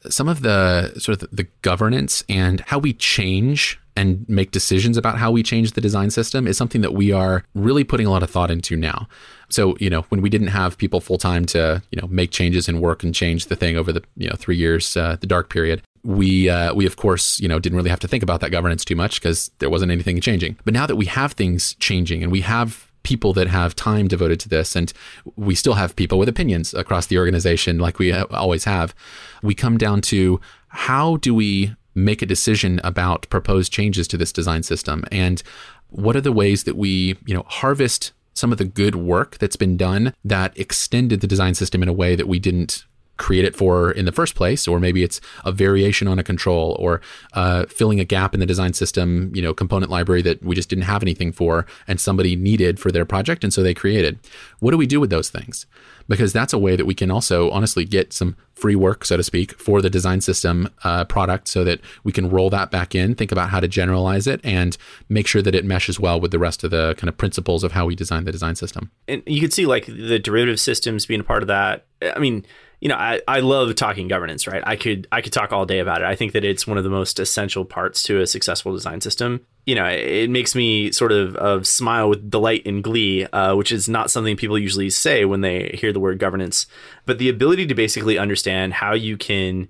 some 0.08 0.28
of 0.28 0.42
the 0.42 0.92
sort 0.98 1.22
of 1.22 1.28
the 1.30 1.46
governance 1.62 2.24
and 2.28 2.60
how 2.60 2.78
we 2.78 2.92
change 2.92 3.80
and 3.96 4.28
make 4.28 4.50
decisions 4.50 4.96
about 4.96 5.18
how 5.18 5.30
we 5.30 5.42
change 5.42 5.72
the 5.72 5.80
design 5.80 6.10
system 6.10 6.46
is 6.46 6.56
something 6.56 6.80
that 6.80 6.94
we 6.94 7.12
are 7.12 7.44
really 7.54 7.84
putting 7.84 8.06
a 8.06 8.10
lot 8.10 8.22
of 8.22 8.30
thought 8.30 8.50
into 8.50 8.76
now. 8.76 9.08
So, 9.48 9.76
you 9.78 9.88
know, 9.88 10.02
when 10.08 10.20
we 10.20 10.30
didn't 10.30 10.48
have 10.48 10.76
people 10.78 11.00
full 11.00 11.18
time 11.18 11.44
to, 11.46 11.82
you 11.90 12.00
know, 12.00 12.08
make 12.08 12.30
changes 12.32 12.68
and 12.68 12.80
work 12.80 13.04
and 13.04 13.14
change 13.14 13.46
the 13.46 13.56
thing 13.56 13.76
over 13.76 13.92
the, 13.92 14.02
you 14.16 14.28
know, 14.28 14.34
three 14.36 14.56
years, 14.56 14.96
uh, 14.96 15.16
the 15.20 15.26
dark 15.26 15.48
period, 15.48 15.82
we, 16.02 16.48
uh, 16.48 16.74
we 16.74 16.86
of 16.86 16.96
course, 16.96 17.38
you 17.38 17.48
know, 17.48 17.58
didn't 17.58 17.76
really 17.76 17.90
have 17.90 18.00
to 18.00 18.08
think 18.08 18.22
about 18.22 18.40
that 18.40 18.50
governance 18.50 18.84
too 18.84 18.96
much 18.96 19.20
because 19.20 19.50
there 19.60 19.70
wasn't 19.70 19.92
anything 19.92 20.20
changing. 20.20 20.58
But 20.64 20.74
now 20.74 20.86
that 20.86 20.96
we 20.96 21.06
have 21.06 21.32
things 21.32 21.74
changing 21.76 22.22
and 22.22 22.32
we 22.32 22.40
have 22.40 22.90
people 23.04 23.32
that 23.34 23.46
have 23.46 23.76
time 23.76 24.08
devoted 24.08 24.40
to 24.40 24.48
this, 24.48 24.74
and 24.74 24.92
we 25.36 25.54
still 25.54 25.74
have 25.74 25.94
people 25.94 26.18
with 26.18 26.28
opinions 26.28 26.74
across 26.74 27.06
the 27.06 27.18
organization, 27.18 27.78
like 27.78 28.00
we 28.00 28.12
always 28.12 28.64
have. 28.64 28.94
We 29.42 29.54
come 29.54 29.78
down 29.78 30.00
to 30.02 30.40
how 30.68 31.18
do 31.18 31.32
we 31.34 31.76
make 31.94 32.22
a 32.22 32.26
decision 32.26 32.80
about 32.82 33.28
proposed 33.30 33.72
changes 33.72 34.08
to 34.08 34.16
this 34.16 34.32
design 34.32 34.64
system, 34.64 35.04
and 35.12 35.42
what 35.90 36.16
are 36.16 36.20
the 36.20 36.32
ways 36.32 36.64
that 36.64 36.76
we, 36.76 37.16
you 37.24 37.34
know, 37.34 37.44
harvest 37.46 38.12
some 38.34 38.50
of 38.50 38.58
the 38.58 38.64
good 38.64 38.96
work 38.96 39.38
that's 39.38 39.54
been 39.54 39.76
done 39.76 40.12
that 40.24 40.58
extended 40.58 41.20
the 41.20 41.26
design 41.28 41.54
system 41.54 41.84
in 41.84 41.88
a 41.88 41.92
way 41.92 42.16
that 42.16 42.26
we 42.26 42.40
didn't 42.40 42.84
create 43.16 43.44
it 43.44 43.54
for 43.54 43.90
in 43.90 44.04
the 44.04 44.12
first 44.12 44.34
place, 44.34 44.66
or 44.66 44.80
maybe 44.80 45.02
it's 45.02 45.20
a 45.44 45.52
variation 45.52 46.08
on 46.08 46.18
a 46.18 46.22
control, 46.22 46.76
or 46.78 47.00
uh, 47.34 47.64
filling 47.66 48.00
a 48.00 48.04
gap 48.04 48.34
in 48.34 48.40
the 48.40 48.46
design 48.46 48.72
system, 48.72 49.30
you 49.34 49.42
know, 49.42 49.54
component 49.54 49.90
library 49.90 50.22
that 50.22 50.42
we 50.42 50.54
just 50.54 50.68
didn't 50.68 50.84
have 50.84 51.02
anything 51.02 51.32
for, 51.32 51.66
and 51.86 52.00
somebody 52.00 52.36
needed 52.36 52.80
for 52.80 52.90
their 52.90 53.04
project, 53.04 53.44
and 53.44 53.52
so 53.52 53.62
they 53.62 53.74
created. 53.74 54.18
What 54.60 54.72
do 54.72 54.76
we 54.76 54.86
do 54.86 55.00
with 55.00 55.10
those 55.10 55.30
things? 55.30 55.66
Because 56.06 56.32
that's 56.34 56.52
a 56.52 56.58
way 56.58 56.76
that 56.76 56.84
we 56.84 56.94
can 56.94 57.10
also 57.10 57.50
honestly 57.50 57.84
get 57.84 58.12
some 58.12 58.36
free 58.52 58.76
work, 58.76 59.04
so 59.04 59.16
to 59.16 59.22
speak, 59.22 59.58
for 59.58 59.80
the 59.80 59.88
design 59.88 60.20
system 60.20 60.68
uh, 60.84 61.04
product, 61.04 61.48
so 61.48 61.64
that 61.64 61.80
we 62.02 62.12
can 62.12 62.28
roll 62.28 62.50
that 62.50 62.70
back 62.70 62.94
in, 62.94 63.14
think 63.14 63.32
about 63.32 63.50
how 63.50 63.58
to 63.58 63.68
generalize 63.68 64.26
it, 64.26 64.40
and 64.44 64.76
make 65.08 65.26
sure 65.26 65.40
that 65.40 65.54
it 65.54 65.64
meshes 65.64 65.98
well 65.98 66.20
with 66.20 66.30
the 66.30 66.38
rest 66.38 66.62
of 66.62 66.70
the 66.70 66.94
kind 66.98 67.08
of 67.08 67.16
principles 67.16 67.64
of 67.64 67.72
how 67.72 67.86
we 67.86 67.94
design 67.94 68.24
the 68.24 68.32
design 68.32 68.54
system. 68.54 68.90
And 69.08 69.22
you 69.26 69.40
could 69.40 69.52
see 69.52 69.66
like 69.66 69.86
the 69.86 70.18
derivative 70.18 70.60
systems 70.60 71.06
being 71.06 71.20
a 71.20 71.24
part 71.24 71.42
of 71.42 71.46
that. 71.48 71.86
I 72.14 72.18
mean 72.18 72.44
you 72.84 72.90
know, 72.90 72.96
I, 72.96 73.22
I 73.26 73.40
love 73.40 73.74
talking 73.76 74.08
governance, 74.08 74.46
right? 74.46 74.62
I 74.66 74.76
could 74.76 75.08
I 75.10 75.22
could 75.22 75.32
talk 75.32 75.52
all 75.52 75.64
day 75.64 75.78
about 75.78 76.02
it. 76.02 76.04
I 76.04 76.14
think 76.14 76.32
that 76.32 76.44
it's 76.44 76.66
one 76.66 76.76
of 76.76 76.84
the 76.84 76.90
most 76.90 77.18
essential 77.18 77.64
parts 77.64 78.02
to 78.02 78.20
a 78.20 78.26
successful 78.26 78.74
design 78.74 79.00
system. 79.00 79.40
You 79.64 79.74
know, 79.74 79.86
it, 79.86 80.28
makes 80.28 80.54
me 80.54 80.92
sort 80.92 81.10
of, 81.10 81.34
of 81.36 81.66
smile 81.66 82.10
with 82.10 82.30
delight 82.30 82.66
and 82.66 82.84
glee, 82.84 83.24
uh, 83.24 83.56
which 83.56 83.72
is 83.72 83.88
not 83.88 84.10
something 84.10 84.36
people 84.36 84.58
usually 84.58 84.90
say 84.90 85.24
when 85.24 85.40
they 85.40 85.74
hear 85.80 85.94
the 85.94 86.00
word 86.00 86.18
governance. 86.18 86.66
But 87.06 87.16
the 87.16 87.30
ability 87.30 87.66
to 87.68 87.74
basically 87.74 88.18
understand 88.18 88.74
how 88.74 88.92
you 88.92 89.16
can 89.16 89.68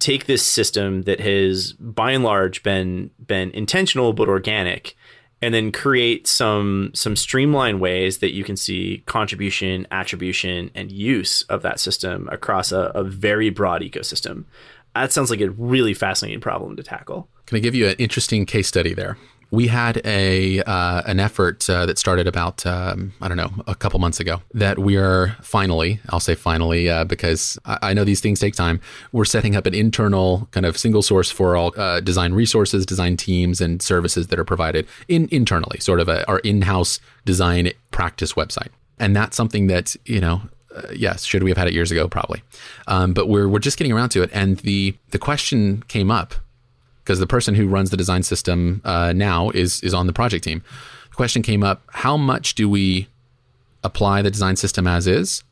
take 0.00 0.26
this 0.26 0.44
system 0.44 1.02
that 1.02 1.20
has 1.20 1.74
by 1.74 2.10
and 2.10 2.24
large 2.24 2.64
been 2.64 3.12
been 3.24 3.52
intentional 3.52 4.12
but 4.12 4.28
organic 4.28 4.96
and 5.42 5.54
then 5.54 5.72
create 5.72 6.26
some 6.26 6.90
some 6.94 7.16
streamlined 7.16 7.80
ways 7.80 8.18
that 8.18 8.32
you 8.32 8.44
can 8.44 8.56
see 8.56 9.02
contribution, 9.06 9.86
attribution, 9.90 10.70
and 10.74 10.92
use 10.92 11.42
of 11.42 11.62
that 11.62 11.80
system 11.80 12.28
across 12.30 12.72
a, 12.72 12.92
a 12.94 13.02
very 13.02 13.50
broad 13.50 13.82
ecosystem. 13.82 14.44
That 14.94 15.12
sounds 15.12 15.30
like 15.30 15.40
a 15.40 15.50
really 15.50 15.94
fascinating 15.94 16.40
problem 16.40 16.76
to 16.76 16.82
tackle. 16.82 17.28
Can 17.46 17.56
I 17.56 17.60
give 17.60 17.74
you 17.74 17.88
an 17.88 17.96
interesting 17.98 18.44
case 18.44 18.68
study 18.68 18.92
there? 18.92 19.16
We 19.50 19.66
had 19.66 20.00
a 20.04 20.62
uh, 20.62 21.02
an 21.06 21.18
effort 21.18 21.68
uh, 21.68 21.86
that 21.86 21.98
started 21.98 22.26
about 22.26 22.64
um, 22.66 23.12
I 23.20 23.28
don't 23.28 23.36
know 23.36 23.50
a 23.66 23.74
couple 23.74 23.98
months 23.98 24.20
ago 24.20 24.42
that 24.54 24.78
we 24.78 24.96
are 24.96 25.36
finally 25.42 26.00
I'll 26.10 26.20
say 26.20 26.34
finally 26.34 26.88
uh, 26.88 27.04
because 27.04 27.58
I, 27.64 27.78
I, 27.82 27.94
know 27.94 28.04
these 28.04 28.20
things 28.20 28.40
take 28.40 28.54
time. 28.54 28.80
We're 29.12 29.24
setting 29.24 29.56
up 29.56 29.66
an 29.66 29.74
internal 29.74 30.48
kind 30.52 30.66
of 30.66 30.78
single 30.78 31.02
source 31.02 31.30
for 31.30 31.56
all 31.56 31.72
uh, 31.78 32.00
design 32.00 32.32
resources, 32.32 32.86
design 32.86 33.16
teams, 33.16 33.60
and 33.60 33.82
services 33.82 34.28
that 34.28 34.38
are 34.38 34.44
provided 34.44 34.86
in 35.08 35.28
internally, 35.30 35.80
sort 35.80 36.00
of 36.00 36.08
a, 36.08 36.26
our 36.28 36.38
in-house 36.40 37.00
design 37.24 37.72
practice 37.90 38.34
website, 38.34 38.68
and 38.98 39.16
that's 39.16 39.36
something 39.36 39.66
that 39.66 39.96
you 40.04 40.20
know. 40.20 40.42
Uh, 40.74 40.82
yes, 40.94 41.24
should 41.24 41.42
we 41.42 41.50
have 41.50 41.56
had 41.56 41.66
it 41.66 41.74
years 41.74 41.90
ago? 41.90 42.06
Probably, 42.06 42.44
um, 42.86 43.12
but 43.12 43.28
we're 43.28 43.48
we're 43.48 43.58
just 43.58 43.76
getting 43.76 43.92
around 43.92 44.10
to 44.10 44.22
it. 44.22 44.30
And 44.32 44.58
the 44.58 44.94
the 45.10 45.18
question 45.18 45.82
came 45.88 46.12
up 46.12 46.34
because 47.10 47.18
the 47.18 47.26
person 47.26 47.56
who 47.56 47.66
runs 47.66 47.90
the 47.90 47.96
design 47.96 48.22
system 48.22 48.80
uh, 48.84 49.12
now 49.12 49.50
is 49.50 49.82
is 49.82 49.92
on 49.92 50.06
the 50.06 50.12
project 50.12 50.44
team. 50.44 50.62
The 51.08 51.16
question 51.16 51.42
came 51.42 51.64
up: 51.64 51.82
How 51.90 52.16
much 52.16 52.54
do 52.54 52.68
we 52.68 53.08
apply 53.82 54.22
the 54.22 54.30
design 54.30 54.54
system 54.54 54.86
as 54.86 55.08
is, 55.08 55.42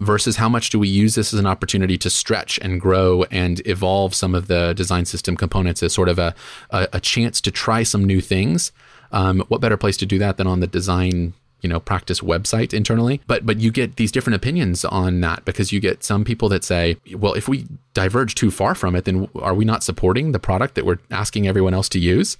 versus 0.00 0.36
how 0.36 0.48
much 0.48 0.70
do 0.70 0.78
we 0.78 0.88
use 0.88 1.14
this 1.14 1.34
as 1.34 1.38
an 1.38 1.44
opportunity 1.44 1.98
to 1.98 2.08
stretch 2.08 2.58
and 2.62 2.80
grow 2.80 3.24
and 3.24 3.60
evolve 3.66 4.14
some 4.14 4.34
of 4.34 4.46
the 4.46 4.72
design 4.72 5.04
system 5.04 5.36
components 5.36 5.82
as 5.82 5.92
sort 5.92 6.08
of 6.08 6.18
a 6.18 6.34
a, 6.70 6.88
a 6.94 7.00
chance 7.00 7.42
to 7.42 7.50
try 7.50 7.82
some 7.82 8.02
new 8.02 8.22
things? 8.22 8.72
Um, 9.10 9.40
what 9.48 9.60
better 9.60 9.76
place 9.76 9.98
to 9.98 10.06
do 10.06 10.18
that 10.20 10.38
than 10.38 10.46
on 10.46 10.60
the 10.60 10.66
design 10.66 11.34
you 11.62 11.68
know 11.68 11.80
practice 11.80 12.20
website 12.20 12.74
internally 12.74 13.20
but 13.26 13.46
but 13.46 13.58
you 13.58 13.70
get 13.70 13.96
these 13.96 14.10
different 14.10 14.34
opinions 14.34 14.84
on 14.84 15.20
that 15.20 15.44
because 15.44 15.72
you 15.72 15.80
get 15.80 16.02
some 16.02 16.24
people 16.24 16.48
that 16.48 16.64
say 16.64 16.96
well 17.14 17.34
if 17.34 17.48
we 17.48 17.66
diverge 17.94 18.34
too 18.34 18.50
far 18.50 18.74
from 18.74 18.94
it 18.96 19.04
then 19.04 19.28
are 19.36 19.54
we 19.54 19.64
not 19.64 19.82
supporting 19.82 20.32
the 20.32 20.38
product 20.38 20.74
that 20.74 20.86
we're 20.86 20.98
asking 21.10 21.46
everyone 21.46 21.74
else 21.74 21.88
to 21.88 21.98
use 21.98 22.36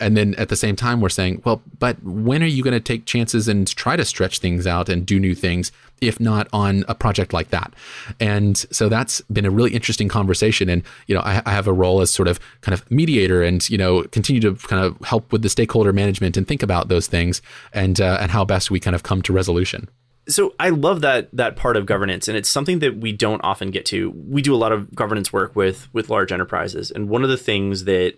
and 0.00 0.16
then 0.16 0.34
at 0.36 0.48
the 0.48 0.56
same 0.56 0.76
time, 0.76 1.00
we're 1.00 1.08
saying, 1.08 1.42
well, 1.44 1.62
but 1.78 2.02
when 2.02 2.42
are 2.42 2.46
you 2.46 2.62
going 2.62 2.74
to 2.74 2.80
take 2.80 3.06
chances 3.06 3.48
and 3.48 3.66
try 3.66 3.96
to 3.96 4.04
stretch 4.04 4.38
things 4.38 4.66
out 4.66 4.88
and 4.88 5.06
do 5.06 5.18
new 5.18 5.34
things, 5.34 5.72
if 6.00 6.20
not 6.20 6.48
on 6.52 6.84
a 6.88 6.94
project 6.94 7.32
like 7.32 7.50
that? 7.50 7.72
And 8.20 8.56
so 8.70 8.88
that's 8.88 9.20
been 9.22 9.46
a 9.46 9.50
really 9.50 9.72
interesting 9.72 10.08
conversation. 10.08 10.68
And, 10.68 10.82
you 11.06 11.14
know, 11.14 11.22
I, 11.22 11.42
I 11.46 11.52
have 11.52 11.66
a 11.66 11.72
role 11.72 12.00
as 12.00 12.10
sort 12.10 12.28
of 12.28 12.38
kind 12.60 12.74
of 12.74 12.88
mediator 12.90 13.42
and, 13.42 13.68
you 13.70 13.78
know, 13.78 14.02
continue 14.04 14.40
to 14.42 14.54
kind 14.54 14.84
of 14.84 15.00
help 15.02 15.32
with 15.32 15.42
the 15.42 15.48
stakeholder 15.48 15.92
management 15.92 16.36
and 16.36 16.46
think 16.46 16.62
about 16.62 16.88
those 16.88 17.06
things 17.06 17.42
and, 17.72 18.00
uh, 18.00 18.18
and 18.20 18.30
how 18.30 18.44
best 18.44 18.70
we 18.70 18.80
kind 18.80 18.94
of 18.94 19.02
come 19.02 19.22
to 19.22 19.32
resolution 19.32 19.88
so 20.28 20.54
I 20.58 20.70
love 20.70 21.00
that 21.02 21.28
that 21.32 21.56
part 21.56 21.76
of 21.76 21.86
governance, 21.86 22.28
and 22.28 22.36
it's 22.36 22.48
something 22.48 22.80
that 22.80 22.98
we 22.98 23.12
don't 23.12 23.40
often 23.42 23.70
get 23.70 23.86
to. 23.86 24.10
We 24.10 24.42
do 24.42 24.54
a 24.54 24.56
lot 24.56 24.72
of 24.72 24.94
governance 24.94 25.32
work 25.32 25.54
with 25.54 25.92
with 25.92 26.10
large 26.10 26.32
enterprises, 26.32 26.90
and 26.90 27.08
one 27.08 27.22
of 27.22 27.30
the 27.30 27.36
things 27.36 27.84
that 27.84 28.14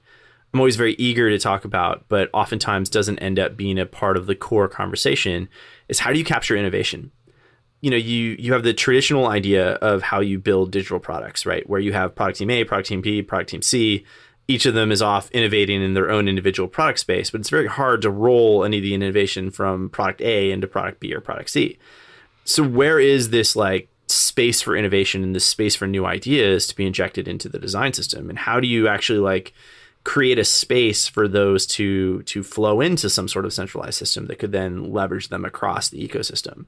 I'm 0.52 0.60
always 0.60 0.76
very 0.76 0.94
eager 0.94 1.28
to 1.28 1.38
talk 1.38 1.64
about, 1.64 2.06
but 2.08 2.30
oftentimes 2.32 2.88
doesn't 2.88 3.18
end 3.18 3.38
up 3.38 3.56
being 3.56 3.78
a 3.78 3.84
part 3.84 4.16
of 4.16 4.26
the 4.26 4.34
core 4.34 4.68
conversation 4.68 5.48
is 5.88 5.98
how 5.98 6.12
do 6.12 6.18
you 6.18 6.24
capture 6.24 6.56
innovation? 6.56 7.12
You 7.80 7.90
know, 7.90 7.96
you 7.96 8.36
you 8.38 8.54
have 8.54 8.62
the 8.62 8.72
traditional 8.72 9.26
idea 9.26 9.74
of 9.74 10.02
how 10.02 10.20
you 10.20 10.38
build 10.38 10.72
digital 10.72 10.98
products, 10.98 11.44
right? 11.44 11.68
Where 11.68 11.80
you 11.80 11.92
have 11.92 12.14
product 12.14 12.38
team 12.38 12.50
A, 12.50 12.64
product 12.64 12.88
team 12.88 13.02
B, 13.02 13.22
product 13.22 13.50
team 13.50 13.62
C. 13.62 14.04
Each 14.48 14.66
of 14.66 14.74
them 14.74 14.90
is 14.90 15.02
off 15.02 15.30
innovating 15.30 15.82
in 15.82 15.94
their 15.94 16.10
own 16.10 16.26
individual 16.26 16.68
product 16.68 16.98
space, 17.00 17.30
but 17.30 17.40
it's 17.40 17.50
very 17.50 17.66
hard 17.66 18.02
to 18.02 18.10
roll 18.10 18.64
any 18.64 18.78
of 18.78 18.82
the 18.82 18.94
innovation 18.94 19.50
from 19.50 19.90
product 19.90 20.22
A 20.22 20.50
into 20.50 20.66
product 20.66 21.00
B 21.00 21.14
or 21.14 21.20
product 21.20 21.50
C. 21.50 21.78
So 22.44 22.62
where 22.62 22.98
is 22.98 23.28
this 23.28 23.54
like 23.54 23.88
space 24.06 24.62
for 24.62 24.74
innovation 24.74 25.22
and 25.22 25.34
this 25.34 25.44
space 25.44 25.76
for 25.76 25.86
new 25.86 26.06
ideas 26.06 26.66
to 26.66 26.74
be 26.74 26.86
injected 26.86 27.28
into 27.28 27.48
the 27.48 27.58
design 27.58 27.92
system? 27.92 28.30
And 28.30 28.38
how 28.38 28.58
do 28.58 28.66
you 28.66 28.88
actually 28.88 29.18
like 29.18 29.52
create 30.08 30.38
a 30.38 30.44
space 30.44 31.06
for 31.06 31.28
those 31.28 31.66
to 31.66 32.22
to 32.22 32.42
flow 32.42 32.80
into 32.80 33.10
some 33.10 33.28
sort 33.28 33.44
of 33.44 33.52
centralized 33.52 33.98
system 33.98 34.26
that 34.26 34.38
could 34.38 34.52
then 34.52 34.90
leverage 34.90 35.28
them 35.28 35.44
across 35.44 35.90
the 35.90 36.08
ecosystem. 36.08 36.64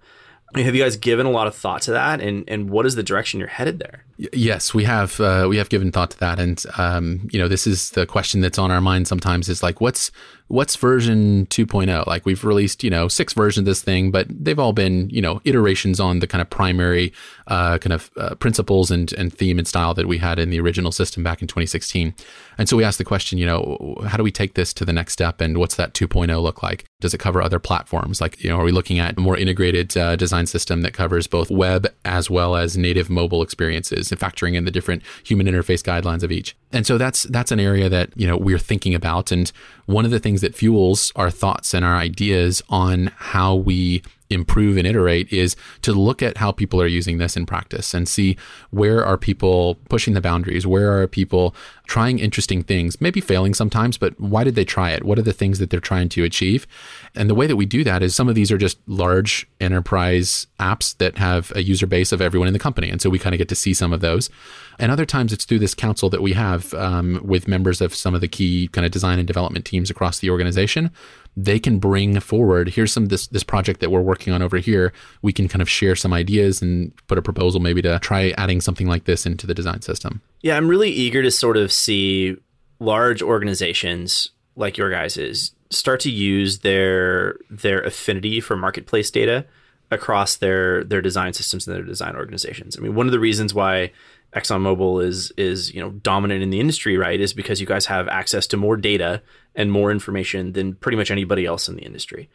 Have 0.54 0.74
you 0.74 0.82
guys 0.82 0.96
given 0.96 1.26
a 1.26 1.30
lot 1.30 1.46
of 1.46 1.54
thought 1.54 1.82
to 1.82 1.92
that, 1.92 2.20
and 2.20 2.44
and 2.48 2.70
what 2.70 2.84
is 2.84 2.96
the 2.96 3.02
direction 3.02 3.38
you're 3.38 3.48
headed 3.48 3.78
there? 3.78 4.04
Yes, 4.32 4.74
we 4.74 4.84
have. 4.84 5.20
Uh, 5.20 5.46
we 5.48 5.56
have 5.58 5.68
given 5.68 5.92
thought 5.92 6.10
to 6.10 6.18
that, 6.18 6.40
and 6.40 6.64
um, 6.76 7.28
you 7.32 7.38
know, 7.38 7.46
this 7.46 7.66
is 7.66 7.90
the 7.90 8.04
question 8.04 8.40
that's 8.40 8.58
on 8.58 8.70
our 8.70 8.80
mind 8.80 9.06
sometimes. 9.06 9.48
Is 9.48 9.62
like, 9.62 9.80
what's 9.80 10.10
what's 10.50 10.74
version 10.76 11.46
2.0 11.46 12.06
like 12.06 12.26
we've 12.26 12.44
released 12.44 12.82
you 12.82 12.90
know 12.90 13.06
six 13.06 13.32
versions 13.32 13.60
of 13.60 13.64
this 13.66 13.82
thing 13.82 14.10
but 14.10 14.26
they've 14.28 14.58
all 14.58 14.72
been 14.72 15.08
you 15.10 15.22
know 15.22 15.40
iterations 15.44 16.00
on 16.00 16.18
the 16.18 16.26
kind 16.26 16.42
of 16.42 16.50
primary 16.50 17.12
uh, 17.46 17.78
kind 17.78 17.92
of 17.92 18.10
uh, 18.16 18.34
principles 18.36 18.90
and, 18.90 19.12
and 19.14 19.32
theme 19.32 19.58
and 19.58 19.66
style 19.66 19.94
that 19.94 20.06
we 20.06 20.18
had 20.18 20.38
in 20.38 20.50
the 20.50 20.60
original 20.60 20.92
system 20.92 21.22
back 21.22 21.40
in 21.40 21.48
2016 21.48 22.14
and 22.58 22.68
so 22.68 22.76
we 22.76 22.84
asked 22.84 22.98
the 22.98 23.04
question 23.04 23.38
you 23.38 23.46
know 23.46 23.96
how 24.06 24.16
do 24.16 24.22
we 24.22 24.32
take 24.32 24.54
this 24.54 24.74
to 24.74 24.84
the 24.84 24.92
next 24.92 25.12
step 25.12 25.40
and 25.40 25.58
what's 25.58 25.76
that 25.76 25.94
2.0 25.94 26.42
look 26.42 26.62
like? 26.62 26.84
Does 27.00 27.14
it 27.14 27.18
cover 27.18 27.42
other 27.42 27.58
platforms? 27.58 28.20
Like 28.20 28.42
you 28.42 28.50
know 28.50 28.56
are 28.56 28.64
we 28.64 28.72
looking 28.72 28.98
at 28.98 29.16
a 29.16 29.20
more 29.20 29.36
integrated 29.36 29.96
uh, 29.96 30.16
design 30.16 30.46
system 30.46 30.82
that 30.82 30.92
covers 30.92 31.26
both 31.26 31.50
web 31.50 31.86
as 32.04 32.28
well 32.28 32.56
as 32.56 32.76
native 32.76 33.08
mobile 33.08 33.42
experiences 33.42 34.10
and 34.10 34.20
factoring 34.20 34.54
in 34.54 34.64
the 34.64 34.70
different 34.70 35.02
human 35.24 35.46
interface 35.46 35.82
guidelines 35.82 36.22
of 36.22 36.32
each? 36.32 36.56
And 36.72 36.86
so 36.86 36.98
that's 36.98 37.24
that's 37.24 37.52
an 37.52 37.60
area 37.60 37.88
that 37.88 38.10
you 38.16 38.26
know 38.26 38.36
we're 38.36 38.58
thinking 38.58 38.94
about 38.94 39.32
and 39.32 39.50
one 39.90 40.04
of 40.04 40.10
the 40.10 40.20
things 40.20 40.40
that 40.40 40.54
fuels 40.54 41.12
our 41.16 41.30
thoughts 41.30 41.74
and 41.74 41.84
our 41.84 41.96
ideas 41.96 42.62
on 42.68 43.12
how 43.16 43.54
we 43.54 44.02
improve 44.30 44.76
and 44.76 44.86
iterate 44.86 45.32
is 45.32 45.56
to 45.82 45.92
look 45.92 46.22
at 46.22 46.38
how 46.38 46.52
people 46.52 46.80
are 46.80 46.86
using 46.86 47.18
this 47.18 47.36
in 47.36 47.46
practice 47.46 47.94
and 47.94 48.08
see 48.08 48.36
where 48.70 49.04
are 49.04 49.18
people 49.18 49.76
pushing 49.88 50.14
the 50.14 50.20
boundaries 50.20 50.66
where 50.66 51.00
are 51.00 51.06
people 51.06 51.54
trying 51.86 52.18
interesting 52.18 52.62
things 52.62 53.00
maybe 53.00 53.20
failing 53.20 53.52
sometimes 53.54 53.98
but 53.98 54.18
why 54.20 54.44
did 54.44 54.54
they 54.54 54.64
try 54.64 54.90
it? 54.90 55.04
What 55.04 55.18
are 55.18 55.22
the 55.22 55.32
things 55.32 55.58
that 55.58 55.70
they're 55.70 55.80
trying 55.80 56.08
to 56.10 56.24
achieve? 56.24 56.66
And 57.14 57.28
the 57.28 57.34
way 57.34 57.46
that 57.46 57.56
we 57.56 57.66
do 57.66 57.84
that 57.84 58.02
is 58.02 58.14
some 58.14 58.28
of 58.28 58.34
these 58.34 58.50
are 58.50 58.58
just 58.58 58.78
large 58.86 59.48
enterprise 59.60 60.46
apps 60.58 60.96
that 60.98 61.18
have 61.18 61.52
a 61.54 61.62
user 61.62 61.86
base 61.86 62.12
of 62.12 62.20
everyone 62.20 62.48
in 62.48 62.52
the 62.52 62.58
company. 62.58 62.90
And 62.90 63.00
so 63.00 63.10
we 63.10 63.18
kind 63.18 63.34
of 63.34 63.38
get 63.38 63.48
to 63.48 63.54
see 63.54 63.74
some 63.74 63.92
of 63.92 64.00
those. 64.00 64.30
And 64.78 64.90
other 64.90 65.04
times 65.04 65.32
it's 65.32 65.44
through 65.44 65.58
this 65.58 65.74
council 65.74 66.08
that 66.10 66.22
we 66.22 66.32
have 66.32 66.72
um, 66.74 67.20
with 67.22 67.48
members 67.48 67.80
of 67.80 67.94
some 67.94 68.14
of 68.14 68.20
the 68.20 68.28
key 68.28 68.68
kind 68.68 68.86
of 68.86 68.92
design 68.92 69.18
and 69.18 69.26
development 69.26 69.64
teams 69.64 69.90
across 69.90 70.18
the 70.18 70.30
organization. 70.30 70.90
They 71.36 71.58
can 71.58 71.78
bring 71.78 72.18
forward 72.20 72.70
here's 72.70 72.92
some 72.92 73.06
this 73.06 73.28
this 73.28 73.44
project 73.44 73.80
that 73.80 73.90
we're 73.90 74.00
working 74.00 74.19
on 74.28 74.42
over 74.42 74.58
here 74.58 74.92
we 75.22 75.32
can 75.32 75.48
kind 75.48 75.62
of 75.62 75.68
share 75.68 75.96
some 75.96 76.12
ideas 76.12 76.60
and 76.60 76.92
put 77.06 77.18
a 77.18 77.22
proposal 77.22 77.60
maybe 77.60 77.82
to 77.82 77.98
try 78.00 78.34
adding 78.36 78.60
something 78.60 78.86
like 78.86 79.04
this 79.04 79.26
into 79.26 79.46
the 79.46 79.54
design 79.54 79.80
system 79.82 80.20
yeah 80.42 80.56
i'm 80.56 80.68
really 80.68 80.90
eager 80.90 81.22
to 81.22 81.30
sort 81.30 81.56
of 81.56 81.72
see 81.72 82.36
large 82.78 83.22
organizations 83.22 84.30
like 84.56 84.76
your 84.76 84.90
guys's 84.90 85.52
start 85.70 86.00
to 86.00 86.10
use 86.10 86.60
their 86.60 87.36
their 87.50 87.80
affinity 87.82 88.40
for 88.40 88.56
marketplace 88.56 89.10
data 89.10 89.46
across 89.90 90.36
their 90.36 90.84
their 90.84 91.00
design 91.00 91.32
systems 91.32 91.66
and 91.66 91.76
their 91.76 91.82
design 91.82 92.14
organizations 92.16 92.76
i 92.76 92.80
mean 92.80 92.94
one 92.94 93.06
of 93.06 93.12
the 93.12 93.20
reasons 93.20 93.54
why 93.54 93.90
ExxonMobil 94.34 95.04
is 95.04 95.32
is 95.36 95.74
you 95.74 95.80
know 95.80 95.90
dominant 95.90 96.42
in 96.42 96.50
the 96.50 96.60
industry, 96.60 96.96
right? 96.96 97.20
Is 97.20 97.32
because 97.32 97.60
you 97.60 97.66
guys 97.66 97.86
have 97.86 98.08
access 98.08 98.46
to 98.48 98.56
more 98.56 98.76
data 98.76 99.22
and 99.54 99.72
more 99.72 99.90
information 99.90 100.52
than 100.52 100.74
pretty 100.74 100.96
much 100.96 101.10
anybody 101.10 101.46
else 101.46 101.68
in 101.68 101.76
the 101.76 101.82
industry. 101.82 102.28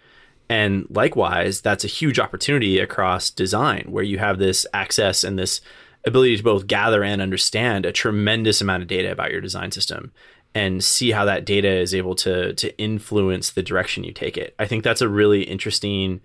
And 0.49 0.85
likewise, 0.89 1.61
that's 1.61 1.83
a 1.83 1.87
huge 1.87 2.19
opportunity 2.19 2.79
across 2.79 3.29
design 3.29 3.87
where 3.89 4.03
you 4.03 4.19
have 4.19 4.37
this 4.37 4.65
access 4.73 5.23
and 5.23 5.39
this 5.39 5.61
ability 6.05 6.37
to 6.37 6.43
both 6.43 6.67
gather 6.67 7.03
and 7.03 7.21
understand 7.21 7.85
a 7.85 7.91
tremendous 7.91 8.61
amount 8.61 8.83
of 8.83 8.87
data 8.87 9.11
about 9.11 9.31
your 9.31 9.41
design 9.41 9.71
system 9.71 10.11
and 10.53 10.83
see 10.83 11.11
how 11.11 11.25
that 11.25 11.45
data 11.45 11.69
is 11.69 11.93
able 11.93 12.15
to 12.15 12.53
to 12.53 12.77
influence 12.77 13.51
the 13.51 13.63
direction 13.63 14.03
you 14.03 14.13
take 14.13 14.37
it. 14.37 14.55
I 14.59 14.65
think 14.67 14.83
that's 14.83 15.01
a 15.01 15.09
really 15.09 15.43
interesting 15.43 16.21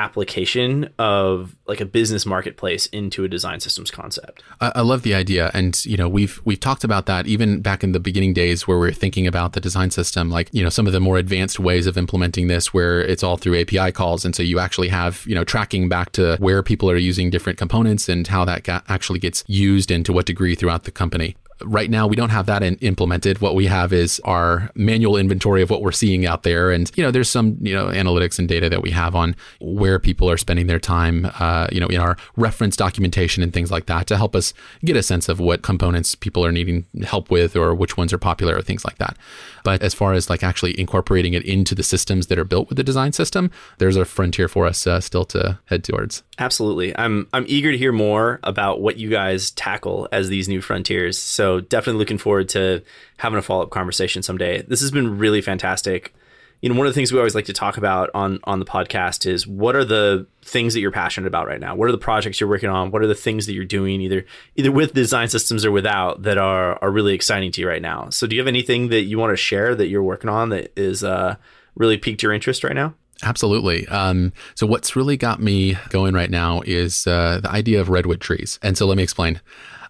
application 0.00 0.88
of 0.98 1.54
like 1.66 1.80
a 1.80 1.84
business 1.84 2.24
marketplace 2.24 2.86
into 2.86 3.22
a 3.22 3.28
design 3.28 3.60
systems 3.60 3.90
concept. 3.90 4.42
I, 4.60 4.72
I, 4.76 4.80
love 4.80 5.02
the 5.02 5.14
idea, 5.14 5.50
and 5.52 5.84
you 5.84 5.96
know 5.96 6.08
we've 6.08 6.40
we've 6.44 6.58
talked 6.58 6.84
about 6.84 7.04
that 7.06 7.26
even 7.26 7.60
back 7.60 7.84
in 7.84 7.92
the 7.92 8.00
beginning 8.00 8.32
days 8.32 8.66
where 8.66 8.78
we 8.78 8.88
are 8.88 8.92
thinking 8.92 9.26
about 9.26 9.52
the 9.52 9.60
design 9.60 9.90
system, 9.90 10.30
like 10.30 10.48
you 10.52 10.62
know 10.62 10.70
some 10.70 10.86
of 10.86 10.94
the 10.94 11.00
more 11.00 11.18
advanced 11.18 11.60
ways 11.60 11.86
of 11.86 11.98
implementing 11.98 12.46
this, 12.48 12.72
where 12.72 13.00
it's 13.00 13.22
all 13.22 13.36
through 13.36 13.60
API 13.60 13.92
calls, 13.92 14.24
and 14.24 14.34
so 14.34 14.42
you 14.42 14.58
actually 14.58 14.88
have 14.88 15.22
you 15.26 15.34
know 15.34 15.44
tracking 15.44 15.88
back 15.88 16.12
to 16.12 16.36
where 16.38 16.62
people 16.62 16.90
are 16.90 16.96
using 16.96 17.28
different 17.28 17.58
components 17.58 18.08
and 18.08 18.26
how 18.26 18.44
that 18.46 18.64
ga- 18.64 18.82
actually 18.88 19.18
gets 19.18 19.44
used 19.46 19.90
and 19.90 20.06
to 20.06 20.12
what 20.12 20.24
degree 20.24 20.54
throughout 20.54 20.84
the 20.84 20.90
company 20.90 21.36
right 21.64 21.90
now 21.90 22.06
we 22.06 22.16
don't 22.16 22.30
have 22.30 22.46
that 22.46 22.62
in, 22.62 22.76
implemented. 22.76 23.40
What 23.40 23.54
we 23.54 23.66
have 23.66 23.92
is 23.92 24.20
our 24.24 24.70
manual 24.74 25.16
inventory 25.16 25.62
of 25.62 25.70
what 25.70 25.82
we're 25.82 25.92
seeing 25.92 26.26
out 26.26 26.42
there, 26.42 26.70
and 26.70 26.90
you 26.96 27.02
know, 27.02 27.10
there's 27.10 27.28
some 27.28 27.56
you 27.60 27.74
know 27.74 27.86
analytics 27.86 28.38
and 28.38 28.48
data 28.48 28.68
that 28.68 28.82
we 28.82 28.90
have 28.90 29.14
on 29.14 29.36
where 29.60 29.98
people 29.98 30.30
are 30.30 30.36
spending 30.36 30.66
their 30.66 30.78
time, 30.78 31.30
uh, 31.38 31.68
you 31.72 31.80
know, 31.80 31.88
in 31.88 32.00
our 32.00 32.16
reference 32.36 32.76
documentation 32.76 33.42
and 33.42 33.52
things 33.52 33.70
like 33.70 33.86
that 33.86 34.06
to 34.06 34.16
help 34.16 34.34
us 34.34 34.52
get 34.84 34.96
a 34.96 35.02
sense 35.02 35.28
of 35.28 35.40
what 35.40 35.62
components 35.62 36.14
people 36.14 36.44
are 36.44 36.52
needing 36.52 36.86
help 37.04 37.30
with, 37.30 37.56
or 37.56 37.74
which 37.74 37.96
ones 37.96 38.12
are 38.12 38.18
popular, 38.18 38.56
or 38.56 38.62
things 38.62 38.84
like 38.84 38.98
that. 38.98 39.16
But 39.64 39.82
as 39.82 39.94
far 39.94 40.12
as 40.12 40.30
like 40.30 40.42
actually 40.42 40.78
incorporating 40.78 41.34
it 41.34 41.44
into 41.44 41.74
the 41.74 41.82
systems 41.82 42.28
that 42.28 42.38
are 42.38 42.44
built 42.44 42.68
with 42.68 42.76
the 42.76 42.84
design 42.84 43.12
system, 43.12 43.50
there's 43.78 43.96
a 43.96 44.04
frontier 44.04 44.48
for 44.48 44.66
us 44.66 44.86
uh, 44.86 45.00
still 45.00 45.24
to 45.26 45.58
head 45.66 45.84
towards. 45.84 46.22
Absolutely, 46.38 46.96
I'm 46.96 47.28
I'm 47.32 47.44
eager 47.48 47.70
to 47.70 47.78
hear 47.78 47.92
more 47.92 48.40
about 48.42 48.80
what 48.80 48.96
you 48.96 49.10
guys 49.10 49.50
tackle 49.50 50.08
as 50.12 50.28
these 50.28 50.48
new 50.48 50.60
frontiers. 50.60 51.18
So 51.18 51.49
definitely 51.58 51.98
looking 51.98 52.18
forward 52.18 52.48
to 52.50 52.82
having 53.16 53.38
a 53.38 53.42
follow 53.42 53.64
up 53.64 53.70
conversation 53.70 54.22
someday. 54.22 54.62
This 54.62 54.80
has 54.80 54.92
been 54.92 55.18
really 55.18 55.40
fantastic 55.40 56.14
you 56.60 56.68
know 56.68 56.74
one 56.74 56.86
of 56.86 56.92
the 56.92 56.94
things 56.94 57.12
we 57.12 57.18
always 57.18 57.34
like 57.34 57.46
to 57.46 57.52
talk 57.52 57.76
about 57.76 58.10
on 58.14 58.38
on 58.44 58.58
the 58.58 58.64
podcast 58.64 59.26
is 59.26 59.46
what 59.46 59.74
are 59.74 59.84
the 59.84 60.26
things 60.42 60.74
that 60.74 60.80
you're 60.80 60.90
passionate 60.90 61.26
about 61.26 61.46
right 61.46 61.60
now 61.60 61.74
what 61.74 61.88
are 61.88 61.92
the 61.92 61.98
projects 61.98 62.40
you're 62.40 62.48
working 62.48 62.68
on 62.68 62.90
what 62.90 63.02
are 63.02 63.06
the 63.06 63.14
things 63.14 63.46
that 63.46 63.54
you're 63.54 63.64
doing 63.64 64.00
either 64.00 64.24
either 64.56 64.72
with 64.72 64.94
design 64.94 65.28
systems 65.28 65.64
or 65.64 65.70
without 65.70 66.22
that 66.22 66.38
are 66.38 66.78
are 66.82 66.90
really 66.90 67.14
exciting 67.14 67.50
to 67.52 67.60
you 67.60 67.68
right 67.68 67.82
now 67.82 68.08
so 68.10 68.26
do 68.26 68.36
you 68.36 68.40
have 68.40 68.48
anything 68.48 68.88
that 68.88 69.02
you 69.02 69.18
want 69.18 69.30
to 69.30 69.36
share 69.36 69.74
that 69.74 69.88
you're 69.88 70.02
working 70.02 70.30
on 70.30 70.50
that 70.50 70.72
is 70.76 71.02
uh, 71.02 71.34
really 71.74 71.96
piqued 71.96 72.22
your 72.22 72.32
interest 72.32 72.64
right 72.64 72.74
now 72.74 72.94
Absolutely. 73.22 73.86
Um, 73.88 74.32
so, 74.54 74.66
what's 74.66 74.96
really 74.96 75.18
got 75.18 75.42
me 75.42 75.76
going 75.90 76.14
right 76.14 76.30
now 76.30 76.62
is 76.64 77.06
uh, 77.06 77.38
the 77.42 77.50
idea 77.50 77.78
of 77.78 77.90
redwood 77.90 78.18
trees. 78.18 78.58
And 78.62 78.78
so, 78.78 78.86
let 78.86 78.96
me 78.96 79.02
explain. 79.02 79.42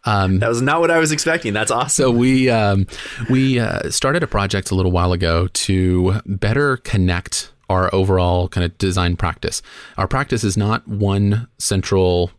Um, 0.05 0.39
that 0.39 0.49
was 0.49 0.63
not 0.63 0.81
what 0.81 0.91
I 0.91 0.99
was 0.99 1.13
expecting. 1.13 1.53
That's 1.53 1.71
awesome. 1.71 2.05
So 2.05 2.11
we 2.11 2.49
um, 2.49 2.87
we 3.29 3.59
uh, 3.59 3.91
started 3.91 4.23
a 4.23 4.27
project 4.27 4.71
a 4.71 4.75
little 4.75 4.93
while 4.93 5.13
ago 5.13 5.49
to 5.49 6.21
better 6.27 6.79
connect 6.79 7.53
our 7.69 7.95
overall 7.95 8.49
kind 8.49 8.65
of 8.65 8.77
design 8.79 9.17
practice. 9.17 9.63
Our 9.97 10.09
practice 10.09 10.43
is 10.43 10.57
not 10.57 10.87
one 10.89 11.49
central 11.59 12.33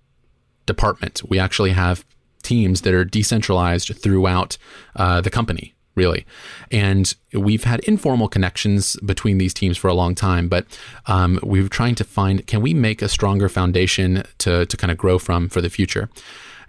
department. 0.66 1.22
We 1.30 1.40
actually 1.40 1.72
have 1.72 2.06
teams 2.44 2.82
that 2.82 2.94
are 2.94 3.06
decentralized 3.06 3.96
throughout 3.96 4.58
uh, 4.96 5.22
the 5.22 5.30
company 5.30 5.76
really. 5.96 6.26
And 6.72 7.14
we've 7.34 7.66
had 7.66 7.82
informal 7.82 8.28
connections 8.28 8.96
between 9.06 9.38
these 9.38 9.54
teams 9.54 9.78
for 9.78 9.90
a 9.90 9.94
long 9.94 10.16
time, 10.16 10.48
but 10.48 10.66
um, 11.08 11.40
we 11.44 11.64
are 11.64 11.68
trying 11.68 11.96
to 11.96 12.04
find 12.04 12.46
can 12.48 12.62
we 12.62 12.74
make 12.74 13.02
a 13.02 13.10
stronger 13.10 13.50
foundation 13.50 14.24
to, 14.40 14.66
to 14.66 14.78
kind 14.78 14.92
of 14.92 14.98
grow 14.98 15.20
from 15.20 15.50
for 15.50 15.62
the 15.62 15.70
future? 15.70 16.10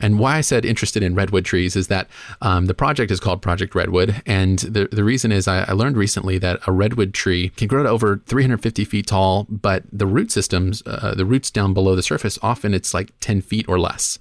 And 0.01 0.19
why 0.19 0.37
I 0.37 0.41
said 0.41 0.65
interested 0.65 1.03
in 1.03 1.15
redwood 1.15 1.45
trees 1.45 1.77
is 1.77 1.89
that 1.89 2.09
um, 2.41 2.67
the 2.67 2.75
project 2.75 3.11
is 3.11 3.21
called 3.21 3.43
Project 3.43 3.75
Redwood. 3.75 4.23
And 4.27 4.59
the, 4.61 4.89
the 4.91 5.05
reason 5.05 5.33
is 5.33 5.49
I, 5.49 5.63
I, 5.63 5.73
learned 5.73 5.97
recently 5.97 6.39
that 6.39 6.61
a 6.67 6.73
redwood 6.73 7.15
tree 7.15 7.51
can 7.51 7.69
grow 7.69 7.83
to 7.83 7.89
over 7.89 8.21
350 8.27 8.85
feet 8.85 9.07
tall, 9.07 9.47
but 9.49 9.85
the 9.93 10.07
root 10.07 10.31
systems, 10.33 10.83
uh, 10.87 11.15
the 11.17 11.27
roots 11.27 11.51
down 11.51 11.75
below 11.75 11.95
the 11.95 12.03
surface, 12.03 12.39
often 12.43 12.75
it's 12.75 12.95
like 12.95 13.13
10 13.21 13.41
feet 13.43 13.69
or 13.69 13.79
less. 13.79 14.19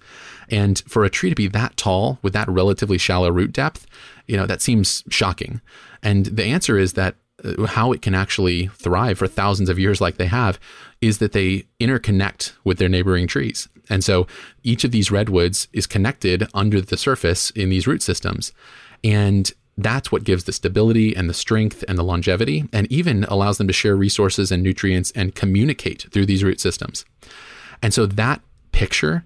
And 0.50 0.80
for 0.88 1.04
a 1.04 1.10
tree 1.10 1.30
to 1.30 1.36
be 1.36 1.48
that 1.48 1.78
tall 1.78 2.20
with 2.22 2.34
that 2.34 2.50
relatively 2.50 2.98
shallow 2.98 3.32
root 3.32 3.54
depth, 3.54 3.88
you 4.28 4.38
know, 4.38 4.46
that 4.46 4.62
seems 4.62 5.04
shocking. 5.10 5.62
And 6.04 6.26
the 6.26 6.44
answer 6.44 6.78
is 6.78 6.94
that 6.94 7.16
uh, 7.44 7.66
how 7.66 7.92
it 7.92 8.02
can 8.02 8.14
actually 8.14 8.68
thrive 8.68 9.18
for 9.18 9.28
thousands 9.28 9.70
of 9.70 9.80
years 9.80 10.02
like 10.02 10.18
they 10.18 10.28
have 10.28 10.60
is 11.02 11.18
that 11.18 11.32
they 11.32 11.66
interconnect 11.80 12.54
with 12.64 12.78
their 12.78 12.90
neighboring 12.90 13.28
trees. 13.28 13.68
And 13.90 14.04
so 14.04 14.28
each 14.64 14.84
of 14.84 14.92
these 14.92 15.12
redwoods 15.12 15.68
is 15.74 15.88
connected 15.88 16.48
under 16.54 16.82
the 16.82 16.98
surface 16.98 17.50
in 17.52 17.70
these 17.70 17.88
root 17.88 18.02
systems. 18.02 18.52
And 19.04 19.52
that's 19.78 20.12
what 20.12 20.24
gives 20.24 20.44
the 20.44 20.54
stability 20.54 21.16
and 21.16 21.30
the 21.30 21.34
strength 21.34 21.84
and 21.88 21.98
the 21.98 22.04
longevity, 22.04 22.66
and 22.72 22.92
even 22.92 23.24
allows 23.26 23.58
them 23.58 23.68
to 23.68 23.74
share 23.74 23.96
resources 23.96 24.52
and 24.52 24.62
nutrients 24.62 25.12
and 25.16 25.34
communicate 25.34 26.08
through 26.12 26.26
these 26.26 26.44
root 26.44 26.60
systems. 26.60 27.06
And 27.82 27.94
so 27.94 28.06
that 28.06 28.42
picture 28.72 29.26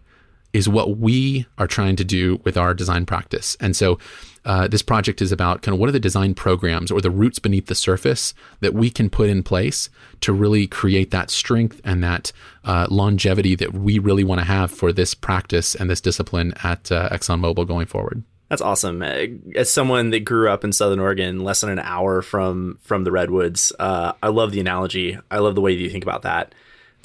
is 0.53 0.69
what 0.69 0.97
we 0.97 1.45
are 1.57 1.67
trying 1.67 1.97
to 1.97 2.05
do 2.05 2.39
with 2.45 2.55
our 2.55 2.73
design 2.73 3.05
practice. 3.05 3.57
And 3.59 3.75
so 3.75 3.99
uh, 4.45 4.67
this 4.67 4.81
project 4.81 5.21
is 5.21 5.31
about 5.31 5.61
kind 5.61 5.73
of 5.73 5.79
what 5.79 5.89
are 5.89 5.93
the 5.93 5.99
design 5.99 6.33
programs 6.33 6.91
or 6.91 7.01
the 7.01 7.09
roots 7.09 7.39
beneath 7.39 7.65
the 7.65 7.75
surface 7.75 8.33
that 8.59 8.73
we 8.73 8.89
can 8.89 9.09
put 9.09 9.29
in 9.29 9.43
place 9.43 9.89
to 10.21 10.31
really 10.31 10.67
create 10.67 11.11
that 11.11 11.29
strength 11.29 11.81
and 11.83 12.03
that 12.03 12.31
uh, 12.63 12.87
longevity 12.89 13.55
that 13.55 13.73
we 13.73 13.99
really 13.99 14.23
want 14.23 14.39
to 14.39 14.45
have 14.45 14.71
for 14.71 14.93
this 14.93 15.13
practice 15.13 15.75
and 15.75 15.89
this 15.89 16.01
discipline 16.01 16.53
at 16.63 16.91
uh, 16.91 17.09
ExxonMobil 17.09 17.67
going 17.67 17.87
forward. 17.87 18.23
That's 18.49 18.61
awesome. 18.61 19.01
Uh, 19.01 19.25
as 19.55 19.71
someone 19.71 20.11
that 20.11 20.19
grew 20.19 20.49
up 20.49 20.63
in 20.63 20.71
Southern 20.71 20.99
Oregon, 20.99 21.43
less 21.43 21.61
than 21.61 21.71
an 21.71 21.79
hour 21.79 22.21
from 22.21 22.77
from 22.81 23.03
the 23.03 23.11
redwoods, 23.11 23.73
uh, 23.79 24.13
I 24.21 24.27
love 24.27 24.51
the 24.51 24.59
analogy. 24.59 25.17
I 25.31 25.39
love 25.39 25.55
the 25.55 25.61
way 25.61 25.75
that 25.75 25.81
you 25.81 25.89
think 25.89 26.03
about 26.03 26.21
that 26.21 26.53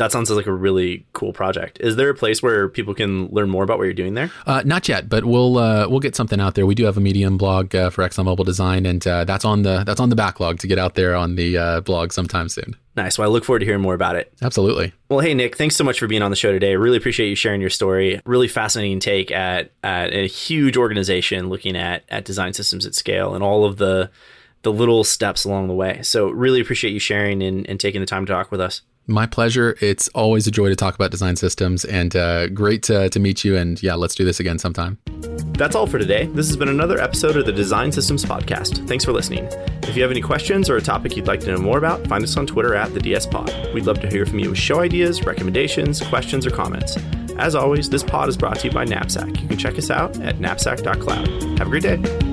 that 0.01 0.11
sounds 0.11 0.31
like 0.31 0.47
a 0.47 0.53
really 0.53 1.07
cool 1.13 1.33
project. 1.33 1.79
Is 1.79 1.97
there 1.97 2.09
a 2.09 2.15
place 2.15 2.43
where 2.43 2.69
people 2.69 2.95
can 2.95 3.27
learn 3.27 3.51
more 3.51 3.63
about 3.63 3.77
what 3.77 3.85
you're 3.85 3.93
doing 3.93 4.15
there? 4.15 4.31
Uh, 4.47 4.63
not 4.65 4.89
yet, 4.89 5.11
but 5.11 5.27
we'll 5.27 5.59
uh, 5.59 5.87
we'll 5.89 6.01
get 6.01 6.17
something 6.17 6.41
out 6.41 6.55
there. 6.55 6.65
We 6.65 6.75
do 6.75 6.85
have 6.87 6.97
a 6.97 7.01
Medium 7.01 7.37
blog 7.37 7.75
uh, 7.75 7.91
for 7.91 8.03
ExxonMobil 8.03 8.47
Design, 8.47 8.87
and 8.87 9.07
uh, 9.07 9.25
that's 9.25 9.45
on 9.45 9.61
the 9.63 9.85
that's 9.85 10.01
on 10.01 10.09
the 10.09 10.17
backlog 10.17 10.59
to 10.61 10.67
get 10.67 10.79
out 10.79 10.95
there 10.95 11.15
on 11.15 11.37
the 11.37 11.59
uh, 11.59 11.81
blog 11.83 12.13
sometime 12.13 12.49
soon. 12.49 12.77
Nice. 12.97 13.19
Well, 13.19 13.29
I 13.29 13.31
look 13.31 13.45
forward 13.45 13.61
to 13.61 13.67
hearing 13.67 13.83
more 13.83 13.95
about 13.95 14.17
it. 14.17 14.33
Absolutely. 14.43 14.93
Well, 15.11 15.21
hey 15.21 15.35
Nick, 15.35 15.57
thanks 15.57 15.77
so 15.77 15.85
much 15.85 15.99
for 15.99 16.07
being 16.07 16.23
on 16.23 16.31
the 16.31 16.37
show 16.37 16.51
today. 16.51 16.71
I 16.71 16.75
really 16.75 16.97
appreciate 16.97 17.29
you 17.29 17.37
sharing 17.37 17.61
your 17.61 17.71
story. 17.71 18.21
Really 18.25 18.49
fascinating 18.49 19.01
take 19.01 19.31
at 19.31 19.71
at 19.85 20.15
a 20.15 20.27
huge 20.27 20.79
organization 20.79 21.51
looking 21.51 21.77
at 21.77 22.05
at 22.09 22.25
design 22.25 22.55
systems 22.55 22.87
at 22.87 22.95
scale 22.95 23.35
and 23.35 23.45
all 23.45 23.67
of 23.67 23.77
the 23.77 24.11
the 24.63 24.73
little 24.73 25.05
steps 25.05 25.45
along 25.45 25.69
the 25.69 25.75
way. 25.75 26.03
So 26.03 26.31
really 26.31 26.61
appreciate 26.61 26.93
you 26.93 26.99
sharing 26.99 27.43
and, 27.43 27.69
and 27.69 27.79
taking 27.81 28.01
the 28.01 28.07
time 28.07 28.27
to 28.27 28.33
talk 28.33 28.51
with 28.51 28.61
us. 28.61 28.83
My 29.11 29.27
pleasure. 29.27 29.77
It's 29.81 30.07
always 30.09 30.47
a 30.47 30.53
joy 30.53 30.69
to 30.69 30.77
talk 30.77 30.95
about 30.95 31.11
design 31.11 31.35
systems 31.35 31.85
and 31.85 32.15
uh, 32.15 32.47
great 32.49 32.85
to, 32.85 33.11
to 33.11 33.19
meet 33.19 33.45
you. 33.45 33.57
And 33.57 33.83
yeah, 33.83 33.95
let's 33.95 34.15
do 34.15 34.25
this 34.25 34.39
again 34.39 34.59
sometime. 34.61 34.99
That's 35.59 35.75
all 35.75 35.89
for 35.89 35.99
today. 35.99 36.27
This 36.27 36.47
has 36.47 36.57
been 36.57 36.69
another 36.69 37.01
episode 37.01 37.37
of 37.37 37.45
the 37.45 37.53
Design 37.53 37.91
Systems 37.91 38.25
Podcast. 38.25 38.87
Thanks 38.87 39.05
for 39.05 39.13
listening. 39.13 39.49
If 39.83 39.97
you 39.97 40.03
have 40.03 40.13
any 40.13 40.21
questions 40.21 40.71
or 40.71 40.77
a 40.77 40.81
topic 40.81 41.17
you'd 41.17 41.27
like 41.27 41.41
to 41.41 41.49
know 41.49 41.59
more 41.59 41.77
about, 41.77 42.07
find 42.07 42.23
us 42.23 42.37
on 42.37 42.47
Twitter 42.47 42.77
at 42.77 42.95
the 42.95 43.01
DS 43.01 43.27
Pod. 43.27 43.53
We'd 43.75 43.85
love 43.85 44.01
to 44.01 44.09
hear 44.09 44.25
from 44.25 44.39
you 44.39 44.51
with 44.51 44.59
show 44.59 44.79
ideas, 44.79 45.25
recommendations, 45.27 46.01
questions, 46.01 46.47
or 46.47 46.51
comments. 46.51 46.97
As 47.37 47.57
always, 47.57 47.91
this 47.91 48.05
pod 48.05 48.29
is 48.29 48.37
brought 48.37 48.61
to 48.61 48.69
you 48.69 48.73
by 48.73 48.85
Knapsack. 48.85 49.41
You 49.43 49.49
can 49.49 49.59
check 49.59 49.77
us 49.77 49.91
out 49.91 50.19
at 50.21 50.39
knapsack.cloud. 50.41 51.59
Have 51.59 51.67
a 51.67 51.71
great 51.71 51.83
day. 51.83 52.30